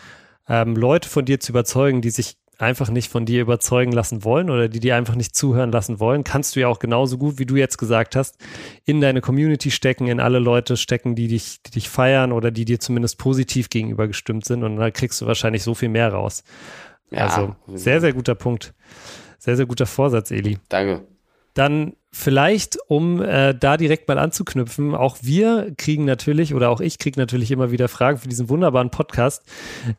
ähm, 0.46 0.76
Leute 0.76 1.08
von 1.08 1.24
dir 1.24 1.40
zu 1.40 1.52
überzeugen, 1.52 2.02
die 2.02 2.10
sich 2.10 2.36
einfach 2.58 2.90
nicht 2.90 3.10
von 3.10 3.24
dir 3.24 3.40
überzeugen 3.40 3.92
lassen 3.92 4.24
wollen 4.24 4.50
oder 4.50 4.68
die 4.68 4.78
dir 4.78 4.94
einfach 4.94 5.14
nicht 5.14 5.34
zuhören 5.34 5.72
lassen 5.72 6.00
wollen, 6.00 6.22
kannst 6.22 6.54
du 6.54 6.60
ja 6.60 6.68
auch 6.68 6.80
genauso 6.80 7.16
gut, 7.16 7.38
wie 7.38 7.46
du 7.46 7.56
jetzt 7.56 7.78
gesagt 7.78 8.14
hast, 8.14 8.36
in 8.84 9.00
deine 9.00 9.22
Community 9.22 9.70
stecken, 9.70 10.06
in 10.06 10.20
alle 10.20 10.38
Leute 10.38 10.76
stecken, 10.76 11.14
die 11.14 11.28
dich, 11.28 11.62
die 11.62 11.70
dich 11.70 11.88
feiern 11.88 12.32
oder 12.32 12.50
die 12.50 12.66
dir 12.66 12.78
zumindest 12.78 13.16
positiv 13.16 13.70
gegenüber 13.70 14.06
gestimmt 14.06 14.44
sind 14.44 14.64
und 14.64 14.76
da 14.76 14.90
kriegst 14.90 15.18
du 15.22 15.26
wahrscheinlich 15.26 15.62
so 15.62 15.74
viel 15.74 15.88
mehr 15.88 16.12
raus. 16.12 16.44
Ja, 17.10 17.28
also 17.28 17.56
sehr, 17.68 18.02
sehr 18.02 18.12
guter 18.12 18.34
Punkt. 18.34 18.74
Sehr, 19.38 19.56
sehr 19.56 19.64
guter 19.64 19.86
Vorsatz, 19.86 20.30
Eli. 20.30 20.58
Danke. 20.68 21.06
Dann 21.54 21.94
vielleicht, 22.12 22.78
um 22.88 23.22
äh, 23.22 23.54
da 23.54 23.76
direkt 23.76 24.06
mal 24.06 24.18
anzuknüpfen, 24.18 24.94
auch 24.94 25.16
wir 25.22 25.72
kriegen 25.76 26.04
natürlich 26.04 26.54
oder 26.54 26.68
auch 26.68 26.80
ich 26.80 26.98
kriege 26.98 27.18
natürlich 27.18 27.50
immer 27.50 27.70
wieder 27.70 27.88
Fragen 27.88 28.18
für 28.18 28.28
diesen 28.28 28.48
wunderbaren 28.48 28.90
Podcast, 28.90 29.42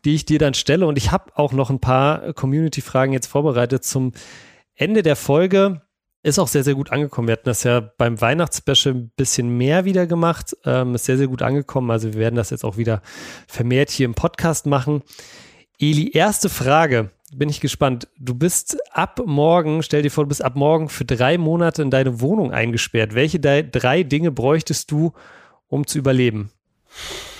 die 0.05 0.16
ich 0.16 0.26
dir 0.26 0.38
dann 0.38 0.53
stelle. 0.53 0.86
Und 0.86 0.97
ich 0.97 1.11
habe 1.11 1.32
auch 1.36 1.53
noch 1.53 1.70
ein 1.70 1.80
paar 1.80 2.34
Community-Fragen 2.34 3.14
jetzt 3.14 3.28
vorbereitet 3.28 3.84
zum 3.84 4.14
Ende 4.76 5.01
der 5.01 5.16
Folge. 5.16 5.82
Ist 6.22 6.39
auch 6.39 6.47
sehr, 6.47 6.64
sehr 6.64 6.76
gut 6.76 6.91
angekommen. 6.91 7.28
Wir 7.28 7.34
hatten 7.34 7.49
das 7.49 7.64
ja 7.64 7.82
beim 7.82 8.22
Weihnachtsspecial 8.22 8.93
ein 8.93 9.11
bisschen 9.18 9.57
mehr 9.57 9.84
wieder 9.84 10.07
gemacht. 10.07 10.55
Ähm, 10.64 10.95
ist 10.95 11.05
sehr, 11.05 11.18
sehr 11.18 11.28
gut 11.28 11.41
angekommen. 11.41 11.91
Also 11.91 12.14
wir 12.14 12.20
werden 12.20 12.36
das 12.36 12.51
jetzt 12.51 12.64
auch 12.64 12.78
wieder 12.78 13.01
vermehrt 13.47 13.89
hier 13.89 14.05
im 14.05 14.14
Podcast 14.14 14.66
machen. 14.66 15.01
Eli, 15.80 16.11
erste 16.11 16.47
Frage. 16.47 17.09
Bin 17.36 17.50
ich 17.50 17.62
gespannt. 17.62 18.08
Du 18.20 18.36
bist 18.36 18.78
ab 18.92 19.22
morgen, 19.26 19.82
stell 19.84 20.02
dir 20.02 20.12
vor, 20.12 20.26
du 20.26 20.30
bist 20.30 20.44
ab 20.44 20.56
morgen 20.56 20.90
für 20.90 21.06
drei 21.06 21.38
Monate 21.38 21.82
in 21.82 21.90
deine 21.90 22.22
Wohnung 22.22 22.52
eingesperrt. 22.52 23.16
Welche 23.16 23.40
drei 23.40 24.04
Dinge 24.04 24.32
bräuchtest 24.32 24.92
du, 24.92 25.14
um 25.68 25.88
zu 25.88 25.98
überleben? 25.98 26.52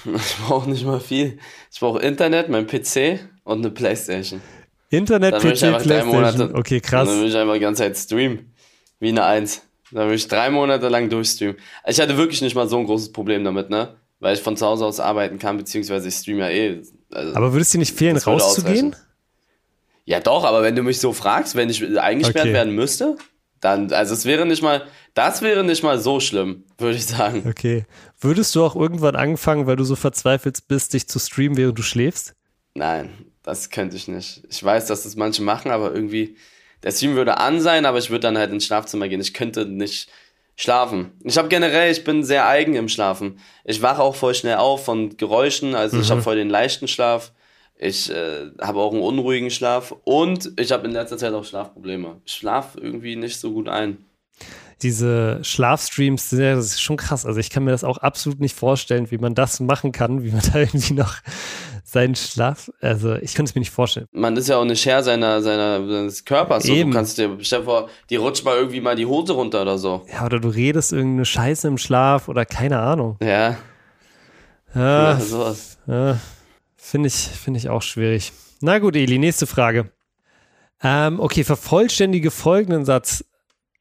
Ich 0.06 0.36
brauche 0.46 0.70
nicht 0.70 0.86
mal 0.86 1.00
viel. 1.00 1.38
Ich 1.72 1.80
brauche 1.80 2.00
Internet, 2.00 2.50
mein 2.50 2.68
PC 2.68 3.20
und 3.44 3.60
eine 3.60 3.70
Playstation. 3.70 4.42
Internet, 4.90 5.36
PC, 5.36 5.82
Playstation. 5.82 6.56
Okay, 6.56 6.82
krass. 6.82 7.08
dann 7.08 7.22
will 7.22 7.30
ich 7.30 7.36
einfach 7.36 7.54
die 7.54 7.60
ganze 7.60 7.84
Zeit 7.84 7.98
streamen. 7.98 8.54
Wie 9.00 9.10
eine 9.10 9.24
Eins. 9.24 9.62
Da 9.92 10.08
will 10.08 10.16
ich 10.16 10.28
drei 10.28 10.50
Monate 10.50 10.90
lang 10.90 11.10
durchstreamen. 11.10 11.56
Ich 11.88 12.00
hatte 12.02 12.18
wirklich 12.18 12.42
nicht 12.42 12.56
mal 12.56 12.68
so 12.68 12.78
ein 12.78 12.86
großes 12.86 13.12
Problem 13.12 13.44
damit, 13.44 13.70
ne? 13.70 13.96
Weil 14.20 14.36
ich 14.36 14.42
von 14.42 14.58
zu 14.58 14.66
Hause 14.66 14.86
aus 14.86 15.00
arbeiten 15.00 15.40
kann, 15.40 15.58
beziehungsweise 15.58 16.08
ich 16.08 16.16
streame 16.16 16.40
ja 16.40 16.50
eh. 16.50 16.82
Also, 17.12 17.36
aber 17.36 17.54
würdest 17.54 17.74
du 17.74 17.78
nicht 17.78 17.96
fehlen, 17.96 18.18
rauszugehen? 18.18 18.96
Ja, 20.06 20.20
doch, 20.20 20.44
aber 20.44 20.64
wenn 20.64 20.76
du 20.76 20.84
mich 20.84 21.00
so 21.00 21.14
fragst, 21.14 21.56
wenn 21.56 21.70
ich 21.70 22.00
eingesperrt 22.00 22.46
okay. 22.46 22.54
werden 22.54 22.76
müsste, 22.76 23.18
dann, 23.62 23.92
also 23.94 24.14
es 24.14 24.26
wäre 24.26 24.46
nicht 24.46 24.62
mal, 24.62 24.86
das 25.14 25.42
wäre 25.42 25.64
nicht 25.64 25.84
mal 25.84 25.98
so 26.00 26.20
schlimm, 26.20 26.66
würde 26.78 26.98
ich 26.98 27.06
sagen. 27.06 27.46
Okay. 27.48 27.86
Würdest 28.20 28.54
du 28.56 28.64
auch 28.64 28.76
irgendwann 28.76 29.16
anfangen, 29.16 29.68
weil 29.68 29.78
du 29.78 29.86
so 29.86 29.96
verzweifelt 29.96 30.68
bist, 30.68 30.94
dich 30.94 31.08
zu 31.08 31.20
streamen, 31.20 31.58
während 31.58 31.78
du 31.78 31.84
schläfst? 31.84 32.34
Nein, 32.74 33.10
das 33.44 33.70
könnte 33.70 33.96
ich 33.96 34.08
nicht. 34.08 34.44
Ich 34.50 34.64
weiß, 34.64 34.88
dass 34.88 35.04
das 35.04 35.16
manche 35.16 35.44
machen, 35.44 35.72
aber 35.72 35.94
irgendwie, 35.94 36.36
der 36.82 36.92
Stream 36.92 37.16
würde 37.16 37.38
an 37.38 37.62
sein, 37.62 37.86
aber 37.86 38.00
ich 38.00 38.10
würde 38.10 38.22
dann 38.22 38.38
halt 38.38 38.52
ins 38.52 38.66
Schlafzimmer 38.66 39.08
gehen. 39.08 39.22
Ich 39.22 39.34
könnte 39.34 39.66
nicht 39.66 40.10
schlafen. 40.56 41.12
Ich 41.24 41.38
habe 41.38 41.48
generell, 41.48 41.92
ich 41.92 42.04
bin 42.04 42.24
sehr 42.24 42.48
eigen 42.48 42.76
im 42.76 42.90
Schlafen. 42.90 43.40
Ich 43.64 43.82
wache 43.82 44.02
auch 44.02 44.16
voll 44.16 44.36
schnell 44.36 44.58
auf 44.58 44.86
von 44.86 45.18
Geräuschen, 45.18 45.76
also 45.76 45.96
mhm. 45.96 46.02
ich 46.04 46.12
habe 46.12 46.22
voll 46.22 46.36
den 46.36 46.50
leichten 46.50 46.88
Schlaf. 46.88 47.32
Ich 47.78 48.10
äh, 48.10 48.52
habe 48.62 48.80
auch 48.80 48.94
einen 48.94 49.02
unruhigen 49.02 49.50
Schlaf 49.50 49.94
und 50.04 50.54
ich 50.58 50.72
habe 50.72 50.88
in 50.88 50.94
letzter 50.94 51.18
Zeit 51.18 51.34
auch 51.34 51.44
Schlafprobleme. 51.44 52.22
Ich 52.26 52.34
schlafe 52.34 52.80
irgendwie 52.80 53.16
nicht 53.16 53.40
so 53.40 53.52
gut 53.52 53.68
ein. 53.68 54.06
Diese 54.82 55.40
Schlafstreams, 55.44 56.30
das 56.30 56.66
ist 56.66 56.82
schon 56.82 56.98
krass. 56.98 57.26
Also 57.26 57.40
ich 57.40 57.50
kann 57.50 57.64
mir 57.64 57.72
das 57.72 57.84
auch 57.84 58.00
absolut 58.00 58.40
nicht 58.40 58.56
vorstellen, 58.56 59.12
wie 59.12 59.18
man 59.18 59.36
das 59.36 59.60
machen 59.60 59.92
kann, 59.92 60.24
wie 60.24 60.32
man 60.32 60.42
da 60.54 60.60
irgendwie 60.60 60.94
noch 60.94 61.16
seinen 61.94 62.16
Schlaf, 62.16 62.72
also 62.82 63.16
ich 63.16 63.36
kann 63.36 63.46
es 63.46 63.56
mir 63.56 63.60
nicht 63.60 63.72
vorstellen. 63.72 64.08
Man 64.12 64.36
ist 64.36 64.50
ja 64.50 64.58
auch 64.58 64.64
eine 64.64 64.76
Share 64.76 65.04
seiner, 65.04 65.42
seiner, 65.42 65.88
seines 65.88 66.26
Körpers. 66.26 66.64
So. 66.64 66.74
Du 66.74 66.90
kannst 66.90 67.18
dir, 67.18 67.38
stell 67.42 67.60
dir 67.60 67.66
vor, 67.66 67.90
die 68.10 68.16
rutscht 68.16 68.44
mal 68.44 68.58
irgendwie 68.58 68.82
mal 68.82 68.96
die 68.96 69.06
Hose 69.06 69.34
runter 69.34 69.62
oder 69.62 69.78
so. 69.78 70.06
Ja, 70.12 70.26
oder 70.26 70.40
du 70.40 70.50
redest 70.50 70.92
irgendeine 70.92 71.26
Scheiße 71.26 71.68
im 71.68 71.78
Schlaf 71.78 72.28
oder 72.28 72.46
keine 72.46 72.80
Ahnung. 72.80 73.18
Ja. 73.22 73.58
Ja, 74.74 75.14
ja 75.14 75.20
sowas. 75.20 75.78
Ja, 75.86 76.18
Finde 76.94 77.08
ich, 77.08 77.16
find 77.16 77.58
ich 77.58 77.70
auch 77.70 77.82
schwierig. 77.82 78.32
Na 78.62 78.78
gut, 78.78 78.96
Eli, 78.96 79.18
nächste 79.18 79.48
Frage. 79.48 79.92
Ähm, 80.84 81.20
okay, 81.20 81.44
vervollständige 81.44 82.30
folgenden 82.30 82.86
Satz. 82.86 83.26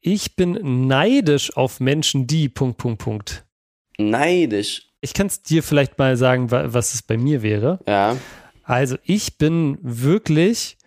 Ich 0.01 0.35
bin 0.35 0.87
neidisch 0.87 1.55
auf 1.55 1.79
Menschen, 1.79 2.25
die. 2.25 2.49
Punkt, 2.49 2.79
Punkt, 2.79 3.03
Punkt. 3.03 3.45
Neidisch 3.99 4.93
ich 5.03 5.13
kann 5.13 5.27
es 5.27 5.41
dir 5.41 5.63
vielleicht 5.63 5.99
mal 5.99 6.15
sagen, 6.15 6.49
was 6.49 6.93
es 6.93 7.01
bei 7.01 7.17
mir 7.17 7.43
wäre. 7.43 7.79
Ja. 7.85 8.15
Also 8.63 8.95
ich 9.03 9.37
bin 9.37 9.77
wirklich 9.81 10.77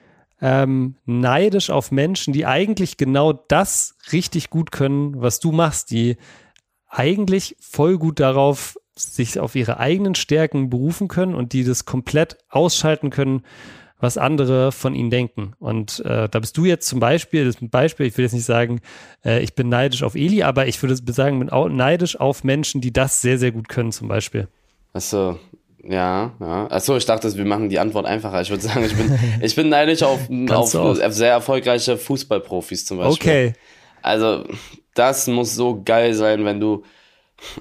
ähm, 0.41 0.97
neidisch 1.05 1.69
auf 1.69 1.93
Menschen, 1.93 2.33
die 2.33 2.47
eigentlich 2.47 2.97
genau 2.97 3.35
das 3.35 3.95
richtig 4.13 4.49
gut 4.49 4.73
können, 4.73 5.21
was 5.21 5.39
du 5.39 5.53
machst, 5.53 5.91
die 5.91 6.17
eigentlich 6.89 7.57
voll 7.61 7.99
gut 7.99 8.19
darauf 8.19 8.79
sich 8.99 9.39
auf 9.39 9.55
ihre 9.55 9.79
eigenen 9.79 10.15
Stärken 10.15 10.71
berufen 10.71 11.09
können 11.09 11.35
und 11.35 11.53
die 11.53 11.65
das 11.65 11.85
komplett 11.85 12.39
ausschalten 12.49 13.11
können, 13.11 13.43
was 13.99 14.19
andere 14.19 14.73
von 14.73 14.95
ihnen 14.95 15.11
denken. 15.11 15.55
Und 15.59 16.01
äh, 16.05 16.29
da 16.29 16.39
bist 16.39 16.57
du 16.57 16.65
jetzt 16.65 16.87
zum 16.87 17.01
Beispiel, 17.01 17.45
das 17.45 17.57
ist 17.57 17.63
ein 17.63 17.71
Beispiel, 17.71 18.07
ich 18.07 18.17
will 18.17 18.25
jetzt 18.25 18.35
nicht 18.35 18.45
sagen, 18.45 18.81
äh, 19.25 19.43
ich 19.43 19.55
bin 19.55 19.69
neidisch 19.69 20.03
auf 20.03 20.15
Eli, 20.15 20.43
aber 20.43 20.67
ich 20.67 20.83
würde 20.83 20.97
sagen, 21.13 21.39
bin 21.39 21.51
auch 21.51 21.69
neidisch 21.69 22.19
auf 22.19 22.45
Menschen, 22.45 22.81
die 22.81 22.93
das 22.93 23.21
sehr, 23.21 23.39
sehr 23.39 23.53
gut 23.53 23.69
können, 23.69 23.93
zum 23.93 24.09
Beispiel. 24.09 24.49
Achso, 24.93 25.39
ja, 25.83 26.33
ja. 26.41 26.67
Achso, 26.71 26.97
ich 26.97 27.07
dachte, 27.07 27.35
wir 27.35 27.45
machen 27.45 27.69
die 27.69 27.79
Antwort 27.79 28.07
einfacher. 28.07 28.41
Ich 28.41 28.51
würde 28.51 28.63
sagen, 28.63 28.85
ich 28.85 28.95
bin, 28.95 29.19
ich 29.41 29.55
bin 29.55 29.69
neidisch 29.69 30.03
auf, 30.03 30.29
auf, 30.51 30.75
auf 30.75 31.13
sehr 31.13 31.31
erfolgreiche 31.31 31.97
Fußballprofis 31.97 32.85
zum 32.85 32.99
Beispiel. 32.99 33.13
Okay. 33.15 33.53
Also, 34.03 34.45
das 34.95 35.27
muss 35.27 35.55
so 35.55 35.83
geil 35.83 36.15
sein, 36.15 36.45
wenn 36.45 36.61
du, 36.61 36.85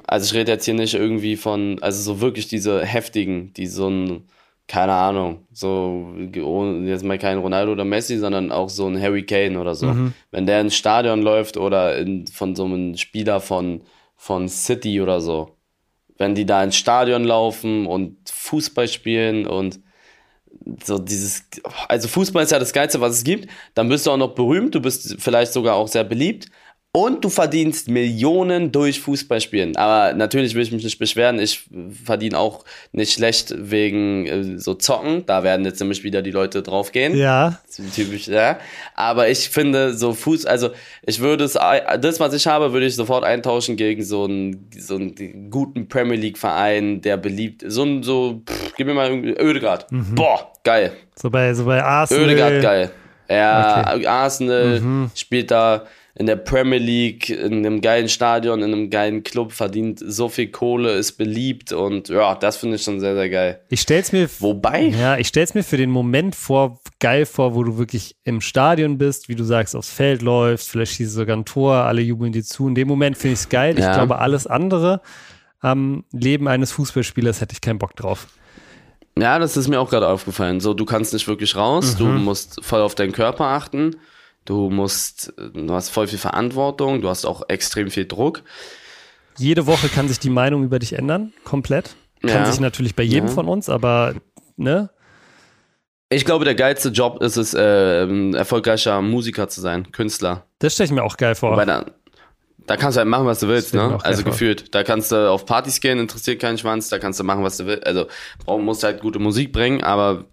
also 0.07 0.25
ich 0.25 0.33
rede 0.33 0.51
jetzt 0.51 0.65
hier 0.65 0.73
nicht 0.73 0.93
irgendwie 0.93 1.35
von, 1.35 1.77
also 1.81 2.01
so 2.01 2.21
wirklich 2.21 2.47
diese 2.47 2.85
heftigen, 2.85 3.53
die 3.53 3.67
so 3.67 3.89
ein, 3.89 4.23
keine 4.67 4.93
Ahnung, 4.93 5.45
so 5.51 6.13
jetzt 6.17 7.03
mal 7.03 7.19
kein 7.19 7.37
Ronaldo 7.37 7.73
oder 7.73 7.85
Messi, 7.85 8.17
sondern 8.17 8.51
auch 8.51 8.69
so 8.69 8.87
ein 8.87 8.99
Harry 8.99 9.23
Kane 9.23 9.59
oder 9.59 9.75
so. 9.75 9.87
Mhm. 9.87 10.13
Wenn 10.31 10.45
der 10.45 10.61
ins 10.61 10.75
Stadion 10.75 11.21
läuft 11.21 11.57
oder 11.57 11.97
in, 11.97 12.27
von 12.27 12.55
so 12.55 12.65
einem 12.65 12.97
Spieler 12.97 13.41
von, 13.41 13.81
von 14.15 14.47
City 14.47 15.01
oder 15.01 15.21
so, 15.21 15.55
wenn 16.17 16.35
die 16.35 16.45
da 16.45 16.63
ins 16.63 16.77
Stadion 16.77 17.25
laufen 17.25 17.85
und 17.85 18.17
Fußball 18.29 18.87
spielen 18.87 19.45
und 19.45 19.79
so 20.83 20.97
dieses, 20.97 21.43
also 21.89 22.07
Fußball 22.07 22.43
ist 22.43 22.51
ja 22.51 22.59
das 22.59 22.73
Geilste, 22.73 23.01
was 23.01 23.17
es 23.17 23.23
gibt, 23.23 23.49
dann 23.73 23.89
bist 23.89 24.07
du 24.07 24.11
auch 24.11 24.17
noch 24.17 24.33
berühmt, 24.33 24.73
du 24.73 24.79
bist 24.79 25.17
vielleicht 25.19 25.53
sogar 25.53 25.75
auch 25.75 25.87
sehr 25.87 26.03
beliebt 26.03 26.49
und 26.95 27.25
du 27.25 27.29
verdienst 27.29 27.89
Millionen 27.89 28.71
durch 28.71 29.01
Fußballspielen. 29.01 29.75
Aber 29.75 30.13
natürlich 30.13 30.55
will 30.55 30.61
ich 30.61 30.71
mich 30.71 30.85
nicht 30.85 30.97
beschweren. 30.97 31.39
Ich 31.39 31.67
verdiene 32.05 32.39
auch 32.39 32.63
nicht 32.93 33.11
schlecht 33.11 33.53
wegen 33.57 34.25
äh, 34.25 34.59
so 34.59 34.75
Zocken. 34.75 35.25
Da 35.25 35.43
werden 35.43 35.65
jetzt 35.65 35.81
nämlich 35.81 36.05
wieder 36.05 36.21
die 36.21 36.31
Leute 36.31 36.63
draufgehen. 36.63 37.13
Ja. 37.17 37.59
Typisch, 37.93 38.27
ja. 38.27 38.59
Aber 38.95 39.27
ich 39.27 39.49
finde 39.49 39.93
so 39.93 40.13
Fuß, 40.13 40.45
also 40.45 40.69
ich 41.05 41.19
würde 41.19 41.43
es, 41.43 41.53
das 41.99 42.21
was 42.21 42.33
ich 42.33 42.47
habe, 42.47 42.71
würde 42.71 42.85
ich 42.85 42.95
sofort 42.95 43.25
eintauschen 43.25 43.75
gegen 43.75 44.01
so 44.01 44.23
einen, 44.23 44.69
so 44.79 44.95
einen 44.95 45.49
guten 45.49 45.89
Premier 45.89 46.15
League 46.15 46.37
Verein, 46.37 47.01
der 47.01 47.17
beliebt, 47.17 47.61
so 47.67 47.83
ein, 47.83 48.03
so, 48.03 48.41
pff, 48.47 48.73
gib 48.77 48.87
mir 48.87 48.93
mal 48.93 49.09
irgendwie 49.09 49.31
Ödegard. 49.37 49.91
Mhm. 49.91 50.15
Boah, 50.15 50.49
geil. 50.63 50.93
So 51.13 51.29
bei, 51.29 51.53
so 51.53 51.65
bei 51.65 51.83
Arsenal. 51.83 52.23
Ödegard, 52.23 52.61
geil. 52.61 52.91
Ja, 53.29 53.95
okay. 53.95 54.07
Arsenal 54.07 54.79
mhm. 54.79 55.11
spielt 55.13 55.51
da 55.51 55.85
in 56.17 56.27
der 56.27 56.37
Premier 56.37 56.79
League, 56.79 57.29
in 57.29 57.65
einem 57.65 57.81
geilen 57.81 58.07
Stadion, 58.07 58.61
in 58.61 58.73
einem 58.73 58.89
geilen 58.89 59.23
Club, 59.23 59.51
verdient 59.51 60.01
so 60.01 60.29
viel 60.29 60.47
Kohle, 60.47 60.93
ist 60.93 61.13
beliebt 61.13 61.73
und 61.73 62.07
ja, 62.07 62.35
das 62.35 62.55
finde 62.55 62.77
ich 62.77 62.83
schon 62.83 63.01
sehr, 63.01 63.15
sehr 63.15 63.29
geil. 63.29 63.61
Ich 63.69 63.81
stell's 63.81 64.13
mir. 64.13 64.29
Wobei? 64.39 64.87
Ja, 64.87 65.17
ich 65.17 65.27
stell's 65.27 65.53
mir 65.53 65.63
für 65.63 65.75
den 65.75 65.91
Moment 65.91 66.33
vor, 66.33 66.79
geil 67.01 67.25
vor, 67.25 67.53
wo 67.53 67.63
du 67.63 67.77
wirklich 67.77 68.15
im 68.23 68.39
Stadion 68.39 68.97
bist, 68.97 69.27
wie 69.27 69.35
du 69.35 69.43
sagst, 69.43 69.75
aufs 69.75 69.91
Feld 69.91 70.21
läufst, 70.21 70.69
vielleicht 70.69 70.93
schießt 70.93 71.11
du 71.11 71.19
sogar 71.19 71.35
ein 71.35 71.43
Tor, 71.43 71.75
alle 71.75 72.01
jubeln 72.01 72.31
dir 72.31 72.43
zu. 72.43 72.69
In 72.69 72.75
dem 72.75 72.87
Moment 72.87 73.17
finde 73.17 73.33
ich 73.33 73.39
es 73.41 73.49
geil. 73.49 73.77
Ja. 73.77 73.89
Ich 73.89 73.95
glaube, 73.97 74.19
alles 74.19 74.47
andere 74.47 75.01
am 75.59 76.05
Leben 76.13 76.47
eines 76.47 76.71
Fußballspielers 76.71 77.41
hätte 77.41 77.53
ich 77.53 77.61
keinen 77.61 77.79
Bock 77.79 77.95
drauf. 77.95 78.27
Ja, 79.17 79.39
das 79.39 79.57
ist 79.57 79.67
mir 79.67 79.79
auch 79.79 79.89
gerade 79.89 80.07
aufgefallen. 80.07 80.61
So, 80.61 80.73
du 80.73 80.85
kannst 80.85 81.11
nicht 81.11 81.27
wirklich 81.27 81.55
raus, 81.55 81.95
mhm. 81.95 81.97
du 81.97 82.05
musst 82.05 82.63
voll 82.63 82.81
auf 82.81 82.95
deinen 82.95 83.11
Körper 83.11 83.45
achten. 83.45 83.97
Du 84.45 84.69
musst, 84.69 85.33
du 85.37 85.73
hast 85.73 85.89
voll 85.89 86.07
viel 86.07 86.19
Verantwortung, 86.19 87.01
du 87.01 87.09
hast 87.09 87.25
auch 87.25 87.49
extrem 87.49 87.89
viel 87.89 88.05
Druck. 88.05 88.43
Jede 89.37 89.65
Woche 89.65 89.89
kann 89.89 90.07
sich 90.07 90.19
die 90.19 90.29
Meinung 90.29 90.63
über 90.63 90.79
dich 90.79 90.93
ändern, 90.93 91.33
komplett. 91.43 91.95
Kann 92.21 92.43
ja. 92.43 92.45
sich 92.45 92.59
natürlich 92.59 92.95
bei 92.95 93.03
jedem 93.03 93.27
ja. 93.27 93.33
von 93.33 93.47
uns, 93.47 93.69
aber 93.69 94.13
ne? 94.55 94.89
Ich 96.09 96.25
glaube, 96.25 96.45
der 96.45 96.55
geilste 96.55 96.89
Job 96.89 97.21
ist 97.21 97.35
es, 97.35 97.53
äh, 97.55 98.31
erfolgreicher 98.33 99.01
Musiker 99.01 99.49
zu 99.49 99.61
sein, 99.61 99.91
Künstler. 99.91 100.45
Das 100.59 100.73
stelle 100.73 100.85
ich 100.85 100.93
mir 100.93 101.03
auch 101.03 101.17
geil 101.17 101.33
vor. 101.33 101.57
Weil 101.57 101.65
da, 101.65 101.85
da 102.67 102.77
kannst 102.77 102.95
du 102.95 102.99
halt 102.99 103.09
machen, 103.09 103.25
was 103.25 103.39
du 103.39 103.47
willst, 103.47 103.73
ne? 103.73 103.97
Also 104.03 104.23
gefühlt. 104.23 104.73
Da 104.75 104.83
kannst 104.83 105.11
du 105.11 105.29
auf 105.29 105.45
Partys 105.45 105.81
gehen, 105.81 105.99
interessiert 105.99 106.39
keinen 106.39 106.59
Schwanz, 106.59 106.89
da 106.89 106.99
kannst 106.99 107.19
du 107.19 107.23
machen, 107.23 107.43
was 107.43 107.57
du 107.57 107.65
willst. 107.65 107.85
Also 107.85 108.05
musst 108.45 108.83
halt 108.83 109.01
gute 109.01 109.17
Musik 109.17 109.51
bringen, 109.51 109.83
aber 109.83 110.25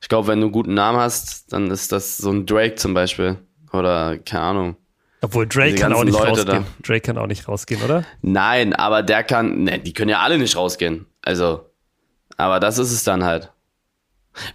ich 0.00 0.08
glaube, 0.08 0.28
wenn 0.28 0.40
du 0.40 0.46
einen 0.46 0.52
guten 0.52 0.74
Namen 0.74 0.98
hast, 0.98 1.52
dann 1.52 1.70
ist 1.70 1.92
das 1.92 2.16
so 2.16 2.30
ein 2.30 2.46
Drake 2.46 2.76
zum 2.76 2.94
Beispiel. 2.94 3.38
Oder 3.72 4.18
keine 4.18 4.42
Ahnung. 4.42 4.76
Obwohl 5.22 5.46
Drake 5.46 5.74
kann 5.76 5.92
auch 5.92 6.04
nicht 6.04 6.18
Leute 6.18 6.28
rausgehen. 6.28 6.64
Da. 6.64 6.86
Drake 6.86 7.00
kann 7.00 7.18
auch 7.18 7.26
nicht 7.26 7.48
rausgehen, 7.48 7.82
oder? 7.82 8.04
Nein, 8.22 8.74
aber 8.74 9.02
der 9.02 9.24
kann. 9.24 9.64
Ne, 9.64 9.78
die 9.78 9.92
können 9.92 10.10
ja 10.10 10.20
alle 10.20 10.38
nicht 10.38 10.56
rausgehen. 10.56 11.06
Also. 11.22 11.70
Aber 12.36 12.60
das 12.60 12.78
ist 12.78 12.92
es 12.92 13.02
dann 13.02 13.24
halt. 13.24 13.52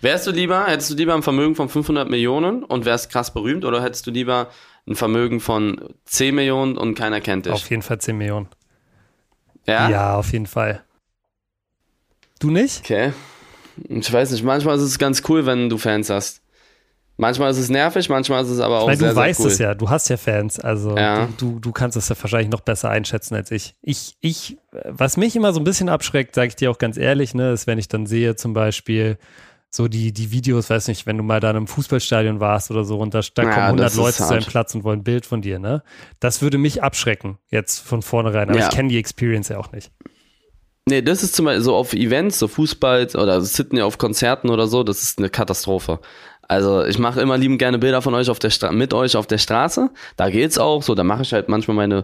Wärst 0.02 0.28
du 0.28 0.32
lieber, 0.32 0.66
hättest 0.68 0.92
du 0.92 0.96
lieber 0.96 1.16
ein 1.16 1.24
Vermögen 1.24 1.56
von 1.56 1.68
500 1.68 2.08
Millionen 2.10 2.64
und 2.64 2.86
wärst 2.86 3.12
krass 3.12 3.34
berühmt 3.34 3.66
oder 3.66 3.82
hättest 3.82 4.06
du 4.06 4.12
lieber 4.12 4.50
ein 4.88 4.96
Vermögen 4.96 5.39
von 5.39 5.96
10 6.06 6.36
Millionen 6.36 6.78
und 6.78 6.96
keiner 6.96 7.20
kennt 7.20 7.48
dich? 7.48 7.54
Auf 7.54 7.70
jeden 7.70 7.82
Fall 7.82 8.00
10 8.00 8.18
Millionen. 8.18 8.48
Ja? 9.66 9.89
Ja, 9.89 10.16
auf 10.16 10.32
jeden 10.32 10.46
Fall. 10.46 10.84
Du 12.39 12.52
nicht? 12.52 12.82
Okay. 12.82 13.14
Ich 13.90 14.12
weiß 14.12 14.32
nicht, 14.32 14.44
manchmal 14.44 14.76
ist 14.78 14.84
es 14.84 14.98
ganz 15.00 15.24
cool, 15.30 15.46
wenn 15.46 15.70
du 15.70 15.78
Fans 15.78 16.10
hast. 16.10 16.42
Manchmal 17.18 17.52
ist 17.52 17.58
es 17.60 17.70
nervig, 17.70 18.10
manchmal 18.10 18.44
ist 18.44 18.50
es 18.50 18.60
aber 18.60 18.80
auch 18.80 18.84
ich 18.84 18.88
meine, 18.88 18.98
sehr, 18.98 19.10
du 19.12 19.16
weißt 19.16 19.38
sehr 19.38 19.46
cool. 19.46 19.52
es 19.52 19.58
ja, 19.60 19.74
du 19.76 19.90
hast 19.90 20.10
ja 20.10 20.18
Fans, 20.18 20.60
also 20.60 20.98
Ja. 20.98 21.28
Du, 21.38 21.60
du, 21.60 21.72
kannst 21.72 21.96
es 21.96 22.10
ja 22.10 22.16
wahrscheinlich 22.20 22.50
noch 22.50 22.62
besser 22.62 22.90
einschätzen 22.90 23.36
als 23.36 23.52
ich. 23.52 23.76
Ich, 23.84 24.16
ich, 24.22 24.58
was 24.86 25.18
mich 25.18 25.36
immer 25.36 25.54
so 25.54 25.60
ein 25.60 25.64
bisschen 25.64 25.90
abschreckt, 25.90 26.34
sage 26.34 26.48
ich 26.48 26.56
dir 26.56 26.72
auch 26.72 26.80
ganz 26.80 26.98
ehrlich, 26.98 27.36
ne, 27.36 27.52
ist, 27.52 27.68
wenn 27.68 27.78
ich 27.78 27.88
dann 27.90 28.08
sehe, 28.08 28.36
zum 28.38 28.54
Beispiel 28.54 29.18
so 29.70 29.88
die, 29.88 30.12
die 30.14 30.32
Videos, 30.32 30.70
weiß 30.70 30.88
nicht, 30.88 31.06
wenn 31.06 31.18
du 31.18 31.24
mal 31.24 31.40
da 31.40 31.52
in 31.52 31.58
einem 31.58 31.68
Fußballstadion 31.68 32.40
warst 32.40 32.72
oder 32.72 32.84
so 32.86 32.98
und 32.98 33.14
da, 33.14 33.22
da 33.36 33.44
Ja, 33.44 33.50
kommen 33.50 33.66
100 33.66 33.86
das 33.86 33.94
ist 33.94 33.98
Leute 34.00 34.18
zu 34.18 34.24
einem 34.24 34.42
hart. 34.42 34.48
Platz 34.48 34.74
und 34.76 34.84
wollen 34.84 35.00
ein 35.02 35.04
Bild 35.04 35.26
von 35.26 35.42
dir, 35.42 35.60
ne? 35.60 35.84
Das 36.20 36.42
würde 36.42 36.58
mich 36.58 36.82
abschrecken, 36.82 37.38
jetzt 37.50 37.80
von 37.80 38.02
vornherein, 38.02 38.50
aber 38.50 38.58
Ja. 38.60 38.68
ich 38.68 38.74
kenne 38.76 38.90
die 38.90 38.98
Experience 38.98 39.50
ja 39.50 39.60
auch 39.60 39.72
nicht. 39.72 39.92
Nee, 40.90 41.02
das 41.02 41.22
ist 41.22 41.36
zum 41.36 41.46
Beispiel 41.46 41.64
so 41.64 41.76
auf 41.76 41.94
Events, 41.94 42.40
so 42.40 42.48
Fußball 42.48 43.08
oder 43.16 43.42
Sydney 43.42 43.82
auf 43.82 43.98
Konzerten 44.00 44.50
oder 44.50 44.68
so, 44.68 44.84
das 44.84 45.04
ist 45.04 45.20
eine 45.20 45.30
Katastrophe. 45.30 46.00
Also 46.48 46.84
ich 46.84 46.98
mache 47.00 47.22
immer 47.22 47.38
lieben 47.38 47.58
gerne 47.58 47.80
Bilder 47.80 48.02
von 48.02 48.14
euch 48.14 48.30
auf 48.30 48.40
der 48.40 48.50
Stra 48.50 48.72
mit 48.72 48.94
euch 48.94 49.16
auf 49.16 49.28
der 49.28 49.38
Straße. 49.38 49.90
Da 50.18 50.30
geht's 50.30 50.58
auch 50.58 50.84
so, 50.84 50.96
da 50.96 51.04
mache 51.04 51.22
ich 51.22 51.32
halt 51.34 51.48
manchmal 51.50 51.78
meine, 51.78 52.04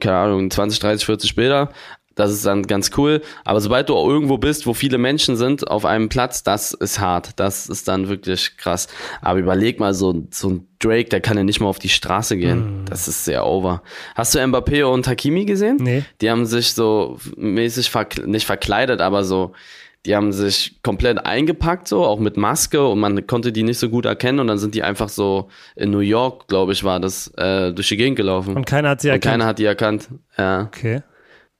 keine 0.00 0.16
Ahnung, 0.16 0.50
20, 0.50 0.78
30, 0.78 1.04
40 1.04 1.34
Bilder. 1.34 1.72
Das 2.14 2.30
ist 2.30 2.44
dann 2.44 2.62
ganz 2.64 2.90
cool. 2.96 3.22
Aber 3.44 3.60
sobald 3.60 3.88
du 3.88 3.94
irgendwo 3.94 4.38
bist, 4.38 4.66
wo 4.66 4.74
viele 4.74 4.98
Menschen 4.98 5.36
sind, 5.36 5.68
auf 5.68 5.84
einem 5.84 6.08
Platz, 6.08 6.42
das 6.42 6.72
ist 6.72 7.00
hart. 7.00 7.30
Das 7.36 7.66
ist 7.68 7.88
dann 7.88 8.08
wirklich 8.08 8.56
krass. 8.56 8.88
Aber 9.20 9.38
überleg 9.38 9.80
mal, 9.80 9.94
so, 9.94 10.26
so 10.30 10.50
ein 10.50 10.66
Drake, 10.78 11.08
der 11.08 11.20
kann 11.20 11.36
ja 11.36 11.44
nicht 11.44 11.60
mal 11.60 11.68
auf 11.68 11.78
die 11.78 11.88
Straße 11.88 12.36
gehen. 12.36 12.84
Das 12.88 13.08
ist 13.08 13.24
sehr 13.24 13.46
over. 13.46 13.82
Hast 14.14 14.34
du 14.34 14.40
Mbappé 14.40 14.84
und 14.84 15.06
Hakimi 15.06 15.44
gesehen? 15.44 15.76
Nee. 15.80 16.04
Die 16.20 16.30
haben 16.30 16.44
sich 16.44 16.74
so 16.74 17.18
mäßig, 17.36 17.90
verkle 17.90 18.26
nicht 18.26 18.46
verkleidet, 18.46 19.00
aber 19.00 19.22
so, 19.24 19.52
die 20.04 20.16
haben 20.16 20.32
sich 20.32 20.80
komplett 20.82 21.24
eingepackt, 21.24 21.86
so, 21.86 22.04
auch 22.04 22.18
mit 22.18 22.36
Maske 22.36 22.84
und 22.86 22.98
man 22.98 23.24
konnte 23.28 23.52
die 23.52 23.62
nicht 23.62 23.78
so 23.78 23.88
gut 23.88 24.04
erkennen 24.04 24.40
und 24.40 24.48
dann 24.48 24.58
sind 24.58 24.74
die 24.74 24.82
einfach 24.82 25.08
so 25.08 25.48
in 25.76 25.92
New 25.92 26.00
York, 26.00 26.48
glaube 26.48 26.72
ich, 26.72 26.82
war 26.82 26.98
das, 26.98 27.28
äh, 27.36 27.72
durch 27.72 27.88
die 27.88 27.96
Gegend 27.96 28.16
gelaufen. 28.16 28.56
Und 28.56 28.66
keiner 28.66 28.88
hat 28.90 29.00
sie 29.00 29.08
Und 29.08 29.14
erkannt. 29.14 29.32
keiner 29.32 29.46
hat 29.46 29.58
die 29.60 29.64
erkannt. 29.64 30.08
Ja. 30.36 30.62
okay. 30.62 31.02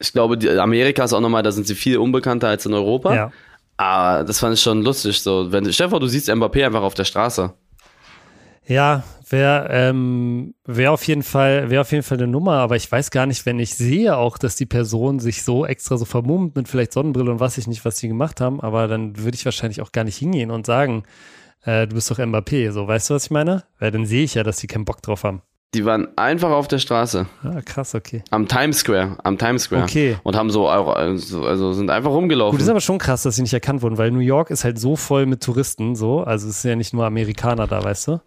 Ich 0.03 0.13
glaube, 0.13 0.37
die, 0.37 0.51
Amerika 0.51 1.05
ist 1.05 1.13
auch 1.13 1.21
nochmal, 1.21 1.43
da 1.43 1.53
sind 1.53 1.67
sie 1.67 1.75
viel 1.75 1.97
unbekannter 1.97 2.49
als 2.49 2.67
in 2.67 2.75
Europa. 2.75 3.15
Ja. 3.15 3.33
Aber 3.77 4.25
das 4.25 4.41
fand 4.41 4.55
ich 4.55 4.61
schon 4.61 4.83
lustig. 4.83 5.21
So, 5.21 5.51
wenn, 5.51 5.73
Stefan, 5.73 6.01
du 6.01 6.07
siehst 6.07 6.29
Mbappé 6.29 6.67
einfach 6.67 6.83
auf 6.83 6.95
der 6.95 7.05
Straße. 7.05 7.53
Ja, 8.67 9.03
wäre 9.29 9.69
ähm, 9.71 10.55
wär 10.65 10.93
auf 10.93 11.05
jeden 11.09 11.23
Fall 11.25 11.69
wäre 11.71 11.81
auf 11.81 11.91
jeden 11.91 12.05
Fall 12.05 12.19
eine 12.19 12.29
Nummer, 12.29 12.59
aber 12.59 12.77
ich 12.77 12.91
weiß 12.91 13.11
gar 13.11 13.27
nicht, 13.27 13.45
wenn 13.45 13.59
ich 13.59 13.75
sehe 13.75 14.17
auch, 14.17 14.39
dass 14.39 14.55
die 14.55 14.67
Person 14.67 15.19
sich 15.19 15.43
so 15.43 15.67
extra 15.67 15.97
so 15.97 16.05
vermummt 16.05 16.55
mit 16.55 16.69
vielleicht 16.69 16.93
Sonnenbrille 16.93 17.31
und 17.31 17.41
weiß 17.41 17.59
ich 17.59 17.67
nicht, 17.67 17.85
was 17.85 17.99
sie 17.99 18.09
gemacht 18.09 18.41
haben, 18.41 18.61
aber 18.61 18.87
dann 18.87 19.19
würde 19.19 19.35
ich 19.35 19.45
wahrscheinlich 19.45 19.81
auch 19.81 19.91
gar 19.91 20.05
nicht 20.05 20.17
hingehen 20.17 20.53
und 20.53 20.67
sagen, 20.67 21.03
äh, 21.65 21.89
du 21.89 21.95
bist 21.95 22.11
doch 22.11 22.19
Mbappé, 22.19 22.71
so 22.71 22.87
weißt 22.87 23.11
du, 23.11 23.15
was 23.15 23.25
ich 23.25 23.31
meine? 23.31 23.65
Weil 23.81 23.91
dann 23.91 24.07
sehe 24.07 24.23
ich 24.23 24.35
ja, 24.35 24.45
dass 24.45 24.59
die 24.59 24.69
keinen 24.69 24.85
Bock 24.85 25.03
drauf 25.03 25.25
haben. 25.25 25.43
Die 25.75 25.87
waren 25.87 26.09
einfach 26.17 26.51
auf 26.51 26.69
der 26.69 26.79
Straße. 26.79 27.27
Ah, 27.43 27.61
krass, 27.65 27.95
okay. 27.95 28.23
Am 28.31 28.47
Times 28.47 28.81
Square. 28.81 29.17
Am 29.25 29.39
Times 29.39 29.63
Square. 29.63 29.85
Okay. 29.85 30.17
Und 30.23 30.37
haben 30.37 30.51
so, 30.51 30.69
also, 30.69 31.47
also 31.47 31.73
sind 31.73 31.91
einfach 31.91 32.11
rumgelaufen. 32.11 32.59
Gut, 32.59 32.63
ist 32.63 32.69
aber 32.69 32.83
schon 32.83 32.99
krass, 32.99 33.23
dass 33.23 33.37
sie 33.37 33.43
nicht 33.43 33.55
erkannt 33.55 33.81
wurden, 33.81 33.97
weil 33.97 34.11
New 34.11 34.19
York 34.21 34.51
ist 34.51 34.65
halt 34.65 34.79
so 34.79 34.97
voll 34.97 35.25
mit 35.25 35.43
Touristen, 35.43 35.97
so, 35.97 36.21
also 36.21 36.49
es 36.49 36.61
sind 36.61 36.69
ja 36.69 36.77
nicht 36.77 36.93
nur 36.93 37.07
Amerikaner 37.07 37.67
da, 37.67 37.83
weißt 37.83 38.09
du? 38.09 38.21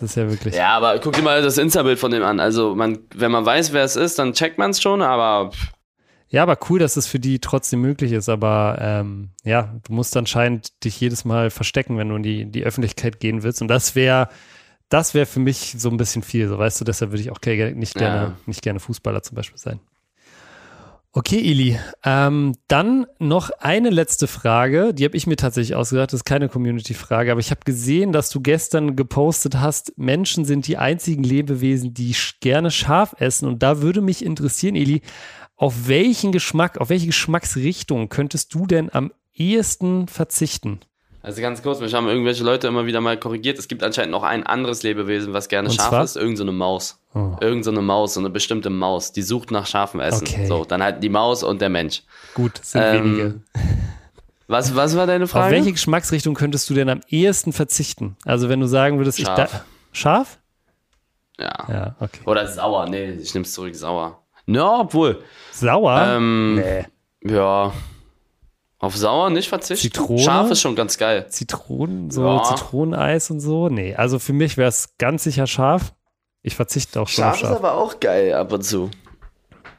Das 0.00 0.10
ist 0.10 0.16
ja 0.16 0.28
wirklich. 0.28 0.56
Ja, 0.56 0.70
aber 0.76 0.98
guck 0.98 1.12
dir 1.12 1.22
mal 1.22 1.40
das 1.42 1.58
Insta-Bild 1.58 2.00
von 2.00 2.10
dem 2.10 2.24
an. 2.24 2.40
Also, 2.40 2.74
man, 2.74 2.98
wenn 3.14 3.30
man 3.30 3.46
weiß, 3.46 3.72
wer 3.72 3.84
es 3.84 3.94
ist, 3.94 4.18
dann 4.18 4.32
checkt 4.32 4.58
man 4.58 4.70
es 4.72 4.82
schon, 4.82 5.02
aber 5.02 5.52
pff, 5.52 5.68
Ja, 6.30 6.42
aber 6.42 6.58
cool, 6.68 6.80
dass 6.80 6.96
es 6.96 7.06
für 7.06 7.20
die 7.20 7.38
trotzdem 7.38 7.80
möglich 7.82 8.10
ist. 8.10 8.28
Aber 8.28 8.78
ähm, 8.80 9.30
ja, 9.44 9.74
du 9.86 9.92
musst 9.92 10.16
anscheinend 10.16 10.82
dich 10.82 10.98
jedes 11.00 11.24
Mal 11.24 11.50
verstecken, 11.50 11.98
wenn 11.98 12.08
du 12.08 12.16
in 12.16 12.22
die, 12.24 12.40
in 12.40 12.50
die 12.52 12.64
Öffentlichkeit 12.64 13.20
gehen 13.20 13.44
willst. 13.44 13.62
Und 13.62 13.68
das 13.68 13.94
wäre, 13.94 14.28
das 14.92 15.14
wäre 15.14 15.26
für 15.26 15.40
mich 15.40 15.74
so 15.78 15.88
ein 15.88 15.96
bisschen 15.96 16.22
viel. 16.22 16.48
So 16.48 16.58
weißt 16.58 16.80
du, 16.80 16.84
deshalb 16.84 17.12
würde 17.12 17.22
ich 17.22 17.30
auch 17.30 17.40
nicht 17.74 17.94
gerne, 17.94 18.16
Ja. 18.16 18.36
nicht 18.46 18.62
gerne 18.62 18.80
Fußballer 18.80 19.22
zum 19.22 19.36
Beispiel 19.36 19.58
sein. 19.58 19.80
Okay, 21.14 21.38
Ili. 21.38 21.78
Ähm, 22.04 22.54
dann 22.68 23.06
noch 23.18 23.50
eine 23.60 23.90
letzte 23.90 24.26
Frage. 24.26 24.94
Die 24.94 25.04
habe 25.04 25.14
ich 25.14 25.26
mir 25.26 25.36
tatsächlich 25.36 25.76
ausgedacht. 25.76 26.12
Das 26.12 26.20
ist 26.20 26.24
keine 26.24 26.48
Community-Frage, 26.48 27.30
aber 27.30 27.40
ich 27.40 27.50
habe 27.50 27.60
gesehen, 27.64 28.12
dass 28.12 28.30
du 28.30 28.40
gestern 28.40 28.96
gepostet 28.96 29.60
hast, 29.60 29.92
Menschen 29.98 30.46
sind 30.46 30.66
die 30.66 30.78
einzigen 30.78 31.22
Lebewesen, 31.22 31.92
die 31.92 32.16
gerne 32.40 32.70
scharf 32.70 33.14
essen. 33.18 33.46
Und 33.46 33.62
da 33.62 33.82
würde 33.82 34.00
mich 34.00 34.24
interessieren, 34.24 34.74
Eli, 34.74 35.02
auf 35.54 35.86
welchen 35.86 36.32
Geschmack, 36.32 36.78
auf 36.78 36.88
welche 36.88 37.06
Geschmacksrichtung 37.06 38.08
könntest 38.08 38.54
du 38.54 38.66
denn 38.66 38.88
am 38.90 39.12
ehesten 39.34 40.08
verzichten? 40.08 40.80
Also 41.24 41.40
ganz 41.40 41.62
kurz, 41.62 41.78
mich 41.80 41.94
haben 41.94 42.08
irgendwelche 42.08 42.42
Leute 42.42 42.66
immer 42.66 42.84
wieder 42.84 43.00
mal 43.00 43.16
korrigiert. 43.16 43.58
Es 43.58 43.68
gibt 43.68 43.84
anscheinend 43.84 44.10
noch 44.10 44.24
ein 44.24 44.44
anderes 44.44 44.82
Lebewesen, 44.82 45.32
was 45.32 45.48
gerne 45.48 45.68
Und 45.68 45.74
scharf 45.76 45.88
zwar? 45.90 46.02
ist. 46.04 46.16
Irgend 46.16 46.36
so 46.38 46.44
eine 46.44 46.50
Maus. 46.52 46.98
Oh. 47.14 47.36
Irgend 47.40 47.64
so 47.64 47.70
eine 47.70 47.80
Maus, 47.82 48.14
so 48.14 48.20
eine 48.20 48.28
bestimmte 48.30 48.70
Maus. 48.70 49.12
Die 49.12 49.22
sucht 49.22 49.50
nach 49.52 49.66
scharfem 49.66 50.00
Essen. 50.00 50.26
Okay. 50.26 50.46
So, 50.46 50.64
dann 50.64 50.82
halt 50.82 51.02
die 51.02 51.08
Maus 51.08 51.44
und 51.44 51.60
der 51.60 51.68
Mensch. 51.68 52.02
Gut, 52.34 52.58
es 52.60 52.72
sind 52.72 52.82
Ähm, 52.82 53.04
wenige. 53.04 53.40
Was, 54.48 54.74
was 54.74 54.96
war 54.96 55.06
deine 55.06 55.24
Auf 55.24 55.30
Frage? 55.30 55.54
welche 55.54 55.72
Geschmacksrichtung 55.72 56.34
könntest 56.34 56.68
du 56.68 56.74
denn 56.74 56.88
am 56.88 57.00
ehesten 57.08 57.52
verzichten? 57.52 58.16
Also 58.24 58.48
wenn 58.48 58.58
du 58.60 58.66
sagen 58.66 58.98
würdest, 58.98 59.18
ich 59.20 59.24
Scharf. 59.26 59.50
da 59.52 59.64
scharf? 59.92 60.38
Ja. 61.38 61.52
Ja, 61.68 61.96
okay. 62.00 62.20
Oder 62.26 62.46
sauer. 62.48 62.88
Nee, 62.88 63.12
ich 63.12 63.32
nehm's 63.32 63.52
zurück, 63.52 63.74
sauer. 63.76 64.22
Ja, 64.46 64.80
obwohl. 64.80 65.22
Sauer? 65.52 66.04
Ähm, 66.16 66.56
nee. 66.56 66.84
Ja. 67.32 67.72
Auf 68.82 68.96
sauer 68.96 69.30
nicht 69.30 69.48
verzichten. 69.48 69.80
Zitrone? 69.92 70.18
Scharf 70.20 70.50
ist 70.50 70.60
schon 70.60 70.74
ganz 70.74 70.98
geil. 70.98 71.26
Zitronen, 71.28 72.10
so 72.10 72.24
Ja. 72.26 72.42
Zitroneneis 72.42 73.30
und 73.30 73.38
so? 73.40 73.68
Nee, 73.68 73.94
also 73.94 74.18
für 74.18 74.32
mich 74.32 74.56
wäre 74.56 74.68
es 74.68 74.90
ganz 74.98 75.22
sicher 75.22 75.46
scharf. 75.46 75.94
Ich 76.42 76.56
verzichte 76.56 77.00
auch 77.00 77.06
schon 77.08 77.22
Scharf 77.22 77.34
auf 77.34 77.40
ist 77.42 77.46
scharf. 77.48 77.58
aber 77.58 77.74
auch 77.74 78.00
geil 78.00 78.34
ab 78.34 78.52
und 78.52 78.62
zu. 78.64 78.90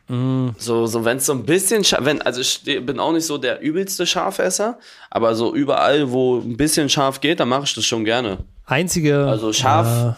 Mm, 0.08 0.50
So, 0.58 0.86
so 0.86 1.04
wenn 1.04 1.18
es 1.18 1.26
so 1.26 1.34
ein 1.34 1.44
bisschen 1.44 1.84
scharf, 1.84 2.06
wenn, 2.06 2.22
also 2.22 2.40
ich 2.40 2.64
bin 2.64 2.98
auch 3.00 3.12
nicht 3.12 3.26
so 3.26 3.38
der 3.38 3.60
übelste 3.62 4.06
Scharfesser, 4.06 4.80
aber 5.12 5.36
so 5.36 5.54
überall, 5.54 6.10
wo 6.12 6.38
ein 6.40 6.56
bisschen 6.56 6.88
scharf 6.88 7.20
geht, 7.20 7.42
dann 7.42 7.50
mache 7.50 7.64
ich 7.66 7.74
das 7.76 7.86
schon 7.86 8.06
gerne. 8.06 8.38
einzige. 8.66 9.26
Also 9.28 9.52
scharf. 9.52 10.16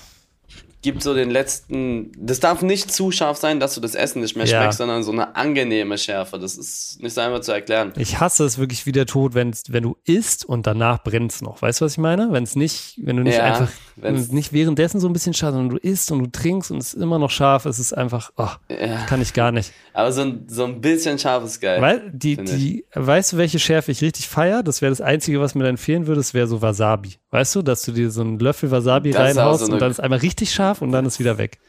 Gibt 0.85 1.01
so 1.01 1.15
den 1.15 1.31
letzten, 1.31 2.11
das 2.15 2.39
darf 2.39 2.61
nicht 2.61 2.91
zu 2.91 3.09
scharf 3.09 3.37
sein, 3.37 3.59
dass 3.59 3.73
du 3.73 3.81
das 3.81 3.95
Essen 3.95 4.21
nicht 4.21 4.35
mehr 4.35 4.45
Ja. 4.45 4.61
schmeckst, 4.61 4.77
sondern 4.77 5.01
so 5.01 5.11
eine 5.11 5.35
angenehme 5.35 5.97
Schärfe. 5.97 6.37
Das 6.37 6.55
ist 6.55 7.01
nicht 7.01 7.13
so 7.13 7.21
einfach 7.21 7.39
zu 7.41 7.51
erklären. 7.53 7.91
ich 7.97 8.19
hasse 8.19 8.43
es 8.45 8.59
wirklich 8.59 8.85
wie 8.85 8.91
der 8.91 9.07
Tod, 9.07 9.33
wenn's, 9.33 9.63
wenn 9.69 9.81
du 9.81 9.97
isst 10.05 10.45
und 10.45 10.67
danach 10.67 11.01
brennt's 11.03 11.41
noch. 11.41 11.59
Weißt 11.63 11.81
du, 11.81 11.85
was 11.85 11.93
ich 11.93 11.97
meine? 11.97 12.27
Wenn 12.31 12.43
es 12.43 12.55
nicht, 12.55 12.99
wenn 13.03 13.17
du 13.17 13.23
nicht 13.23 13.37
Ja, 13.37 13.45
einfach, 13.45 13.69
wenn's- 13.95 14.31
nicht 14.31 14.53
währenddessen 14.53 14.99
so 14.99 15.07
ein 15.07 15.13
bisschen 15.13 15.33
scharf, 15.33 15.53
sondern 15.55 15.69
du 15.75 15.77
isst 15.77 16.11
und 16.11 16.19
du 16.23 16.29
trinkst 16.31 16.69
und 16.69 16.77
es 16.77 16.93
ist 16.93 17.01
immer 17.01 17.17
noch 17.17 17.31
scharf, 17.31 17.65
es 17.65 17.79
ist 17.79 17.93
einfach, 17.93 18.31
oh, 18.37 18.47
Ja. 18.69 19.05
kann 19.07 19.23
ich 19.23 19.33
gar 19.33 19.51
nicht. 19.51 19.71
Aber 19.93 20.11
so 20.11 20.21
ein, 20.21 20.45
so 20.47 20.65
ein 20.65 20.81
bisschen 20.81 21.17
scharf 21.17 21.43
ist 21.45 21.61
geil. 21.61 21.81
Weil 21.81 22.11
die, 22.13 22.35
die, 22.37 22.85
weißt 22.93 23.33
du, 23.33 23.37
welche 23.37 23.57
Schärfe 23.57 23.91
ich 23.91 24.03
richtig 24.03 24.27
feier? 24.27 24.61
Das 24.61 24.83
wäre 24.83 24.91
das 24.91 25.01
Einzige, 25.01 25.39
was 25.41 25.55
mir 25.55 25.63
dann 25.63 25.77
fehlen 25.77 26.05
würde, 26.05 26.19
das 26.19 26.35
wäre 26.35 26.45
so 26.45 26.61
Wasabi. 26.61 27.15
Weißt 27.31 27.55
du, 27.55 27.63
dass 27.63 27.81
du 27.81 27.91
dir 27.91 28.11
so 28.11 28.21
einen 28.21 28.37
Löffel 28.39 28.69
Wasabi 28.71 29.11
Das 29.11 29.21
reinhaust 29.21 29.65
so 29.65 29.71
und 29.73 29.79
dann 29.81 29.89
ist 29.91 29.99
einmal 29.99 30.19
richtig 30.19 30.53
scharf 30.53 30.74
und 30.81 30.91
dann 30.91 31.05
ist 31.05 31.19
wieder 31.19 31.37
weg. 31.37 31.59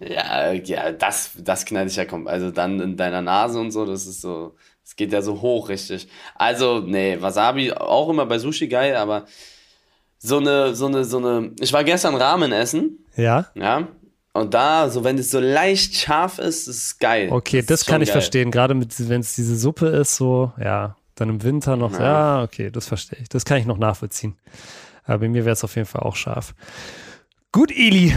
Ja, 0.00 0.52
ja, 0.52 0.92
das, 0.92 1.30
das 1.38 1.64
knallt 1.64 1.88
dich 1.88 1.96
ja 1.96 2.02
kom- 2.04 2.26
Also 2.26 2.50
dann 2.50 2.80
in 2.80 2.96
deiner 2.96 3.22
Nase 3.22 3.58
und 3.60 3.70
so, 3.70 3.86
das 3.86 4.06
ist 4.06 4.20
so, 4.20 4.54
es 4.84 4.96
geht 4.96 5.12
ja 5.12 5.22
so 5.22 5.40
hoch, 5.40 5.68
richtig. 5.68 6.08
Also, 6.34 6.80
nee, 6.80 7.16
Wasabi 7.20 7.72
auch 7.72 8.08
immer 8.10 8.26
bei 8.26 8.38
Sushi 8.38 8.66
geil, 8.68 8.96
aber 8.96 9.26
so 10.18 10.38
eine, 10.38 10.74
so 10.74 10.86
eine, 10.86 11.04
so 11.04 11.18
eine, 11.18 11.52
ich 11.60 11.72
war 11.72 11.84
gestern 11.84 12.16
Ramen 12.16 12.52
essen, 12.52 13.04
Ja? 13.16 13.46
ja, 13.54 13.86
und 14.32 14.52
da, 14.52 14.90
so 14.90 15.04
wenn 15.04 15.16
es 15.16 15.30
so 15.30 15.38
leicht 15.38 15.94
scharf 15.94 16.38
ist, 16.40 16.66
ist 16.66 16.76
es 16.76 16.98
geil. 16.98 17.28
Okay, 17.30 17.62
das, 17.62 17.82
ist 17.82 17.86
kann 17.86 18.02
ich 18.02 18.08
geil. 18.08 18.14
verstehen. 18.14 18.50
Gerade 18.50 18.74
wenn 18.74 19.20
es 19.20 19.34
diese 19.36 19.56
Suppe 19.56 19.86
ist, 19.86 20.16
so, 20.16 20.52
ja, 20.60 20.96
dann 21.14 21.28
im 21.28 21.42
Winter 21.44 21.76
noch, 21.76 21.92
ja, 21.92 22.38
Ja. 22.38 22.42
okay, 22.42 22.70
das 22.72 22.88
verstehe 22.88 23.20
ich. 23.22 23.28
Das 23.28 23.44
kann 23.44 23.58
ich 23.58 23.66
noch 23.66 23.78
nachvollziehen. 23.78 24.36
Aber 25.04 25.18
bei 25.18 25.28
mir 25.28 25.44
wäre 25.44 25.52
es 25.52 25.62
auf 25.62 25.76
jeden 25.76 25.86
Fall 25.86 26.02
auch 26.02 26.16
scharf. 26.16 26.52
Gut, 27.52 27.70
Eli. 27.70 28.12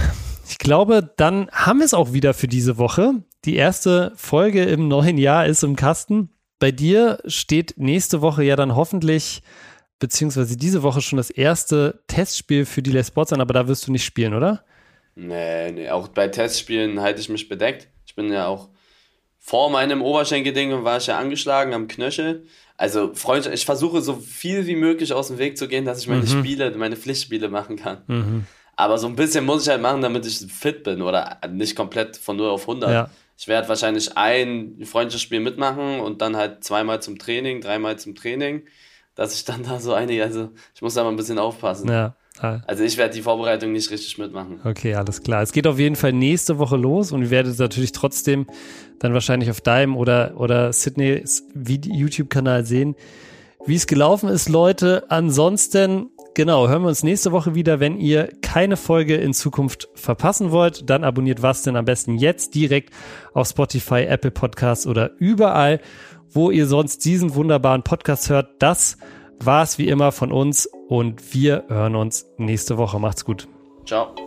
Ich 0.49 0.57
glaube, 0.59 1.13
dann 1.17 1.49
haben 1.51 1.79
wir 1.79 1.85
es 1.85 1.93
auch 1.93 2.13
wieder 2.13 2.33
für 2.33 2.47
diese 2.47 2.77
Woche. 2.77 3.23
Die 3.45 3.55
erste 3.55 4.13
Folge 4.15 4.63
im 4.63 4.87
neuen 4.87 5.17
Jahr 5.17 5.45
ist 5.45 5.63
im 5.63 5.75
Kasten. 5.75 6.29
Bei 6.59 6.71
dir 6.71 7.19
steht 7.25 7.75
nächste 7.77 8.21
Woche 8.21 8.43
ja 8.43 8.55
dann 8.55 8.75
hoffentlich, 8.75 9.41
beziehungsweise 9.99 10.57
diese 10.57 10.83
Woche 10.83 11.01
schon 11.01 11.17
das 11.17 11.29
erste 11.29 12.01
Testspiel 12.07 12.65
für 12.65 12.81
die 12.81 12.91
Les 12.91 13.07
Sports 13.07 13.33
an, 13.33 13.41
aber 13.41 13.53
da 13.53 13.67
wirst 13.67 13.87
du 13.87 13.91
nicht 13.91 14.05
spielen, 14.05 14.33
oder? 14.33 14.63
Nee, 15.15 15.71
nee, 15.71 15.89
auch 15.89 16.07
bei 16.07 16.27
Testspielen 16.27 17.01
halte 17.01 17.19
ich 17.19 17.29
mich 17.29 17.49
bedeckt. 17.49 17.89
Ich 18.05 18.15
bin 18.15 18.31
ja 18.31 18.47
auch 18.47 18.69
vor 19.37 19.69
meinem 19.69 20.01
Oberschenkelding 20.01 20.83
war 20.83 20.97
ich 20.97 21.07
ja 21.07 21.17
angeschlagen 21.17 21.73
am 21.73 21.87
Knöchel. 21.87 22.45
Also 22.75 23.13
Freundschaft, 23.13 23.55
ich 23.55 23.65
versuche 23.65 24.01
so 24.01 24.15
viel 24.15 24.67
wie 24.67 24.75
möglich 24.75 25.13
aus 25.13 25.29
dem 25.29 25.37
Weg 25.39 25.57
zu 25.57 25.67
gehen, 25.67 25.85
dass 25.85 26.01
ich 26.01 26.07
meine 26.07 26.23
Mhm. 26.23 26.27
Spiele, 26.27 26.71
meine 26.77 26.95
Pflichtspiele 26.97 27.49
machen 27.49 27.77
kann. 27.77 28.45
Aber 28.77 28.97
so 28.99 29.07
ein 29.07 29.15
bisschen 29.15 29.43
muss 29.43 29.63
ich 29.63 29.69
halt 29.69 29.81
machen, 29.81 30.01
damit 30.01 30.25
ich 30.25 30.37
fit 30.37 30.83
bin 30.83 31.01
oder 31.01 31.39
nicht 31.49 31.75
komplett 31.75 32.15
von 32.15 32.37
0 32.37 32.49
auf 32.49 32.61
100. 32.61 32.91
Ja. 32.91 33.09
Ich 33.37 33.47
werde 33.47 33.67
wahrscheinlich 33.67 34.17
ein 34.17 34.77
Freundschaftsspiel 34.83 35.39
mitmachen 35.39 35.99
und 35.99 36.21
dann 36.21 36.37
halt 36.37 36.63
zweimal 36.63 37.01
zum 37.01 37.17
Training, 37.19 37.59
dreimal 37.59 37.99
zum 37.99 38.15
Training, 38.15 38.63
dass 39.15 39.35
ich 39.35 39.45
dann 39.45 39.63
da 39.63 39.79
so 39.79 39.93
einige, 39.93 40.23
also 40.23 40.51
ich 40.73 40.81
muss 40.81 40.93
da 40.93 41.03
mal 41.03 41.09
ein 41.09 41.15
bisschen 41.15 41.39
aufpassen. 41.39 41.89
Ja. 41.89 42.15
Also 42.39 42.83
ich 42.83 42.97
werde 42.97 43.15
die 43.15 43.23
Vorbereitung 43.23 43.71
nicht 43.71 43.89
richtig 43.89 44.19
mitmachen. 44.19 44.59
Okay, 44.63 44.93
alles 44.93 45.23
klar. 45.23 45.41
Es 45.41 45.51
geht 45.51 45.65
auf 45.65 45.79
jeden 45.79 45.95
Fall 45.95 46.13
nächste 46.13 46.59
Woche 46.59 46.77
los 46.77 47.11
und 47.11 47.21
wir 47.21 47.31
werden 47.31 47.55
natürlich 47.57 47.93
trotzdem 47.93 48.45
dann 48.99 49.13
wahrscheinlich 49.13 49.49
auf 49.49 49.59
deinem 49.59 49.97
oder, 49.97 50.33
oder 50.37 50.71
Sydneys 50.71 51.47
YouTube-Kanal 51.55 52.63
sehen, 52.63 52.95
wie 53.65 53.75
es 53.75 53.87
gelaufen 53.87 54.29
ist, 54.29 54.49
Leute. 54.49 55.05
Ansonsten, 55.09 56.09
genau, 56.33 56.67
hören 56.67 56.83
wir 56.83 56.89
uns 56.89 57.03
nächste 57.03 57.31
Woche 57.31 57.55
wieder. 57.55 57.79
Wenn 57.79 57.97
ihr 57.97 58.29
keine 58.41 58.77
Folge 58.77 59.15
in 59.15 59.33
Zukunft 59.33 59.89
verpassen 59.95 60.51
wollt, 60.51 60.89
dann 60.89 61.03
abonniert 61.03 61.41
was 61.41 61.63
denn 61.63 61.75
am 61.75 61.85
besten 61.85 62.17
jetzt 62.17 62.55
direkt 62.55 62.93
auf 63.33 63.47
Spotify, 63.47 64.03
Apple 64.03 64.31
Podcasts 64.31 64.87
oder 64.87 65.11
überall, 65.19 65.81
wo 66.29 66.51
ihr 66.51 66.67
sonst 66.67 67.05
diesen 67.05 67.35
wunderbaren 67.35 67.83
Podcast 67.83 68.29
hört. 68.29 68.49
Das 68.59 68.97
war 69.39 69.63
es 69.63 69.77
wie 69.77 69.87
immer 69.87 70.11
von 70.11 70.31
uns 70.31 70.69
und 70.87 71.33
wir 71.33 71.65
hören 71.67 71.95
uns 71.95 72.25
nächste 72.37 72.77
Woche. 72.77 72.99
Macht's 72.99 73.25
gut. 73.25 73.47
Ciao. 73.85 74.26